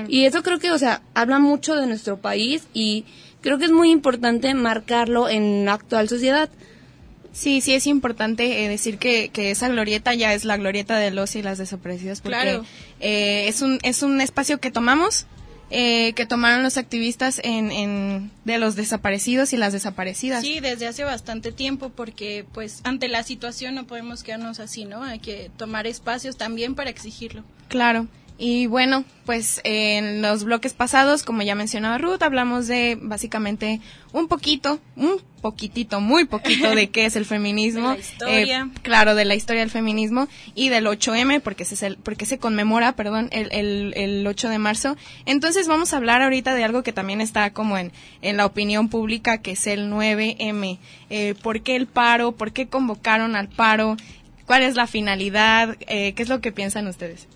Y 0.07 0.25
eso 0.25 0.43
creo 0.43 0.59
que, 0.59 0.71
o 0.71 0.77
sea, 0.77 1.01
habla 1.13 1.39
mucho 1.39 1.75
de 1.75 1.85
nuestro 1.87 2.17
país 2.17 2.63
y 2.73 3.05
creo 3.41 3.57
que 3.57 3.65
es 3.65 3.71
muy 3.71 3.91
importante 3.91 4.53
marcarlo 4.53 5.29
en 5.29 5.65
la 5.65 5.73
actual 5.73 6.07
sociedad. 6.07 6.49
Sí, 7.33 7.61
sí 7.61 7.73
es 7.73 7.87
importante 7.87 8.63
eh, 8.63 8.69
decir 8.69 8.97
que, 8.99 9.29
que 9.29 9.51
esa 9.51 9.67
glorieta 9.67 10.13
ya 10.13 10.33
es 10.33 10.45
la 10.45 10.55
glorieta 10.55 10.97
de 10.97 11.11
los 11.11 11.35
y 11.35 11.41
las 11.41 11.57
desaparecidas 11.57 12.21
porque 12.21 12.37
Claro. 12.39 12.65
eh, 12.99 13.47
es 13.47 13.61
un 13.61 13.79
es 13.83 14.03
un 14.03 14.21
espacio 14.21 14.59
que 14.59 14.71
tomamos 14.71 15.25
eh, 15.75 16.13
que 16.13 16.27
tomaron 16.27 16.61
los 16.61 16.77
activistas 16.77 17.41
en, 17.43 17.71
en 17.71 18.29
de 18.45 18.59
los 18.59 18.75
desaparecidos 18.75 19.53
y 19.53 19.57
las 19.57 19.73
desaparecidas. 19.73 20.41
Sí, 20.43 20.59
desde 20.59 20.85
hace 20.85 21.03
bastante 21.03 21.51
tiempo, 21.51 21.89
porque 21.89 22.45
pues 22.53 22.81
ante 22.83 23.07
la 23.07 23.23
situación 23.23 23.73
no 23.73 23.87
podemos 23.87 24.21
quedarnos 24.21 24.59
así, 24.59 24.85
¿no? 24.85 25.01
Hay 25.03 25.17
que 25.17 25.49
tomar 25.57 25.87
espacios 25.87 26.37
también 26.37 26.75
para 26.75 26.91
exigirlo. 26.91 27.43
Claro. 27.69 28.07
Y 28.37 28.65
bueno, 28.65 29.05
pues 29.25 29.61
en 29.63 30.21
los 30.21 30.43
bloques 30.43 30.73
pasados, 30.73 31.23
como 31.23 31.43
ya 31.43 31.53
mencionaba 31.53 31.99
Ruth, 31.99 32.23
hablamos 32.23 32.67
de 32.67 32.97
básicamente 32.99 33.79
un 34.11 34.27
poquito, 34.27 34.79
un 34.95 35.21
poquitito, 35.41 36.01
muy 36.01 36.25
poquito 36.25 36.73
de 36.73 36.89
qué 36.89 37.05
es 37.05 37.15
el 37.15 37.25
feminismo. 37.25 37.89
De 37.91 37.95
la 37.95 37.99
historia. 37.99 38.69
Eh, 38.73 38.79
claro, 38.81 39.13
de 39.13 39.25
la 39.25 39.35
historia 39.35 39.61
del 39.61 39.69
feminismo 39.69 40.27
y 40.55 40.69
del 40.69 40.87
8M, 40.87 41.41
porque 41.41 41.63
se, 41.63 41.95
porque 41.97 42.25
se 42.25 42.39
conmemora, 42.39 42.95
perdón, 42.95 43.29
el, 43.31 43.49
el, 43.51 43.93
el 43.95 44.25
8 44.25 44.49
de 44.49 44.57
marzo. 44.57 44.97
Entonces 45.25 45.67
vamos 45.67 45.93
a 45.93 45.97
hablar 45.97 46.21
ahorita 46.21 46.55
de 46.55 46.63
algo 46.63 46.81
que 46.81 46.91
también 46.91 47.21
está 47.21 47.51
como 47.53 47.77
en, 47.77 47.91
en 48.21 48.37
la 48.37 48.45
opinión 48.45 48.89
pública, 48.89 49.41
que 49.41 49.51
es 49.51 49.67
el 49.67 49.91
9M. 49.91 50.79
Eh, 51.09 51.35
¿Por 51.43 51.61
qué 51.61 51.75
el 51.75 51.85
paro? 51.87 52.31
¿Por 52.31 52.51
qué 52.51 52.67
convocaron 52.67 53.35
al 53.35 53.47
paro? 53.47 53.95
¿Cuál 54.47 54.63
es 54.63 54.75
la 54.75 54.87
finalidad? 54.87 55.77
Eh, 55.81 56.13
¿Qué 56.13 56.23
es 56.23 56.29
lo 56.29 56.41
que 56.41 56.51
piensan 56.51 56.87
ustedes? 56.87 57.27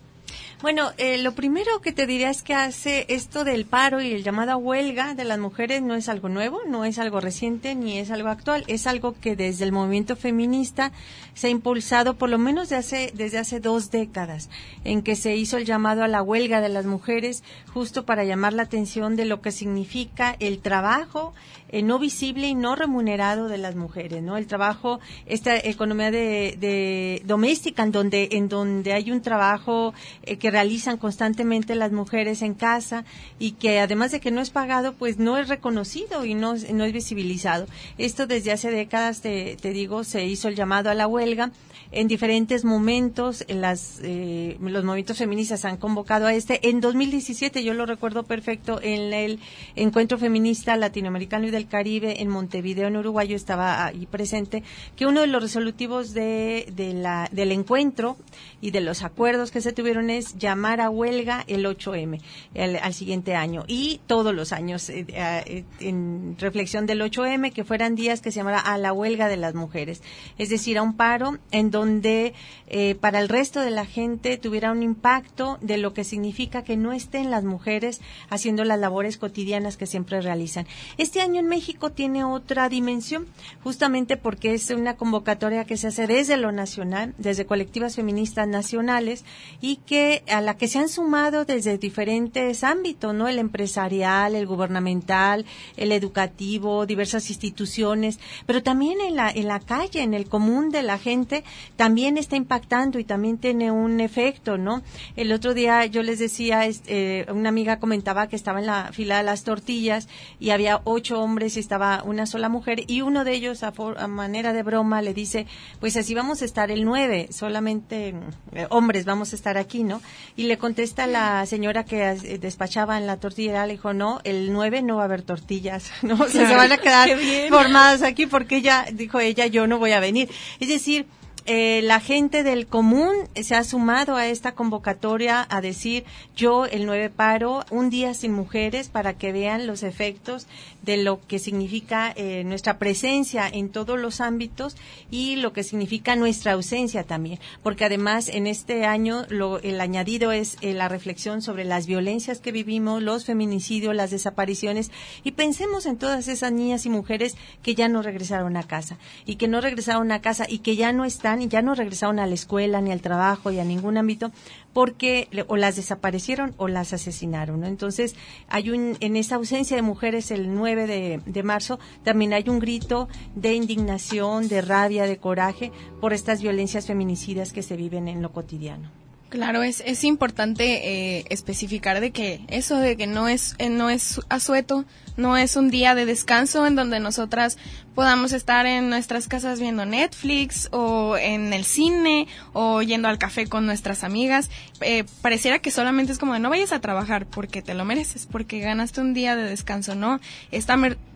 Bueno, 0.60 0.92
eh, 0.98 1.20
lo 1.20 1.34
primero 1.34 1.82
que 1.82 1.92
te 1.92 2.08
diría 2.08 2.32
es 2.32 2.42
que 2.42 2.56
hace 2.56 3.06
esto 3.10 3.44
del 3.44 3.66
paro 3.66 4.02
y 4.02 4.12
el 4.12 4.24
llamada 4.24 4.58
huelga 4.58 5.14
de 5.14 5.24
las 5.24 5.38
mujeres 5.38 5.84
no 5.84 5.94
es 5.94 6.10
algo 6.10 6.30
nuevo, 6.30 6.62
no 6.68 6.84
es 6.84 6.98
algo 6.98 7.22
reciente 7.22 7.76
ni 7.76 8.00
es 8.00 8.10
algo 8.10 8.30
actual, 8.30 8.64
es 8.66 8.88
algo 8.88 9.14
que 9.14 9.36
desde 9.36 9.66
el 9.66 9.72
movimiento 9.72 10.16
feminista 10.16 10.92
se 11.36 11.46
ha 11.46 11.50
impulsado 11.52 12.16
por 12.16 12.32
lo 12.32 12.40
menos 12.40 12.72
hace, 12.72 13.12
desde 13.14 13.38
hace 13.38 13.60
dos 13.60 13.92
décadas, 13.92 14.50
en 14.84 15.04
que 15.04 15.16
se 15.16 15.36
hizo 15.36 15.58
el 15.58 15.66
llamado 15.66 16.04
a 16.04 16.08
la 16.08 16.24
huelga 16.24 16.60
de 16.60 16.70
las 16.70 16.88
mujeres 16.88 17.44
justo 17.72 18.04
para 18.04 18.24
llamar 18.24 18.54
la 18.54 18.64
atención 18.64 19.16
de 19.16 19.26
lo 19.26 19.42
que 19.42 19.52
significa 19.52 20.36
el 20.40 20.58
trabajo 20.58 21.36
eh, 21.70 21.82
no 21.82 22.00
visible 22.00 22.48
y 22.48 22.56
no 22.56 22.76
remunerado 22.76 23.48
de 23.48 23.58
las 23.58 23.76
mujeres, 23.76 24.24
¿no? 24.24 24.38
El 24.38 24.48
trabajo, 24.48 25.00
esta 25.26 25.58
economía 25.58 26.12
de, 26.12 26.58
de 26.60 27.22
doméstica 27.26 27.84
en 27.84 27.92
donde 27.92 28.30
en 28.32 28.50
donde 28.50 28.94
hay 28.94 29.12
un 29.12 29.22
trabajo 29.22 29.94
eh, 30.24 30.38
que 30.38 30.52
realizan 30.52 30.98
constantemente 30.98 31.76
las 31.76 31.92
mujeres 31.92 32.42
en 32.42 32.54
casa 32.54 33.06
y 33.40 33.52
que 33.54 33.80
además 33.80 34.12
de 34.12 34.20
que 34.20 34.32
no 34.32 34.42
es 34.42 34.50
pagado, 34.50 34.94
pues 34.94 35.18
no 35.18 35.38
es 35.38 35.48
reconocido 35.48 36.26
y 36.26 36.34
no, 36.34 36.56
no 36.56 36.84
es 36.84 36.94
visibilizado. 36.94 37.68
Esto 37.98 38.28
desde 38.28 38.52
hace 38.52 38.72
décadas, 38.72 39.22
te, 39.22 39.58
digo, 39.62 40.04
se 40.04 40.26
hizo 40.26 40.48
el 40.48 40.56
llamado 40.56 40.90
a 40.90 40.94
la 40.94 41.08
huelga. 41.08 41.52
En 41.90 42.10
diferentes 42.10 42.66
momentos, 42.66 43.46
en 43.48 43.62
las, 43.62 44.02
eh, 44.04 44.58
los 44.60 44.84
movimientos 44.84 45.20
feministas 45.20 45.64
han 45.64 45.78
convocado 45.78 46.26
a 46.26 46.34
este. 46.34 46.68
En 46.68 46.82
2017, 46.82 47.64
yo 47.64 47.74
lo 47.74 47.86
recuerdo 47.86 48.24
perfecto, 48.24 48.82
en 48.82 49.14
el 49.14 49.40
Encuentro 49.76 50.18
Feminista 50.18 50.76
Latinoamericano 50.76 51.48
y 51.48 51.52
del 51.58 51.68
Caribe 51.68 52.22
en 52.22 52.30
Montevideo, 52.30 52.88
en 52.88 52.98
Uruguay, 52.98 53.28
yo 53.28 53.36
estaba 53.36 53.86
ahí 53.86 54.06
presente, 54.06 54.64
que 54.96 55.06
uno 55.06 55.22
de 55.22 55.28
los 55.28 55.42
resolutivos 55.42 56.14
de, 56.14 56.66
la, 56.96 57.28
del 57.32 57.52
encuentro 57.52 58.18
y 58.62 58.72
de 58.72 58.82
los 58.82 59.04
acuerdos 59.04 59.52
que 59.52 59.62
se 59.62 59.74
tuvieron 59.74 60.10
es 60.10 60.38
llamar 60.38 60.82
a 60.82 60.90
huelga 60.90 61.44
el 61.48 61.66
8M 61.66 62.20
el- 62.54 62.78
al 62.78 62.94
siguiente 62.94 63.36
año 63.36 63.64
y 63.68 64.00
todos 64.08 64.34
los 64.34 64.52
años 64.54 64.90
eh, 64.90 65.06
eh, 65.10 65.64
en 65.80 66.36
reflexión 66.40 66.86
del 66.86 67.02
8M 67.02 67.52
que 67.52 67.64
fueran 67.64 67.96
días 67.96 68.22
que 68.22 68.32
se 68.32 68.38
llamara 68.38 68.60
a 68.60 68.78
la 68.78 68.94
huelga 68.94 69.28
de 69.28 69.38
las 69.38 69.54
mujeres, 69.54 70.02
es 70.38 70.50
decir, 70.50 70.78
a 70.78 70.84
un 70.84 70.96
paro 70.96 71.38
en 71.52 71.72
donde 71.72 72.34
eh, 72.68 72.96
para 72.96 73.20
el 73.20 73.30
resto 73.30 73.62
de 73.62 73.72
la 73.72 73.86
gente 73.86 74.38
tuviera 74.38 74.72
un 74.72 74.84
impacto 74.84 75.58
de 75.62 75.78
lo 75.78 75.94
que 75.94 76.04
significa 76.04 76.64
que 76.64 76.78
no 76.78 76.94
estén 76.94 77.32
las 77.32 77.44
mujeres 77.44 78.02
haciendo 78.30 78.64
las 78.64 78.80
labores 78.80 79.18
cotidianas 79.18 79.78
que 79.78 79.86
siempre 79.88 80.22
realizan. 80.22 80.68
Este 80.98 81.22
año 81.22 81.40
México 81.48 81.92
tiene 81.92 82.24
otra 82.24 82.70
dimensión, 82.70 83.26
justamente 83.64 84.18
porque 84.18 84.54
es 84.54 84.70
una 84.70 84.96
convocatoria 84.98 85.66
que 85.66 85.78
se 85.78 85.88
hace 85.88 86.08
desde 86.08 86.38
lo 86.38 86.52
nacional, 86.52 87.14
desde 87.18 87.46
colectivas 87.46 87.96
feministas 87.96 88.48
nacionales 88.48 89.24
y 89.62 89.78
que 89.78 90.24
a 90.30 90.42
la 90.42 90.58
que 90.58 90.68
se 90.68 90.80
han 90.80 90.90
sumado 90.90 91.46
desde 91.46 91.78
diferentes 91.78 92.64
ámbitos, 92.64 93.14
¿no? 93.14 93.28
El 93.28 93.40
empresarial, 93.40 94.36
el 94.36 94.46
gubernamental, 94.48 95.46
el 95.78 95.92
educativo, 95.92 96.86
diversas 96.86 97.30
instituciones, 97.30 98.20
pero 98.46 98.62
también 98.64 99.00
en 99.02 99.16
la 99.16 99.30
en 99.32 99.48
la 99.48 99.60
calle, 99.60 100.02
en 100.02 100.14
el 100.14 100.28
común 100.28 100.70
de 100.72 100.84
la 100.84 100.98
gente, 100.98 101.44
también 101.76 102.18
está 102.18 102.36
impactando 102.36 103.00
y 103.00 103.04
también 103.04 103.38
tiene 103.38 103.72
un 103.72 104.00
efecto, 104.00 104.58
¿no? 104.58 104.82
El 105.16 105.32
otro 105.32 105.54
día 105.54 105.86
yo 105.86 106.04
les 106.04 106.20
decía, 106.20 106.66
es- 106.66 106.82
eh, 106.88 107.26
una 107.30 107.50
amiga 107.50 107.80
comentaba 107.80 108.28
que 108.28 108.36
estaba 108.36 108.60
en 108.60 108.66
la 108.66 108.92
fila 108.92 109.18
de 109.18 109.24
las 109.24 109.44
tortillas 109.44 110.08
y 110.40 110.50
había 110.50 110.82
ocho 110.84 111.22
hombres 111.22 111.37
y 111.46 111.60
estaba 111.60 112.02
una 112.04 112.26
sola 112.26 112.50
mujer 112.50 112.84
y 112.88 113.02
uno 113.02 113.24
de 113.24 113.34
ellos 113.34 113.64
a, 113.64 113.72
manera 114.08 114.54
de 114.54 114.64
broma 114.64 115.02
le 115.02 115.14
dice, 115.14 115.46
pues 115.80 115.96
así 115.96 116.14
vamos 116.16 116.42
a 116.42 116.46
estar 116.46 116.72
el 116.72 116.84
nueve, 116.84 117.28
solamente 117.32 118.16
eh, 118.54 118.68
hombres 118.70 119.06
vamos 119.06 119.34
a 119.34 119.36
estar 119.36 119.58
aquí, 119.58 119.84
¿no? 119.84 120.02
Y 120.36 120.44
le 120.44 120.58
contesta 120.58 121.06
la 121.06 121.46
señora 121.46 121.86
que 121.86 122.04
eh, 122.04 122.38
despachaba 122.40 122.98
en 122.98 123.06
la 123.06 123.18
tortillera, 123.18 123.68
le 123.68 123.74
dijo, 123.74 123.94
no, 123.94 124.20
el 124.24 124.52
nueve 124.52 124.82
no 124.82 124.98
va 124.98 125.04
a 125.04 125.06
haber 125.06 125.22
tortillas, 125.22 125.92
¿no? 126.02 126.16
O 126.16 126.28
sea, 126.28 126.48
se 126.48 126.56
van 126.56 126.72
a 126.72 126.78
quedar 126.78 127.10
formadas 127.50 128.02
aquí 128.02 128.26
porque 128.26 128.58
ella, 128.58 128.86
dijo 128.92 129.20
ella, 129.20 129.46
yo 129.46 129.68
no 129.68 129.78
voy 129.78 129.92
a 129.92 130.00
venir. 130.00 130.30
Es 130.60 130.70
decir, 130.70 131.06
eh, 131.50 131.80
la 131.82 132.02
gente 132.02 132.44
del 132.44 132.68
común 132.68 133.14
se 133.34 133.56
ha 133.56 133.64
sumado 133.64 134.18
a 134.18 134.28
esta 134.28 134.52
convocatoria 134.52 135.48
a 135.50 135.62
decir 135.62 136.04
yo 136.36 136.66
el 136.66 136.86
9 136.86 137.10
paro, 137.10 137.64
un 137.72 137.90
día 137.90 138.14
sin 138.14 138.34
mujeres 138.34 138.90
para 138.90 139.14
que 139.14 139.32
vean 139.32 139.66
los 139.66 139.82
efectos 139.82 140.46
de 140.88 140.96
lo 140.96 141.20
que 141.28 141.38
significa 141.38 142.14
eh, 142.16 142.46
nuestra 142.46 142.80
presencia 142.80 143.48
en 143.48 143.68
todos 143.70 144.00
los 144.00 144.22
ámbitos 144.22 144.78
y 145.12 145.36
lo 145.36 145.52
que 145.52 145.64
significa 145.64 146.16
nuestra 146.16 146.54
ausencia 146.54 147.04
también, 147.04 147.40
porque 147.62 147.84
además 147.84 148.30
en 148.30 148.48
este 148.48 148.86
año 148.86 149.26
lo, 149.28 149.60
el 149.60 149.82
añadido 149.82 150.32
es 150.32 150.56
eh, 150.62 150.74
la 150.74 150.88
reflexión 150.88 151.42
sobre 151.42 151.66
las 151.66 151.88
violencias 151.88 152.40
que 152.40 152.54
vivimos, 152.54 153.04
los 153.04 153.26
feminicidios, 153.26 153.94
las 153.94 154.12
desapariciones 154.12 154.90
y 155.26 155.32
pensemos 155.32 155.86
en 155.86 155.98
todas 155.98 156.30
esas 156.30 156.54
niñas 156.54 156.86
y 156.86 156.90
mujeres 156.90 157.36
que 157.62 157.76
ya 157.76 157.90
no 157.90 158.02
regresaron 158.02 158.56
a 158.56 158.64
casa 158.64 158.98
y 159.26 159.36
que 159.36 159.50
no 159.50 159.60
regresaron 159.60 160.14
a 160.14 160.22
casa 160.22 160.46
y 160.48 160.60
que 160.60 160.78
ya 160.78 160.94
no 160.94 161.04
están 161.04 161.42
y 161.42 161.50
ya 161.50 161.62
no 161.62 161.76
regresaron 161.76 162.20
a 162.20 162.28
la 162.28 162.34
escuela 162.34 162.80
ni 162.80 162.94
al 162.94 163.02
trabajo 163.02 163.52
y 163.52 163.60
a 163.60 163.66
ningún 163.66 163.98
ámbito 163.98 164.32
porque 164.78 165.28
o 165.48 165.58
las 165.58 165.76
desaparecieron 165.76 166.54
o 166.58 166.68
las 166.68 166.94
asesinaron. 166.94 167.64
Entonces, 167.64 168.16
hay 168.48 168.70
un, 168.70 168.96
en 169.00 169.16
esa 169.16 169.34
ausencia 169.36 169.76
de 169.76 169.82
mujeres 169.82 170.30
el 170.30 170.54
9 170.54 170.77
de, 170.86 171.44
marzo, 171.44 171.80
también 172.04 172.34
hay 172.34 172.50
un 172.50 172.60
grito 172.60 173.08
de 173.36 173.56
indignación, 173.56 174.48
de 174.48 174.62
rabia, 174.62 175.06
de 175.06 175.18
coraje 175.18 175.72
por 176.02 176.14
estas 176.14 176.42
violencias 176.42 176.86
feminicidas 176.86 177.54
que 177.54 177.64
se 177.64 177.78
viven 177.78 178.08
en 178.08 178.22
lo 178.22 178.32
cotidiano. 178.32 178.92
Claro, 179.30 179.62
es, 179.62 179.84
es 179.86 180.06
importante 180.06 181.18
eh, 181.18 181.26
especificar 181.30 182.00
de 182.00 182.12
que 182.12 182.40
eso 182.48 182.78
de 182.78 182.96
que 182.96 183.08
no 183.08 183.28
es, 183.28 183.56
eh, 183.58 183.70
no 183.70 183.90
es 183.90 184.22
asueto, 184.30 184.86
no 185.18 185.36
es 185.36 185.58
un 185.58 185.70
día 185.70 185.96
de 185.96 186.06
descanso 186.06 186.66
en 186.66 186.78
donde 186.78 187.02
nosotras 187.02 187.58
podamos 187.94 188.32
estar 188.32 188.66
en 188.66 188.90
nuestras 188.90 189.28
casas 189.28 189.60
viendo 189.60 189.86
Netflix 189.86 190.70
o 190.72 191.18
en 191.18 191.52
el 191.52 191.66
cine 191.66 192.28
o 192.54 192.82
yendo 192.82 193.10
al 193.10 193.18
café 193.18 193.48
con 193.48 193.66
nuestras 193.66 194.06
amigas. 194.06 194.50
Eh, 194.80 195.04
pareciera 195.22 195.60
que 195.60 195.72
solamente 195.72 196.14
es 196.14 196.20
como 196.20 196.34
de 196.34 196.40
no 196.40 196.50
vayas 196.50 196.72
a 196.72 196.80
trabajar 196.80 197.26
porque 197.26 197.62
te 197.62 197.74
lo 197.74 197.84
mereces, 197.84 198.28
porque 198.32 198.60
ganaste 198.60 199.02
un 199.02 199.14
día 199.14 199.36
de 199.36 199.44
descanso, 199.44 199.94
¿no? 199.96 200.22
Es 200.52 200.68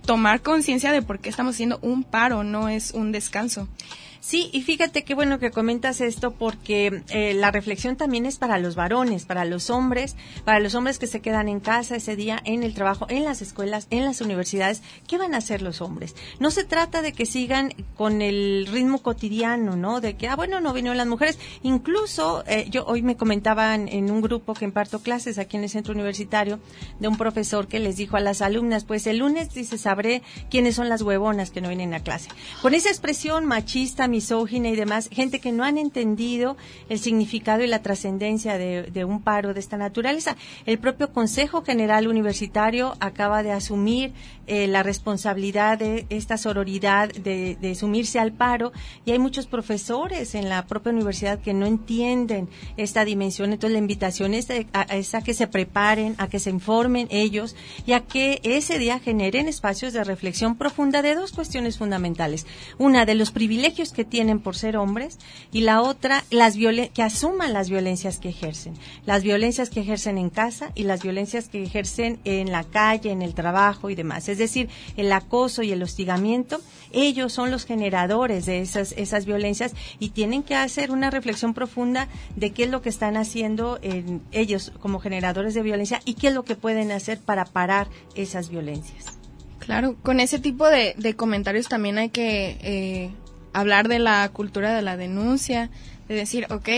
tomar 0.05 0.41
conciencia 0.41 0.91
de 0.91 1.01
por 1.01 1.19
qué 1.19 1.29
estamos 1.29 1.55
haciendo 1.55 1.79
un 1.81 2.03
paro, 2.03 2.43
no 2.43 2.67
es 2.67 2.91
un 2.91 3.13
descanso. 3.13 3.69
Sí, 4.21 4.51
y 4.53 4.61
fíjate 4.61 5.03
qué 5.03 5.15
bueno 5.15 5.39
que 5.39 5.49
comentas 5.49 5.99
esto 5.99 6.29
porque 6.29 7.01
eh, 7.09 7.33
la 7.33 7.49
reflexión 7.49 7.95
también 7.95 8.27
es 8.27 8.37
para 8.37 8.59
los 8.59 8.75
varones, 8.75 9.25
para 9.25 9.45
los 9.45 9.71
hombres, 9.71 10.15
para 10.45 10.59
los 10.59 10.75
hombres 10.75 10.99
que 10.99 11.07
se 11.07 11.21
quedan 11.21 11.49
en 11.49 11.59
casa 11.59 11.95
ese 11.95 12.15
día, 12.15 12.39
en 12.45 12.61
el 12.61 12.75
trabajo, 12.75 13.07
en 13.09 13.23
las 13.23 13.41
escuelas, 13.41 13.87
en 13.89 14.05
las 14.05 14.21
universidades. 14.21 14.83
¿Qué 15.07 15.17
van 15.17 15.33
a 15.33 15.39
hacer 15.39 15.63
los 15.63 15.81
hombres? 15.81 16.15
No 16.39 16.51
se 16.51 16.63
trata 16.63 17.01
de 17.01 17.13
que 17.13 17.25
sigan 17.25 17.73
con 17.97 18.21
el 18.21 18.67
ritmo 18.71 19.01
cotidiano, 19.01 19.75
¿no? 19.75 20.01
De 20.01 20.15
que, 20.15 20.27
ah, 20.27 20.35
bueno, 20.35 20.61
no 20.61 20.71
vinieron 20.71 20.97
las 20.97 21.07
mujeres. 21.07 21.39
Incluso, 21.63 22.43
eh, 22.45 22.67
yo 22.69 22.85
hoy 22.85 23.01
me 23.01 23.17
comentaban 23.17 23.87
en 23.87 24.11
un 24.11 24.21
grupo 24.21 24.53
que 24.53 24.65
imparto 24.65 24.99
clases 24.99 25.39
aquí 25.39 25.57
en 25.57 25.63
el 25.63 25.69
centro 25.71 25.95
universitario 25.95 26.59
de 26.99 27.07
un 27.07 27.17
profesor 27.17 27.67
que 27.67 27.79
les 27.79 27.97
dijo 27.97 28.17
a 28.17 28.19
las 28.19 28.43
alumnas, 28.43 28.83
pues 28.83 29.07
el 29.07 29.17
lunes, 29.17 29.51
dice, 29.51 29.79
sabré 29.79 30.21
quiénes 30.51 30.75
son 30.75 30.89
las 30.89 31.01
huevonas 31.01 31.49
que 31.49 31.61
no 31.61 31.69
vienen 31.69 31.95
a 31.95 32.01
clase. 32.01 32.29
Con 32.61 32.75
esa 32.75 32.89
expresión 32.89 33.47
machista, 33.47 34.10
misógina 34.11 34.69
y 34.69 34.75
demás, 34.75 35.09
gente 35.11 35.39
que 35.39 35.51
no 35.51 35.63
han 35.63 35.79
entendido 35.79 36.57
el 36.89 36.99
significado 36.99 37.63
y 37.63 37.67
la 37.67 37.81
trascendencia 37.81 38.57
de, 38.57 39.05
un 39.05 39.23
paro 39.23 39.55
de 39.55 39.59
esta 39.59 39.77
naturaleza. 39.77 40.35
El 40.67 40.77
propio 40.77 41.11
Consejo 41.11 41.63
General 41.63 42.07
Universitario 42.07 42.93
acaba 42.99 43.41
de 43.41 43.51
asumir 43.51 44.13
eh, 44.45 44.67
la 44.67 44.83
responsabilidad 44.83 45.79
de 45.79 46.05
esta 46.09 46.37
sororidad, 46.37 47.09
de, 47.09 47.75
sumirse 47.75 48.19
al 48.19 48.33
paro, 48.33 48.71
y 49.05 49.11
hay 49.11 49.19
muchos 49.19 49.47
profesores 49.47 50.35
en 50.35 50.49
la 50.49 50.67
propia 50.67 50.91
universidad 50.91 51.39
que 51.39 51.53
no 51.53 51.65
entienden 51.65 52.49
esta 52.77 53.05
dimensión. 53.05 53.53
Entonces, 53.53 53.73
la 53.73 53.79
invitación 53.79 54.33
es, 54.35 54.47
es 54.49 55.15
a 55.15 55.21
que 55.23 55.33
se 55.33 55.47
preparen, 55.47 56.15
a 56.17 56.27
que 56.27 56.39
se 56.39 56.51
informen 56.51 57.07
ellos 57.09 57.55
y 57.85 57.93
a 57.93 58.01
que 58.01 58.39
ese 58.43 58.77
día 58.77 58.99
generen 58.99 59.47
espacios 59.47 59.93
de 59.93 60.03
reflexión 60.03 60.57
profunda 60.57 61.01
de 61.01 61.15
dos 61.15 61.31
cuestiones 61.31 61.77
fundamentales. 61.77 62.45
Una, 62.77 63.05
de 63.05 63.15
los 63.15 63.31
privilegios 63.31 63.93
que 63.93 64.00
tienen 64.05 64.39
por 64.39 64.55
ser 64.55 64.77
hombres 64.77 65.17
y 65.51 65.61
la 65.61 65.81
otra 65.81 66.23
las 66.29 66.55
que 66.55 67.03
asuman 67.03 67.53
las 67.53 67.69
violencias 67.69 68.19
que 68.19 68.29
ejercen, 68.29 68.73
las 69.05 69.23
violencias 69.23 69.69
que 69.69 69.81
ejercen 69.81 70.17
en 70.17 70.29
casa 70.29 70.71
y 70.75 70.83
las 70.83 71.01
violencias 71.01 71.49
que 71.49 71.63
ejercen 71.63 72.19
en 72.23 72.51
la 72.51 72.63
calle, 72.63 73.11
en 73.11 73.21
el 73.21 73.33
trabajo 73.33 73.89
y 73.89 73.95
demás. 73.95 74.29
Es 74.29 74.37
decir, 74.37 74.69
el 74.97 75.11
acoso 75.11 75.63
y 75.63 75.71
el 75.71 75.83
hostigamiento, 75.83 76.61
ellos 76.91 77.33
son 77.33 77.51
los 77.51 77.65
generadores 77.65 78.45
de 78.45 78.61
esas 78.61 78.91
esas 78.91 79.25
violencias 79.25 79.73
y 79.99 80.09
tienen 80.09 80.43
que 80.43 80.55
hacer 80.55 80.91
una 80.91 81.09
reflexión 81.09 81.53
profunda 81.53 82.07
de 82.35 82.51
qué 82.51 82.63
es 82.63 82.69
lo 82.69 82.81
que 82.81 82.89
están 82.89 83.17
haciendo 83.17 83.79
en 83.81 84.21
ellos 84.31 84.71
como 84.79 84.99
generadores 84.99 85.53
de 85.53 85.61
violencia 85.61 86.01
y 86.05 86.15
qué 86.15 86.27
es 86.27 86.33
lo 86.33 86.43
que 86.43 86.55
pueden 86.55 86.91
hacer 86.91 87.19
para 87.19 87.45
parar 87.45 87.87
esas 88.15 88.49
violencias. 88.49 89.17
Claro, 89.59 89.95
con 90.01 90.19
ese 90.19 90.39
tipo 90.39 90.67
de, 90.67 91.15
comentarios 91.15 91.67
también 91.67 91.97
hay 91.99 92.09
que 92.09 92.57
eh, 92.61 93.11
hablar 93.53 93.87
de 93.87 93.99
la 93.99 94.29
cultura 94.29 94.73
de 94.73 94.81
la 94.81 94.97
denuncia, 94.97 95.69
de 96.07 96.15
decir, 96.15 96.47
ok, 96.49 96.69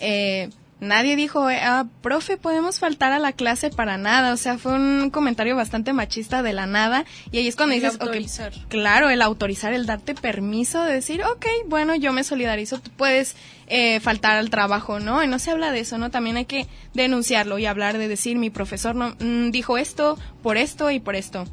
eh, 0.00 0.50
nadie 0.80 1.16
dijo, 1.16 1.50
eh, 1.50 1.58
ah, 1.62 1.86
profe, 2.02 2.36
podemos 2.36 2.78
faltar 2.78 3.12
a 3.12 3.18
la 3.18 3.32
clase 3.32 3.70
para 3.70 3.96
nada. 3.96 4.32
O 4.32 4.36
sea, 4.36 4.58
fue 4.58 4.74
un 4.74 5.10
comentario 5.10 5.56
bastante 5.56 5.92
machista 5.92 6.42
de 6.42 6.52
la 6.52 6.66
nada. 6.66 7.04
Y 7.30 7.38
ahí 7.38 7.48
es 7.48 7.56
cuando 7.56 7.74
dices, 7.74 8.00
autorizar. 8.00 8.52
claro, 8.68 9.10
el 9.10 9.22
autorizar, 9.22 9.72
el 9.72 9.86
darte 9.86 10.14
permiso 10.14 10.82
de 10.82 10.94
decir, 10.94 11.22
ok, 11.24 11.46
bueno, 11.66 11.94
yo 11.94 12.12
me 12.12 12.24
solidarizo, 12.24 12.80
tú 12.80 12.90
puedes 12.96 13.36
eh, 13.66 14.00
faltar 14.00 14.36
al 14.36 14.50
trabajo, 14.50 15.00
¿no? 15.00 15.22
Y 15.22 15.26
no 15.26 15.38
se 15.38 15.50
habla 15.50 15.72
de 15.72 15.80
eso, 15.80 15.98
¿no? 15.98 16.10
También 16.10 16.36
hay 16.36 16.44
que 16.46 16.66
denunciarlo 16.92 17.58
y 17.58 17.66
hablar 17.66 17.98
de 17.98 18.08
decir, 18.08 18.36
mi 18.38 18.50
profesor 18.50 18.94
no 18.94 19.16
mm, 19.18 19.50
dijo 19.50 19.78
esto, 19.78 20.18
por 20.42 20.56
esto 20.56 20.90
y 20.90 21.00
por 21.00 21.16
esto. 21.16 21.44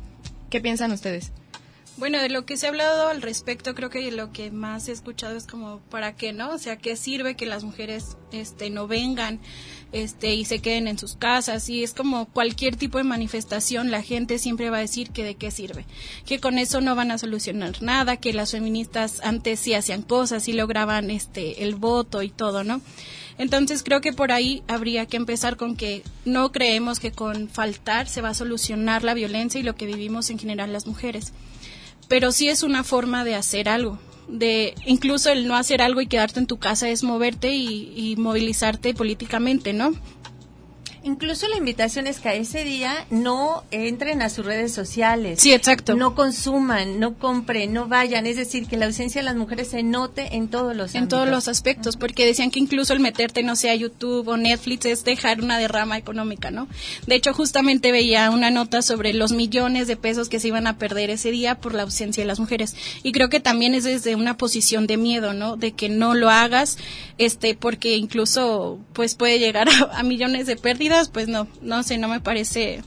¿Qué 0.49 0.59
piensan 0.59 0.91
ustedes? 0.91 1.31
Bueno, 2.01 2.19
de 2.19 2.29
lo 2.29 2.47
que 2.47 2.57
se 2.57 2.65
ha 2.65 2.69
hablado 2.69 3.09
al 3.09 3.21
respecto, 3.21 3.75
creo 3.75 3.91
que 3.91 4.11
lo 4.11 4.31
que 4.31 4.49
más 4.49 4.89
he 4.89 4.91
escuchado 4.91 5.37
es 5.37 5.45
como 5.45 5.81
para 5.91 6.15
qué, 6.15 6.33
¿no? 6.33 6.49
O 6.49 6.57
sea, 6.57 6.75
¿qué 6.75 6.95
sirve 6.95 7.35
que 7.35 7.45
las 7.45 7.63
mujeres 7.63 8.17
este 8.31 8.71
no 8.71 8.87
vengan 8.87 9.39
este 9.91 10.33
y 10.33 10.45
se 10.45 10.63
queden 10.63 10.87
en 10.87 10.97
sus 10.97 11.15
casas? 11.15 11.69
Y 11.69 11.83
es 11.83 11.93
como 11.93 12.25
cualquier 12.25 12.75
tipo 12.75 12.97
de 12.97 13.03
manifestación, 13.03 13.91
la 13.91 14.01
gente 14.01 14.39
siempre 14.39 14.71
va 14.71 14.77
a 14.77 14.79
decir 14.79 15.11
que 15.11 15.23
de 15.23 15.35
qué 15.35 15.51
sirve, 15.51 15.85
que 16.25 16.39
con 16.39 16.57
eso 16.57 16.81
no 16.81 16.95
van 16.95 17.11
a 17.11 17.19
solucionar 17.19 17.83
nada, 17.83 18.17
que 18.17 18.33
las 18.33 18.49
feministas 18.49 19.19
antes 19.21 19.59
sí 19.59 19.75
hacían 19.75 20.01
cosas 20.01 20.47
y 20.47 20.53
lograban 20.53 21.11
este 21.11 21.63
el 21.63 21.75
voto 21.75 22.23
y 22.23 22.29
todo, 22.29 22.63
¿no? 22.63 22.81
Entonces 23.37 23.83
creo 23.83 24.01
que 24.01 24.11
por 24.11 24.31
ahí 24.31 24.63
habría 24.67 25.05
que 25.05 25.17
empezar 25.17 25.55
con 25.55 25.75
que 25.75 26.01
no 26.25 26.51
creemos 26.51 26.99
que 26.99 27.11
con 27.11 27.47
faltar 27.47 28.07
se 28.07 28.21
va 28.21 28.29
a 28.29 28.33
solucionar 28.33 29.03
la 29.03 29.13
violencia 29.13 29.59
y 29.59 29.63
lo 29.63 29.75
que 29.75 29.85
vivimos 29.85 30.31
en 30.31 30.39
general 30.39 30.73
las 30.73 30.87
mujeres 30.87 31.31
pero 32.11 32.33
sí 32.33 32.49
es 32.49 32.61
una 32.61 32.83
forma 32.83 33.23
de 33.23 33.35
hacer 33.35 33.69
algo. 33.69 33.97
De 34.27 34.75
incluso 34.85 35.29
el 35.29 35.47
no 35.47 35.55
hacer 35.55 35.81
algo 35.81 36.01
y 36.01 36.07
quedarte 36.07 36.41
en 36.41 36.45
tu 36.45 36.57
casa 36.59 36.89
es 36.89 37.03
moverte 37.03 37.53
y, 37.53 37.93
y 37.95 38.17
movilizarte 38.17 38.93
políticamente, 38.93 39.71
¿no? 39.71 39.93
Incluso 41.03 41.47
la 41.47 41.57
invitación 41.57 42.05
es 42.05 42.19
que 42.19 42.29
a 42.29 42.35
ese 42.35 42.63
día 42.63 43.07
no 43.09 43.63
entren 43.71 44.21
a 44.21 44.29
sus 44.29 44.45
redes 44.45 44.71
sociales. 44.71 45.41
Sí, 45.41 45.51
exacto. 45.51 45.95
No 45.95 46.13
consuman, 46.13 46.99
no 46.99 47.15
compren, 47.15 47.73
no 47.73 47.87
vayan. 47.87 48.27
Es 48.27 48.35
decir, 48.35 48.67
que 48.67 48.77
la 48.77 48.85
ausencia 48.85 49.21
de 49.21 49.25
las 49.25 49.35
mujeres 49.35 49.69
se 49.69 49.81
note 49.81 50.35
en 50.35 50.47
todos 50.47 50.75
los 50.75 50.93
En 50.93 51.07
todos 51.07 51.27
los 51.27 51.47
aspectos, 51.47 51.97
porque 51.97 52.23
decían 52.23 52.51
que 52.51 52.59
incluso 52.59 52.93
el 52.93 52.99
meterte, 52.99 53.41
no 53.41 53.55
sé, 53.55 53.71
a 53.71 53.75
YouTube 53.75 54.27
o 54.27 54.37
Netflix 54.37 54.85
es 54.85 55.03
dejar 55.03 55.41
una 55.41 55.57
derrama 55.57 55.97
económica, 55.97 56.51
¿no? 56.51 56.67
De 57.07 57.15
hecho, 57.15 57.33
justamente 57.33 57.91
veía 57.91 58.29
una 58.29 58.51
nota 58.51 58.83
sobre 58.83 59.13
los 59.13 59.31
millones 59.31 59.87
de 59.87 59.97
pesos 59.97 60.29
que 60.29 60.39
se 60.39 60.49
iban 60.49 60.67
a 60.67 60.77
perder 60.77 61.09
ese 61.09 61.31
día 61.31 61.55
por 61.55 61.73
la 61.73 61.81
ausencia 61.81 62.21
de 62.21 62.27
las 62.27 62.39
mujeres. 62.39 62.75
Y 63.01 63.11
creo 63.11 63.29
que 63.29 63.39
también 63.39 63.73
es 63.73 63.85
desde 63.85 64.13
una 64.13 64.37
posición 64.37 64.85
de 64.85 64.97
miedo, 64.97 65.33
¿no? 65.33 65.57
De 65.57 65.71
que 65.71 65.89
no 65.89 66.13
lo 66.13 66.29
hagas, 66.29 66.77
este, 67.17 67.55
porque 67.55 67.95
incluso, 67.97 68.77
pues 68.93 69.15
puede 69.15 69.39
llegar 69.39 69.67
a 69.93 70.03
millones 70.03 70.45
de 70.45 70.57
pérdidas 70.57 70.90
pues 71.09 71.27
no, 71.27 71.47
no 71.61 71.83
sé, 71.83 71.97
no 71.97 72.07
me 72.07 72.19
parece 72.19 72.81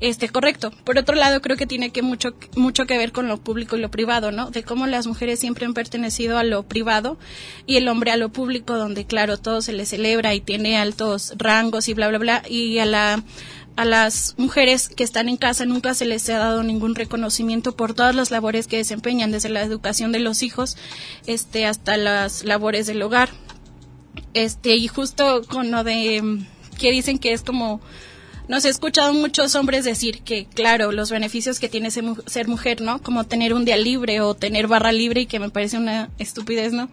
este 0.00 0.28
correcto. 0.28 0.70
Por 0.84 0.98
otro 0.98 1.16
lado, 1.16 1.40
creo 1.42 1.56
que 1.56 1.66
tiene 1.66 1.90
que 1.90 2.02
mucho 2.02 2.34
mucho 2.56 2.86
que 2.86 2.98
ver 2.98 3.12
con 3.12 3.28
lo 3.28 3.38
público 3.38 3.76
y 3.76 3.80
lo 3.80 3.90
privado, 3.90 4.30
¿no? 4.30 4.50
De 4.50 4.62
cómo 4.62 4.86
las 4.86 5.06
mujeres 5.06 5.40
siempre 5.40 5.66
han 5.66 5.74
pertenecido 5.74 6.38
a 6.38 6.44
lo 6.44 6.62
privado 6.62 7.18
y 7.66 7.76
el 7.76 7.88
hombre 7.88 8.10
a 8.10 8.16
lo 8.16 8.28
público, 8.28 8.76
donde 8.76 9.06
claro 9.06 9.38
todo 9.38 9.60
se 9.60 9.72
le 9.72 9.86
celebra 9.86 10.34
y 10.34 10.40
tiene 10.40 10.78
altos 10.78 11.34
rangos 11.36 11.88
y 11.88 11.94
bla 11.94 12.08
bla 12.08 12.18
bla 12.18 12.42
y 12.48 12.78
a 12.78 12.86
la 12.86 13.24
a 13.76 13.84
las 13.84 14.34
mujeres 14.38 14.88
que 14.88 15.04
están 15.04 15.28
en 15.28 15.36
casa 15.36 15.64
nunca 15.64 15.94
se 15.94 16.04
les 16.04 16.28
ha 16.30 16.38
dado 16.38 16.64
ningún 16.64 16.96
reconocimiento 16.96 17.76
por 17.76 17.94
todas 17.94 18.14
las 18.14 18.32
labores 18.32 18.66
que 18.66 18.76
desempeñan, 18.76 19.30
desde 19.30 19.50
la 19.50 19.62
educación 19.62 20.10
de 20.10 20.18
los 20.18 20.42
hijos 20.42 20.76
este 21.26 21.64
hasta 21.66 21.96
las 21.96 22.44
labores 22.44 22.86
del 22.86 23.02
hogar. 23.02 23.30
Este, 24.34 24.74
y 24.74 24.88
justo 24.88 25.42
con 25.48 25.70
lo 25.70 25.84
de 25.84 26.44
que 26.78 26.90
dicen 26.90 27.18
que 27.18 27.32
es 27.32 27.42
como 27.42 27.82
nos 28.48 28.64
he 28.64 28.70
escuchado 28.70 29.12
muchos 29.12 29.54
hombres 29.54 29.84
decir 29.84 30.22
que, 30.22 30.46
claro, 30.46 30.90
los 30.90 31.10
beneficios 31.10 31.60
que 31.60 31.68
tiene 31.68 31.90
ser 31.90 32.48
mujer, 32.48 32.80
¿no? 32.80 33.02
Como 33.02 33.24
tener 33.24 33.52
un 33.52 33.66
día 33.66 33.76
libre 33.76 34.22
o 34.22 34.34
tener 34.34 34.68
barra 34.68 34.90
libre 34.90 35.20
y 35.20 35.26
que 35.26 35.38
me 35.38 35.50
parece 35.50 35.76
una 35.76 36.08
estupidez, 36.18 36.72
¿no? 36.72 36.88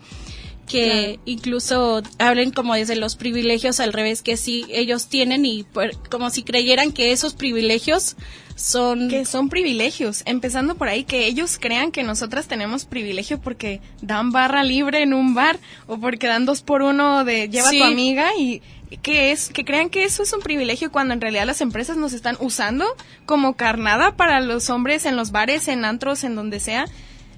que 0.65 1.19
incluso 1.25 2.01
hablen 2.17 2.51
como 2.51 2.73
desde 2.73 2.95
los 2.95 3.15
privilegios 3.15 3.79
al 3.79 3.93
revés 3.93 4.21
que 4.21 4.35
sí 4.35 4.65
ellos 4.69 5.07
tienen 5.07 5.45
y 5.45 5.65
como 6.09 6.29
si 6.29 6.43
creyeran 6.43 6.91
que 6.91 7.11
esos 7.11 7.33
privilegios 7.33 8.15
son 8.55 9.09
que 9.09 9.25
son 9.25 9.49
privilegios, 9.49 10.23
empezando 10.25 10.75
por 10.75 10.87
ahí 10.87 11.03
que 11.03 11.27
ellos 11.27 11.57
crean 11.59 11.91
que 11.91 12.03
nosotras 12.03 12.47
tenemos 12.47 12.85
privilegio 12.85 13.39
porque 13.39 13.81
dan 14.01 14.31
barra 14.31 14.63
libre 14.63 15.03
en 15.03 15.13
un 15.13 15.35
bar 15.35 15.59
o 15.87 15.97
porque 15.97 16.27
dan 16.27 16.45
dos 16.45 16.61
por 16.61 16.81
uno 16.81 17.25
de 17.25 17.49
lleva 17.49 17.69
a 17.69 17.71
tu 17.71 17.83
amiga 17.83 18.31
y 18.39 18.61
que 19.01 19.31
es 19.31 19.49
que 19.49 19.65
crean 19.65 19.89
que 19.89 20.03
eso 20.03 20.23
es 20.23 20.33
un 20.33 20.41
privilegio 20.41 20.91
cuando 20.91 21.13
en 21.13 21.21
realidad 21.21 21.45
las 21.45 21.61
empresas 21.61 21.97
nos 21.97 22.13
están 22.13 22.37
usando 22.39 22.85
como 23.25 23.55
carnada 23.55 24.15
para 24.15 24.39
los 24.41 24.69
hombres 24.69 25.05
en 25.05 25.15
los 25.15 25.31
bares, 25.31 25.67
en 25.67 25.85
antros, 25.85 26.23
en 26.23 26.35
donde 26.35 26.59
sea 26.59 26.85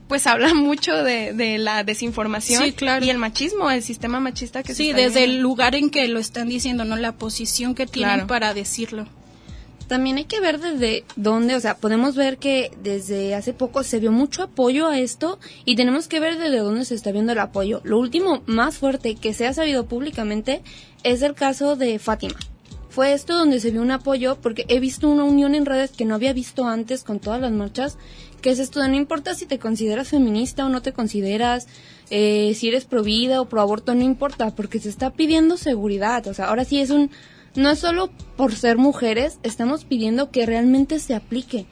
pues 0.08 0.26
habla 0.28 0.54
mucho 0.54 1.04
de, 1.04 1.58
la 1.60 1.84
desinformación 1.84 2.64
y 3.02 3.10
el 3.10 3.18
machismo, 3.18 3.70
el 3.70 3.84
sistema 3.84 4.20
machista 4.20 4.64
que 4.64 4.74
sí, 4.74 4.94
desde 4.94 5.24
el 5.24 5.40
lugar 5.40 5.76
en 5.76 5.90
que 5.90 6.08
lo 6.08 6.20
están 6.20 6.50
diciendo, 6.50 6.86
no 6.86 6.96
la 6.96 7.14
posición 7.14 7.76
que 7.76 7.86
tienen 7.86 8.28
para 8.28 8.54
decirlo. 8.54 9.08
También 9.88 10.18
hay 10.18 10.26
que 10.26 10.42
ver 10.42 10.60
desde 10.60 11.06
dónde, 11.16 11.56
o 11.56 11.60
sea, 11.62 11.78
podemos 11.78 12.16
ver 12.16 12.38
que 12.38 12.72
desde 12.84 13.36
hace 13.36 13.54
poco 13.54 13.84
se 13.84 14.00
vio 14.00 14.12
mucho 14.12 14.44
apoyo 14.44 14.88
a 14.88 15.00
esto 15.00 15.40
y 15.64 15.78
tenemos 15.78 16.10
que 16.10 16.20
ver 16.20 16.38
desde 16.38 16.58
dónde 16.58 16.84
se 16.84 16.94
está 16.94 17.14
viendo 17.14 17.32
el 17.32 17.40
apoyo. 17.40 17.80
Lo 17.86 17.98
último 17.98 18.44
más 18.48 18.78
fuerte 18.78 19.16
que 19.16 19.34
se 19.34 19.48
ha 19.48 19.54
sabido 19.54 19.86
públicamente 19.86 20.62
es 21.12 21.22
el 21.22 21.34
caso 21.34 21.76
de 21.76 22.00
Fátima. 22.00 22.36
Fue 22.90 23.14
esto 23.14 23.38
donde 23.38 23.60
se 23.60 23.72
vio 23.72 23.82
un 23.82 23.92
apoyo 23.92 24.38
porque 24.42 24.66
he 24.70 24.80
visto 24.80 25.08
una 25.08 25.24
unión 25.24 25.56
en 25.56 25.66
redes 25.66 25.92
que 25.92 26.06
no 26.06 26.16
había 26.16 26.34
visto 26.34 26.66
antes 26.66 27.04
con 27.04 27.20
todas 27.20 27.40
las 27.40 27.52
marchas 27.52 27.98
que 28.42 28.52
es 28.52 28.60
esto 28.60 28.86
no 28.88 28.96
importa 28.96 29.34
si 29.34 29.46
te 29.46 29.60
consideras 29.60 30.10
feminista 30.10 30.66
o 30.66 30.70
no 30.70 30.82
te 30.82 30.94
consideras, 30.94 31.68
eh, 32.10 32.54
si 32.56 32.68
eres 32.68 32.86
pro 32.86 33.04
vida 33.04 33.42
o 33.42 33.50
pro 33.50 33.62
aborto, 33.62 33.96
no 33.96 34.04
importa, 34.04 34.56
porque 34.56 34.80
se 34.80 34.90
está 34.90 35.12
pidiendo 35.12 35.58
seguridad. 35.58 36.28
O 36.28 36.34
sea, 36.34 36.46
ahora 36.46 36.64
sí 36.64 36.80
es 36.80 36.90
un, 36.90 37.10
no 37.56 37.70
es 37.72 37.80
solo 37.80 38.10
por 38.36 38.54
ser 38.56 38.78
mujeres, 38.78 39.40
estamos 39.44 39.86
pidiendo 39.86 40.30
que 40.32 40.46
realmente 40.46 41.00
se 41.00 41.16
aplique. 41.16 41.66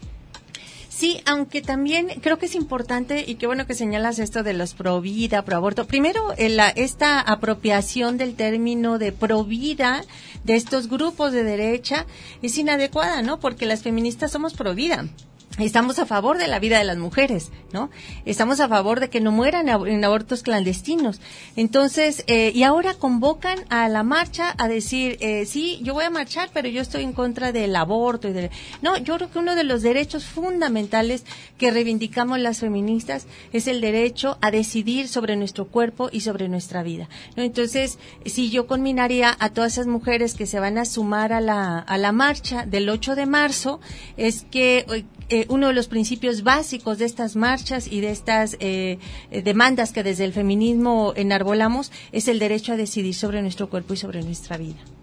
Sí, 0.96 1.20
aunque 1.26 1.62
también 1.62 2.08
creo 2.22 2.40
que 2.40 2.46
es 2.46 2.56
importante 2.56 3.26
y 3.28 3.36
qué 3.36 3.48
bueno 3.48 3.68
que 3.68 3.74
señalas 3.74 4.18
esto 4.18 4.44
de 4.44 4.54
los 4.54 4.76
pro 4.76 5.02
vida, 5.02 5.44
pro 5.44 5.58
aborto. 5.58 5.86
Primero, 5.86 6.34
la, 6.38 6.70
esta 6.70 7.20
apropiación 7.20 8.18
del 8.18 8.36
término 8.36 8.98
de 8.98 9.12
pro 9.12 9.44
vida 9.44 10.06
de 10.46 10.56
estos 10.56 10.88
grupos 10.88 11.34
de 11.34 11.44
derecha 11.44 12.06
es 12.42 12.58
inadecuada, 12.58 13.22
¿no? 13.24 13.42
Porque 13.42 13.66
las 13.66 13.84
feministas 13.84 14.32
somos 14.32 14.54
pro 14.54 14.74
vida 14.74 15.10
estamos 15.58 16.00
a 16.00 16.06
favor 16.06 16.38
de 16.38 16.48
la 16.48 16.60
vida 16.60 16.78
de 16.78 16.84
las 16.84 16.98
mujeres, 16.98 17.52
¿no? 17.72 17.90
Estamos 18.26 18.60
a 18.60 18.68
favor 18.68 19.00
de 19.00 19.10
que 19.10 19.22
no 19.22 19.32
mueran 19.32 19.70
en 19.70 20.04
abortos 20.04 20.44
clandestinos. 20.44 21.22
Entonces, 21.56 22.24
eh, 22.28 22.52
y 22.54 22.64
ahora 22.64 22.96
convocan 22.96 23.60
a 23.70 23.88
la 23.88 24.04
marcha 24.04 24.54
a 24.58 24.68
decir, 24.68 25.18
eh, 25.22 25.46
sí, 25.46 25.80
yo 25.82 25.94
voy 25.94 26.04
a 26.04 26.10
marchar, 26.10 26.50
pero 26.54 26.68
yo 26.68 26.82
estoy 26.82 27.04
en 27.04 27.14
contra 27.14 27.52
del 27.52 27.76
aborto 27.76 28.28
y 28.28 28.34
del... 28.34 28.50
No, 28.82 28.98
yo 28.98 29.16
creo 29.16 29.32
que 29.32 29.40
uno 29.40 29.56
de 29.56 29.64
los 29.64 29.82
derechos 29.82 30.26
fundamentales 30.26 31.24
que 31.58 31.72
reivindicamos 31.72 32.40
las 32.40 32.60
feministas 32.60 33.28
es 33.54 33.68
el 33.68 33.80
derecho 33.80 34.38
a 34.42 34.52
decidir 34.52 35.08
sobre 35.08 35.38
nuestro 35.38 35.68
cuerpo 35.68 36.10
y 36.12 36.22
sobre 36.22 36.50
nuestra 36.50 36.84
vida, 36.84 37.08
¿no? 37.38 37.44
Entonces, 37.44 37.98
si 38.26 38.50
yo 38.50 38.68
combinaría 38.68 39.36
a 39.40 39.50
todas 39.50 39.74
esas 39.74 39.88
mujeres 39.88 40.34
que 40.34 40.46
se 40.46 40.60
van 40.60 40.78
a 40.78 40.86
sumar 40.86 41.32
a 41.32 41.40
la, 41.40 41.80
a 41.80 41.98
la 41.98 42.12
marcha 42.12 42.66
del 42.66 42.90
8 42.90 43.16
de 43.16 43.26
marzo, 43.26 43.80
es 44.18 44.46
que 44.52 45.06
eh, 45.30 45.46
uno 45.50 45.68
de 45.68 45.74
los 45.74 45.88
principios 45.88 46.44
básicos 46.44 46.98
de 46.98 47.06
estas 47.06 47.36
marchas 47.36 47.88
y 47.92 48.02
de 48.02 48.12
estas 48.12 48.58
eh, 48.60 49.00
demandas 49.44 49.92
que 49.92 50.04
desde 50.04 50.26
el 50.26 50.34
feminismo 50.34 51.14
enarbolamos 51.16 51.92
es 52.12 52.28
el 52.28 52.40
derecho 52.40 52.74
a 52.74 52.78
decidir 52.78 53.14
sobre 53.14 53.42
nuestro 53.42 53.70
cuerpo 53.70 53.94
y 53.94 53.98
sobre 53.98 54.24
nuestra 54.24 54.58
vida. 54.58 54.95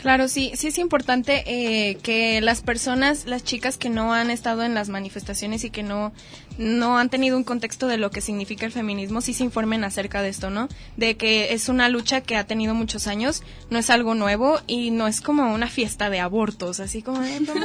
Claro, 0.00 0.28
sí, 0.28 0.52
sí 0.54 0.68
es 0.68 0.78
importante 0.78 1.44
eh, 1.44 1.96
que 1.96 2.40
las 2.40 2.62
personas, 2.62 3.26
las 3.26 3.44
chicas 3.44 3.76
que 3.76 3.90
no 3.90 4.14
han 4.14 4.30
estado 4.30 4.62
en 4.62 4.72
las 4.72 4.88
manifestaciones 4.88 5.62
y 5.64 5.68
que 5.68 5.82
no, 5.82 6.14
no 6.56 6.96
han 6.96 7.10
tenido 7.10 7.36
un 7.36 7.44
contexto 7.44 7.86
de 7.86 7.98
lo 7.98 8.10
que 8.10 8.22
significa 8.22 8.64
el 8.64 8.72
feminismo, 8.72 9.20
sí 9.20 9.34
se 9.34 9.44
informen 9.44 9.84
acerca 9.84 10.22
de 10.22 10.30
esto, 10.30 10.48
¿no? 10.48 10.70
De 10.96 11.18
que 11.18 11.52
es 11.52 11.68
una 11.68 11.90
lucha 11.90 12.22
que 12.22 12.36
ha 12.36 12.44
tenido 12.44 12.74
muchos 12.74 13.06
años, 13.06 13.42
no 13.68 13.78
es 13.78 13.90
algo 13.90 14.14
nuevo 14.14 14.58
y 14.66 14.90
no 14.90 15.06
es 15.06 15.20
como 15.20 15.52
una 15.52 15.66
fiesta 15.66 16.08
de 16.08 16.20
abortos, 16.20 16.80
así 16.80 17.02
como... 17.02 17.20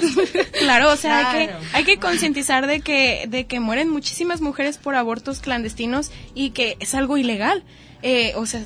claro, 0.60 0.92
o 0.92 0.98
sea, 0.98 1.32
Hay 1.32 1.48
que, 1.48 1.54
hay 1.72 1.84
que 1.86 2.00
concientizar 2.00 2.68
de 2.68 2.82
que, 2.82 3.28
de 3.30 3.46
que 3.46 3.62
mueren 3.62 3.88
muchísimas 3.88 4.42
mujeres 4.42 4.78
por 4.78 4.96
abortos 4.96 5.40
clandestinos 5.40 6.12
y 6.34 6.50
que 6.50 6.76
es 6.82 6.96
algo 6.96 7.16
ilegal. 7.16 7.64
Eh, 8.02 8.34
o 8.36 8.46
sea, 8.46 8.66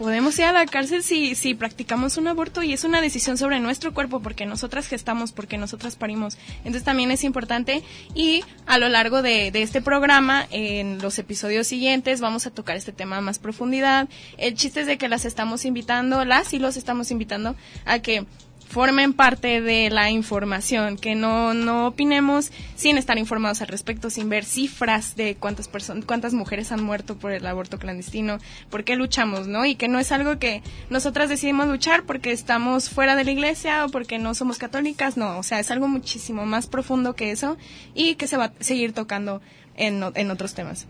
podemos 0.00 0.38
ir 0.38 0.46
a 0.46 0.52
la 0.52 0.64
cárcel 0.64 1.02
si, 1.02 1.34
si 1.34 1.54
practicamos 1.54 2.16
un 2.16 2.26
aborto 2.26 2.62
y 2.62 2.72
es 2.72 2.84
una 2.84 3.02
decisión 3.02 3.36
sobre 3.36 3.60
nuestro 3.60 3.92
cuerpo 3.92 4.20
porque 4.20 4.46
nosotras 4.46 4.86
gestamos, 4.86 5.32
porque 5.32 5.58
nosotras 5.58 5.94
parimos. 5.96 6.38
Entonces 6.58 6.84
también 6.84 7.10
es 7.10 7.22
importante 7.22 7.82
y 8.14 8.42
a 8.64 8.78
lo 8.78 8.88
largo 8.88 9.20
de, 9.20 9.50
de 9.50 9.60
este 9.60 9.82
programa, 9.82 10.46
en 10.50 11.02
los 11.02 11.18
episodios 11.18 11.66
siguientes, 11.66 12.22
vamos 12.22 12.46
a 12.46 12.50
tocar 12.50 12.78
este 12.78 12.92
tema 12.92 13.18
a 13.18 13.20
más 13.20 13.38
profundidad. 13.38 14.08
El 14.38 14.54
chiste 14.54 14.80
es 14.80 14.86
de 14.86 14.96
que 14.96 15.08
las 15.08 15.26
estamos 15.26 15.66
invitando, 15.66 16.24
las 16.24 16.54
y 16.54 16.58
los 16.58 16.78
estamos 16.78 17.10
invitando 17.10 17.54
a 17.84 17.98
que 17.98 18.24
formen 18.70 19.12
parte 19.14 19.60
de 19.60 19.90
la 19.90 20.10
información, 20.10 20.96
que 20.96 21.16
no, 21.16 21.54
no 21.54 21.88
opinemos 21.88 22.52
sin 22.76 22.98
estar 22.98 23.18
informados 23.18 23.60
al 23.62 23.68
respecto, 23.68 24.10
sin 24.10 24.28
ver 24.28 24.44
cifras 24.44 25.16
de 25.16 25.34
cuántas 25.34 25.66
personas, 25.66 26.04
cuántas 26.04 26.34
mujeres 26.34 26.70
han 26.70 26.80
muerto 26.80 27.16
por 27.16 27.32
el 27.32 27.44
aborto 27.46 27.80
clandestino, 27.80 28.38
por 28.70 28.84
qué 28.84 28.94
luchamos, 28.94 29.48
¿no? 29.48 29.66
Y 29.66 29.74
que 29.74 29.88
no 29.88 29.98
es 29.98 30.12
algo 30.12 30.38
que 30.38 30.62
nosotras 30.88 31.28
decidimos 31.28 31.66
luchar 31.66 32.04
porque 32.04 32.30
estamos 32.30 32.90
fuera 32.90 33.16
de 33.16 33.24
la 33.24 33.32
iglesia 33.32 33.84
o 33.84 33.88
porque 33.88 34.18
no 34.18 34.34
somos 34.34 34.58
católicas, 34.58 35.16
no, 35.16 35.36
o 35.36 35.42
sea, 35.42 35.58
es 35.58 35.72
algo 35.72 35.88
muchísimo 35.88 36.46
más 36.46 36.68
profundo 36.68 37.16
que 37.16 37.32
eso 37.32 37.56
y 37.92 38.14
que 38.14 38.28
se 38.28 38.36
va 38.36 38.44
a 38.44 38.52
seguir 38.60 38.92
tocando 38.92 39.42
en, 39.74 40.00
en 40.14 40.30
otros 40.30 40.54
temas. 40.54 40.86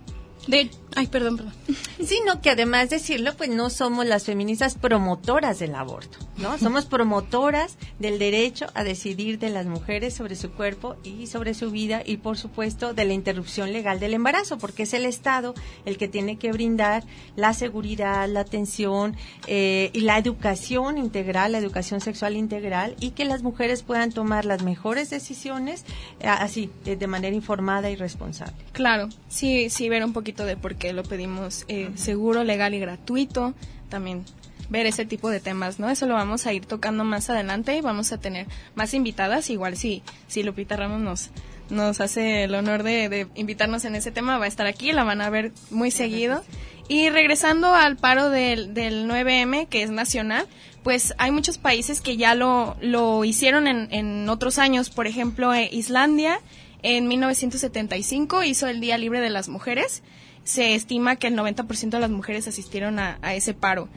De, 0.47 0.71
ay, 0.97 1.07
perdón, 1.07 1.37
perdón. 1.37 1.55
Sino 2.05 2.41
que 2.41 2.51
además 2.51 2.91
de 2.91 2.97
decirlo, 2.97 3.35
pues 3.37 3.51
no 3.51 3.71
somos 3.71 4.07
las 4.07 4.25
feministas 4.25 4.75
promotoras 4.75 5.59
del 5.59 5.75
aborto, 5.75 6.19
¿no? 6.39 6.59
Somos 6.71 6.87
promotoras 6.87 7.77
del 7.99 8.19
derecho 8.19 8.67
a 8.75 8.83
decidir 8.83 9.39
de 9.39 9.51
las 9.51 9.67
mujeres 9.67 10.15
sobre 10.15 10.37
su 10.37 10.51
cuerpo 10.51 10.97
y 11.05 11.27
sobre 11.27 11.55
su 11.55 11.71
vida 11.71 12.03
y, 12.05 12.17
por 12.17 12.39
supuesto, 12.39 12.95
de 12.95 13.05
la 13.05 13.13
interrupción 13.13 13.73
legal 13.73 14.01
del 14.01 14.15
embarazo, 14.15 14.59
porque 14.59 14.85
es 14.85 14.95
el 14.95 15.05
Estado 15.05 15.55
el 15.85 15.99
que 15.99 16.09
tiene 16.09 16.39
que 16.39 16.53
brindar 16.53 17.05
la 17.37 17.53
seguridad, 17.53 18.29
la 18.29 18.41
atención 18.41 19.17
eh, 19.47 19.91
y 19.93 20.01
la 20.01 20.19
educación 20.19 20.99
integral, 20.99 21.53
la 21.53 21.59
educación 21.59 22.01
sexual 22.01 22.37
integral 22.37 22.97
y 23.01 23.11
que 23.11 23.25
las 23.25 23.43
mujeres 23.43 23.83
puedan 23.83 24.11
tomar 24.11 24.45
las 24.45 24.63
mejores 24.63 25.11
decisiones 25.11 25.85
eh, 26.21 26.29
así, 26.29 26.71
de 26.85 27.07
manera 27.07 27.37
informada 27.37 27.91
y 27.91 27.97
responsable. 27.97 28.55
Claro, 28.73 29.09
sí, 29.29 29.69
sí, 29.71 29.89
ver 29.89 30.05
un 30.05 30.13
poquito 30.13 30.30
de 30.37 30.57
por 30.57 30.77
qué 30.77 30.93
lo 30.93 31.03
pedimos 31.03 31.65
eh, 31.69 31.91
seguro, 31.95 32.45
legal 32.45 32.75
y 32.75 32.81
gratuito. 32.81 33.55
También 33.89 34.25
ver 34.71 34.87
ese 34.87 35.05
tipo 35.05 35.29
de 35.29 35.41
temas, 35.41 35.79
¿no? 35.79 35.91
Eso 35.91 36.07
lo 36.07 36.15
vamos 36.15 36.47
a 36.47 36.53
ir 36.53 36.65
tocando 36.65 37.05
más 37.05 37.29
adelante 37.29 37.77
y 37.77 37.81
vamos 37.81 38.13
a 38.13 38.19
tener 38.19 38.47
más 38.75 38.95
invitadas. 38.95 39.51
Igual 39.51 39.77
si, 39.77 40.03
si 40.29 40.43
Lupita 40.43 40.77
Ramos 40.77 41.01
nos, 41.01 41.31
nos 41.69 42.01
hace 42.01 42.45
el 42.45 42.55
honor 42.55 42.85
de, 42.85 43.27
invitarnos 43.35 43.85
en 43.85 43.97
ese 43.97 44.13
tema, 44.13 44.39
va 44.39 44.45
a 44.45 44.49
estar 44.49 44.67
aquí, 44.67 44.93
la 44.93 45.05
van 45.05 45.21
a 45.21 45.29
ver 45.29 45.53
muy 45.71 45.91
seguido. 45.91 46.43
Y 46.89 47.09
regresando 47.11 47.75
al 47.75 47.97
paro 47.97 48.31
del, 48.31 48.75
del 48.75 49.09
9M, 49.09 49.69
que 49.69 49.83
es 49.83 49.91
nacional, 49.91 50.47
pues 50.83 51.15
hay 51.19 51.31
muchos 51.31 51.59
países 51.59 52.01
que 52.01 52.17
ya 52.17 52.35
lo, 52.35 52.77
lo 52.81 53.25
hicieron 53.25 53.67
en, 53.67 53.89
en 53.93 54.29
otros 54.29 54.59
años. 54.59 54.91
Por 54.91 55.07
ejemplo, 55.07 55.53
eh, 55.53 55.69
Islandia 55.71 56.41
en 56.83 57.09
1975 57.09 58.45
hizo 58.45 58.67
el 58.67 58.81
Día 58.81 58.99
Libre 58.99 59.21
de 59.21 59.31
las 59.31 59.49
Mujeres. 59.49 60.03
Se 60.45 60.75
estima 60.75 61.17
que 61.17 61.29
el 61.29 61.37
90% 61.37 61.91
de 61.91 62.01
las 62.01 62.11
mujeres 62.11 62.49
asistieron 62.49 62.99
a, 62.99 63.19
ese 63.35 63.55
paro. 63.55 63.89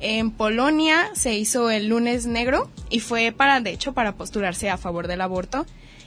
En 0.00 0.30
Polonia 0.30 1.10
se 1.14 1.36
hizo 1.36 1.70
el 1.70 1.88
lunes 1.88 2.26
negro 2.26 2.70
y 2.88 3.00
fue 3.00 3.32
para, 3.32 3.60
de 3.60 3.70
hecho, 3.70 3.92
para 3.92 4.14
postularse 4.14 4.70
a 4.70 4.78
favor 4.78 5.08
del 5.08 5.20
aborto. 5.20 5.66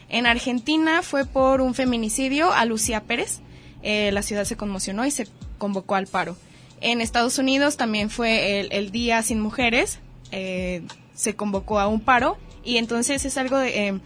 En 0.10 0.26
Argentina 0.26 1.04
fue 1.04 1.26
por 1.26 1.62
un 1.62 1.74
feminicidio 1.74 2.52
a 2.54 2.66
Lucía 2.66 3.02
Pérez. 3.02 3.40
Eh, 3.84 4.12
la 4.12 4.24
ciudad 4.24 4.46
se 4.46 4.58
conmocionó 4.58 5.06
y 5.06 5.12
se 5.12 5.28
convocó 5.58 5.96
al 5.96 6.08
paro. 6.08 6.36
En 6.82 7.02
Estados 7.02 7.38
Unidos 7.38 7.78
también 7.78 8.10
fue 8.10 8.68
el, 8.72 8.92
Día 8.92 9.22
Sin 9.22 9.40
Mujeres. 9.40 10.00
Eh, 10.32 10.82
se 11.14 11.36
convocó 11.36 11.80
a 11.80 11.88
un 11.88 12.02
paro 12.02 12.38
y 12.64 12.78
entonces 12.78 13.26
es 13.26 13.38
algo 13.38 13.58
de... 13.58 13.88
Eh, 13.88 14.00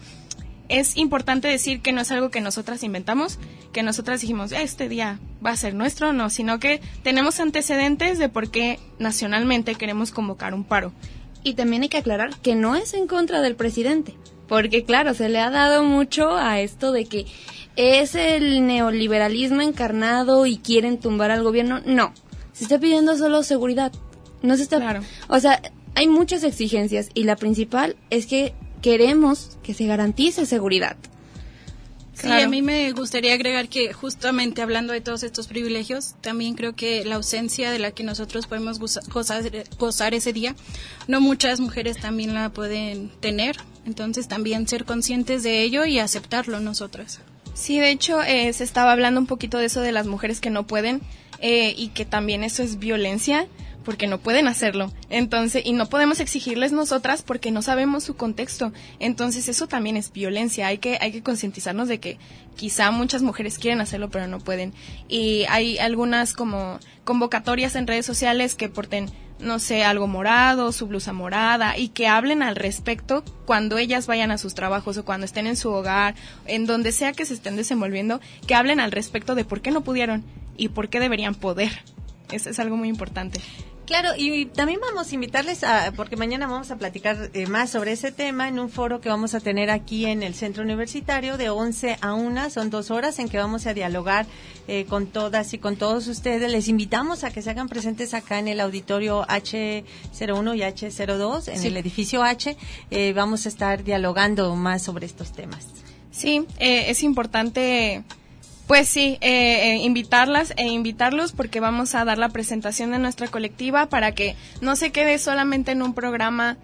es 0.69 0.97
importante 0.97 1.47
decir 1.47 1.81
que 1.81 1.91
no 1.91 2.01
es 2.01 2.11
algo 2.11 2.29
que 2.29 2.41
nosotras 2.41 2.83
inventamos, 2.83 3.39
que 3.71 3.83
nosotras 3.83 4.21
dijimos, 4.21 4.51
este 4.51 4.89
día 4.89 5.19
va 5.45 5.51
a 5.51 5.55
ser 5.57 5.73
nuestro, 5.73 6.13
no, 6.13 6.29
sino 6.29 6.59
que 6.59 6.81
tenemos 7.03 7.39
antecedentes 7.39 8.17
de 8.19 8.29
por 8.29 8.49
qué 8.51 8.79
nacionalmente 8.99 9.75
queremos 9.75 10.11
convocar 10.11 10.53
un 10.53 10.63
paro. 10.63 10.91
Y 11.43 11.53
también 11.53 11.83
hay 11.83 11.89
que 11.89 11.97
aclarar 11.97 12.35
que 12.41 12.55
no 12.55 12.75
es 12.75 12.93
en 12.93 13.07
contra 13.07 13.41
del 13.41 13.55
presidente, 13.55 14.15
porque 14.47 14.83
claro, 14.83 15.13
se 15.13 15.29
le 15.29 15.39
ha 15.39 15.49
dado 15.49 15.83
mucho 15.83 16.35
a 16.35 16.59
esto 16.59 16.91
de 16.91 17.05
que 17.05 17.25
es 17.75 18.15
el 18.15 18.65
neoliberalismo 18.65 19.61
encarnado 19.61 20.45
y 20.45 20.57
quieren 20.57 20.97
tumbar 20.99 21.31
al 21.31 21.43
gobierno. 21.43 21.81
No, 21.85 22.13
se 22.53 22.63
está 22.63 22.79
pidiendo 22.79 23.15
solo 23.17 23.43
seguridad. 23.43 23.91
No 24.41 24.55
se 24.57 24.63
está, 24.63 24.77
Claro. 24.79 25.01
o 25.29 25.39
sea, 25.39 25.61
hay 25.95 26.07
muchas 26.07 26.43
exigencias 26.43 27.09
y 27.13 27.23
la 27.23 27.35
principal 27.35 27.95
es 28.09 28.27
que 28.27 28.53
queremos 28.81 29.57
que 29.63 29.73
se 29.73 29.85
garantice 29.85 30.45
seguridad. 30.45 30.97
Sí, 32.13 32.23
Claro. 32.23 32.45
a 32.45 32.47
mí 32.49 32.63
me 32.63 32.91
gustaría 32.93 33.33
agregar 33.35 33.69
que 33.69 33.93
justamente 33.93 34.63
hablando 34.63 34.91
de 34.91 35.01
todos 35.01 35.21
estos 35.21 35.45
privilegios, 35.45 36.15
también 36.21 36.55
creo 36.55 36.75
que 36.75 37.05
la 37.05 37.15
ausencia 37.15 37.69
de 37.69 37.77
la 37.77 37.91
que 37.91 38.03
nosotros 38.03 38.47
podemos 38.47 38.79
goza- 38.79 39.01
gozar, 39.13 39.43
gozar 39.77 40.15
ese 40.15 40.33
día, 40.33 40.55
no 41.07 41.21
muchas 41.21 41.59
mujeres 41.59 41.97
también 41.99 42.33
la 42.33 42.49
pueden 42.49 43.09
tener. 43.19 43.57
Entonces 43.85 44.27
también 44.27 44.67
ser 44.67 44.83
conscientes 44.83 45.43
de 45.43 45.61
ello 45.61 45.85
y 45.85 45.99
aceptarlo 45.99 46.59
nosotras. 46.59 47.19
Sí, 47.53 47.79
de 47.79 47.91
hecho, 47.91 48.21
eh, 48.23 48.51
se 48.51 48.63
estaba 48.63 48.91
hablando 48.91 49.19
un 49.19 49.27
poquito 49.27 49.59
de 49.59 49.65
eso 49.65 49.81
de 49.81 49.91
las 49.91 50.07
mujeres 50.07 50.41
que 50.41 50.49
no 50.49 50.65
pueden 50.65 51.01
eh, 51.39 51.73
y 51.77 51.89
que 51.89 52.03
también 52.05 52.43
eso 52.43 52.63
es 52.63 52.79
violencia 52.79 53.47
porque 53.87 54.07
no 54.07 54.17
pueden 54.17 54.49
hacerlo. 54.49 54.91
Entonces, 55.09 55.65
y 55.65 55.71
no 55.71 55.85
podemos 55.85 56.19
exigirles 56.19 56.73
nosotras 56.73 57.21
porque 57.21 57.51
no 57.51 57.61
sabemos 57.61 58.03
su 58.03 58.17
contexto. 58.17 58.73
Entonces, 58.99 59.47
eso 59.47 59.67
también 59.67 59.95
es 59.95 60.11
violencia. 60.11 60.67
Hay 60.67 60.79
que, 60.79 60.97
hay 60.99 61.13
que 61.13 61.23
concientizarnos 61.23 61.87
de 61.87 62.01
que 62.01 62.17
quizá 62.57 62.91
muchas 62.91 63.21
mujeres 63.21 63.57
quieren 63.57 63.79
hacerlo, 63.79 64.09
pero 64.09 64.27
no 64.27 64.39
pueden. 64.39 64.73
Y 65.07 65.45
hay 65.47 65.77
algunas 65.77 66.33
como 66.33 66.81
convocatorias 67.05 67.77
en 67.77 67.87
redes 67.87 68.05
sociales 68.05 68.55
que 68.55 68.67
porten, 68.67 69.09
no 69.39 69.57
sé, 69.57 69.85
algo 69.85 70.05
morado, 70.05 70.73
su 70.73 70.87
blusa 70.87 71.13
morada, 71.13 71.77
y 71.77 71.87
que 71.87 72.09
hablen 72.09 72.43
al 72.43 72.57
respecto 72.57 73.23
cuando 73.45 73.77
ellas 73.77 74.05
vayan 74.05 74.31
a 74.31 74.37
sus 74.37 74.53
trabajos 74.53 74.97
o 74.97 75.05
cuando 75.05 75.23
estén 75.23 75.47
en 75.47 75.55
su 75.55 75.69
hogar, 75.69 76.13
en 76.45 76.65
donde 76.65 76.91
sea 76.91 77.13
que 77.13 77.25
se 77.25 77.35
estén 77.35 77.55
desenvolviendo, 77.55 78.19
que 78.47 78.53
hablen 78.53 78.81
al 78.81 78.91
respecto 78.91 79.33
de 79.33 79.45
por 79.45 79.61
qué 79.61 79.71
no 79.71 79.79
pudieron 79.79 80.25
y 80.57 80.67
por 80.67 80.89
qué 80.89 80.99
deberían 80.99 81.35
poder. 81.35 81.71
Eso 82.31 82.49
es 82.49 82.59
algo 82.59 82.75
muy 82.75 82.89
importante. 82.89 83.39
Claro, 83.87 84.09
y 84.17 84.47
también 84.47 84.81
vamos 84.81 85.09
a 85.09 85.15
invitarles 85.15 85.63
a, 85.63 85.93
porque 85.95 86.17
mañana 86.17 86.45
vamos 86.45 86.71
a 86.71 86.75
platicar 86.75 87.29
eh, 87.33 87.47
más 87.47 87.69
sobre 87.69 87.93
ese 87.93 88.11
tema 88.11 88.49
en 88.49 88.59
un 88.59 88.69
foro 88.69 88.99
que 88.99 89.07
vamos 89.07 89.33
a 89.33 89.39
tener 89.39 89.69
aquí 89.71 90.05
en 90.05 90.23
el 90.23 90.35
Centro 90.35 90.61
Universitario 90.63 91.37
de 91.37 91.49
11 91.49 91.97
a 92.01 92.13
1, 92.13 92.49
son 92.49 92.69
dos 92.69 92.91
horas 92.91 93.17
en 93.19 93.29
que 93.29 93.37
vamos 93.37 93.65
a 93.65 93.73
dialogar 93.73 94.25
eh, 94.67 94.85
con 94.89 95.07
todas 95.07 95.53
y 95.53 95.57
con 95.57 95.77
todos 95.77 96.05
ustedes. 96.07 96.51
Les 96.51 96.67
invitamos 96.67 97.23
a 97.23 97.31
que 97.31 97.41
se 97.41 97.49
hagan 97.49 97.69
presentes 97.69 98.13
acá 98.13 98.39
en 98.39 98.49
el 98.49 98.59
auditorio 98.59 99.25
H01 99.25 99.85
y 100.57 100.59
H02, 100.63 101.47
en 101.47 101.57
Sí. 101.59 101.67
el 101.67 101.77
edificio 101.77 102.23
H. 102.23 102.57
Eh, 102.91 103.13
vamos 103.15 103.45
a 103.45 103.49
estar 103.49 103.85
dialogando 103.85 104.53
más 104.57 104.83
sobre 104.83 105.05
estos 105.05 105.31
temas. 105.31 105.65
Sí, 106.11 106.45
eh, 106.59 106.89
es 106.89 107.03
importante, 107.03 108.03
pues 108.67 108.87
sí, 108.89 109.17
eh, 109.21 109.71
eh, 109.71 109.75
invitarlas 109.77 110.53
e 110.57 110.67
invitarlos 110.67 111.31
porque 111.31 111.59
vamos 111.59 111.95
a 111.95 112.03
dar 112.05 112.17
la 112.17 112.29
presentación 112.29 112.91
de 112.91 112.99
nuestra 112.99 113.27
colectiva 113.27 113.87
para 113.87 114.11
que 114.13 114.35
no 114.61 114.75
se 114.75 114.91
quede 114.91 115.17
solamente 115.19 115.71
en 115.71 115.81
un 115.81 115.93
programa 115.93 116.57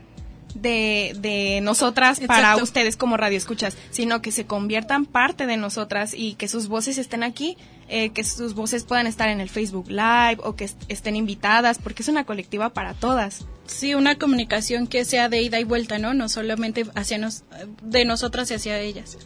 de, 0.53 1.15
de 1.19 1.61
nosotras 1.61 2.19
para 2.27 2.57
ustedes 2.63 2.95
como 2.97 3.17
radioescuchas, 3.17 3.75
sino 3.89 4.21
que 4.21 4.31
se 4.31 4.45
conviertan 4.45 5.05
parte 5.05 5.45
de 5.47 5.57
nosotras 5.57 6.13
y 6.13 6.35
que 6.35 6.47
sus 6.47 6.67
voces 6.67 6.97
estén 6.99 7.23
aquí, 7.23 7.57
eh, 7.89 8.09
que 8.09 8.23
sus 8.23 8.53
voces 8.53 8.83
puedan 8.83 9.07
estar 9.07 9.29
en 9.29 9.39
el 9.41 9.49
Facebook 9.49 9.87
Live 9.89 10.37
o 10.43 10.55
que 10.55 10.65
est- 10.65 10.81
estén 10.89 11.15
invitadas, 11.15 11.79
porque 11.79 12.03
es 12.03 12.09
una 12.09 12.25
colectiva 12.25 12.69
para 12.69 12.93
todas. 12.93 13.45
Sí, 13.65 13.95
una 13.95 14.17
comunicación 14.19 14.85
que 14.87 15.05
sea 15.05 15.27
de 15.29 15.41
ida 15.41 15.59
y 15.59 15.63
vuelta, 15.63 15.97
¿no? 15.97 16.13
No 16.13 16.29
solamente 16.29 16.85
hacia 16.95 17.17
nos, 17.17 17.43
de 17.81 18.05
nosotras 18.05 18.51
y 18.51 18.53
hacia 18.55 18.77
ellas. 18.79 19.17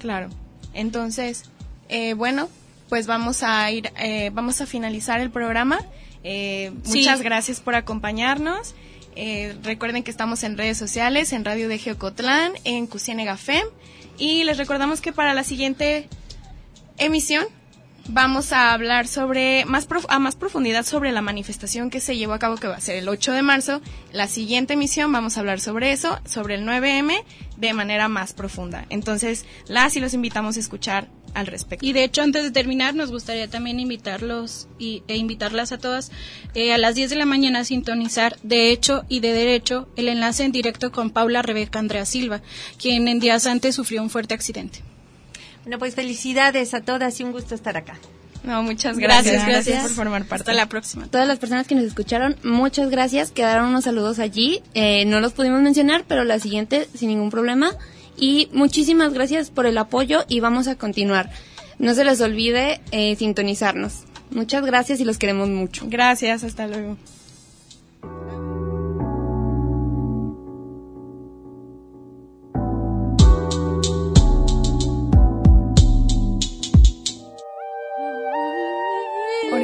Claro. 0.00 0.30
Entonces, 0.74 1.44
eh, 1.88 2.14
bueno, 2.14 2.48
pues 2.88 3.06
vamos 3.06 3.42
a 3.42 3.70
ir, 3.70 3.90
eh, 3.98 4.30
vamos 4.32 4.60
a 4.60 4.66
finalizar 4.66 5.20
el 5.20 5.30
programa. 5.30 5.80
Eh, 6.24 6.72
Sí. 6.84 6.98
Muchas 6.98 7.22
gracias 7.22 7.60
por 7.60 7.74
acompañarnos. 7.74 8.74
Eh, 9.16 9.54
recuerden 9.62 10.02
que 10.02 10.10
estamos 10.10 10.42
en 10.42 10.56
redes 10.56 10.78
sociales, 10.78 11.32
en 11.32 11.44
Radio 11.44 11.68
de 11.68 11.78
Geocotlán, 11.78 12.52
en 12.64 12.86
Cusienega 12.86 13.36
FEM. 13.36 13.66
Y 14.18 14.44
les 14.44 14.56
recordamos 14.58 15.00
que 15.00 15.12
para 15.12 15.34
la 15.34 15.44
siguiente 15.44 16.08
emisión 16.98 17.44
vamos 18.08 18.52
a 18.52 18.72
hablar 18.72 19.06
sobre 19.06 19.64
más 19.64 19.86
prof- 19.86 20.06
a 20.08 20.18
más 20.18 20.34
profundidad 20.36 20.84
sobre 20.84 21.12
la 21.12 21.22
manifestación 21.22 21.90
que 21.90 22.00
se 22.00 22.16
llevó 22.16 22.32
a 22.34 22.38
cabo 22.38 22.56
que 22.56 22.68
va 22.68 22.76
a 22.76 22.80
ser 22.80 22.96
el 22.96 23.08
8 23.08 23.32
de 23.32 23.42
marzo. 23.42 23.80
La 24.12 24.28
siguiente 24.28 24.74
emisión 24.74 25.12
vamos 25.12 25.36
a 25.36 25.40
hablar 25.40 25.60
sobre 25.60 25.92
eso, 25.92 26.18
sobre 26.24 26.56
el 26.56 26.64
9M 26.66 27.12
de 27.56 27.72
manera 27.74 28.08
más 28.08 28.32
profunda. 28.32 28.86
Entonces, 28.90 29.44
las 29.68 29.96
y 29.96 30.00
los 30.00 30.14
invitamos 30.14 30.56
a 30.56 30.60
escuchar 30.60 31.08
al 31.34 31.46
respecto. 31.46 31.86
Y 31.86 31.92
de 31.94 32.04
hecho, 32.04 32.20
antes 32.22 32.42
de 32.42 32.50
terminar, 32.50 32.94
nos 32.94 33.10
gustaría 33.10 33.48
también 33.48 33.80
invitarlos 33.80 34.68
y, 34.78 35.02
e 35.08 35.16
invitarlas 35.16 35.72
a 35.72 35.78
todas 35.78 36.10
eh, 36.54 36.74
a 36.74 36.78
las 36.78 36.94
10 36.94 37.08
de 37.10 37.16
la 37.16 37.24
mañana 37.24 37.60
a 37.60 37.64
sintonizar 37.64 38.36
de 38.42 38.70
hecho 38.70 39.04
y 39.08 39.20
de 39.20 39.32
derecho 39.32 39.88
el 39.96 40.08
enlace 40.08 40.44
en 40.44 40.52
directo 40.52 40.92
con 40.92 41.10
Paula 41.10 41.40
Rebeca 41.40 41.78
Andrea 41.78 42.04
Silva, 42.04 42.42
quien 42.78 43.08
en 43.08 43.20
días 43.20 43.46
antes 43.46 43.74
sufrió 43.74 44.02
un 44.02 44.10
fuerte 44.10 44.34
accidente. 44.34 44.82
Bueno, 45.64 45.78
pues 45.78 45.94
felicidades 45.94 46.74
a 46.74 46.80
todas 46.80 47.18
y 47.20 47.24
un 47.24 47.32
gusto 47.32 47.54
estar 47.54 47.76
acá. 47.76 47.98
No, 48.44 48.62
muchas 48.62 48.98
gracias. 48.98 49.46
Gracias, 49.46 49.66
gracias. 49.66 49.82
por 49.84 49.92
formar 49.92 50.24
parte. 50.24 50.42
Hasta 50.42 50.52
la 50.52 50.68
próxima. 50.68 51.06
Todas 51.06 51.28
las 51.28 51.38
personas 51.38 51.66
que 51.68 51.74
nos 51.74 51.84
escucharon, 51.84 52.36
muchas 52.42 52.90
gracias. 52.90 53.30
Quedaron 53.30 53.68
unos 53.68 53.84
saludos 53.84 54.18
allí. 54.18 54.62
Eh, 54.74 55.04
no 55.04 55.20
los 55.20 55.32
pudimos 55.32 55.62
mencionar, 55.62 56.04
pero 56.08 56.24
la 56.24 56.40
siguiente 56.40 56.88
sin 56.94 57.08
ningún 57.08 57.30
problema. 57.30 57.70
Y 58.16 58.48
muchísimas 58.52 59.12
gracias 59.12 59.50
por 59.50 59.66
el 59.66 59.78
apoyo 59.78 60.24
y 60.28 60.40
vamos 60.40 60.66
a 60.66 60.74
continuar. 60.74 61.30
No 61.78 61.94
se 61.94 62.04
les 62.04 62.20
olvide 62.20 62.80
eh, 62.90 63.14
sintonizarnos. 63.16 64.04
Muchas 64.30 64.64
gracias 64.64 65.00
y 65.00 65.04
los 65.04 65.18
queremos 65.18 65.48
mucho. 65.48 65.84
Gracias, 65.88 66.42
hasta 66.42 66.66
luego. 66.66 66.96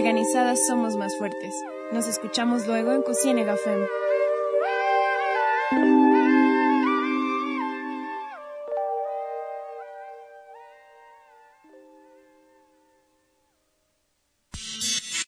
Organizadas 0.08 0.66
somos 0.66 0.96
más 0.96 1.18
fuertes. 1.18 1.54
Nos 1.92 2.08
escuchamos 2.08 2.66
luego 2.66 2.92
en 2.92 3.02
Cusienega 3.02 3.58
FEM. 3.58 3.86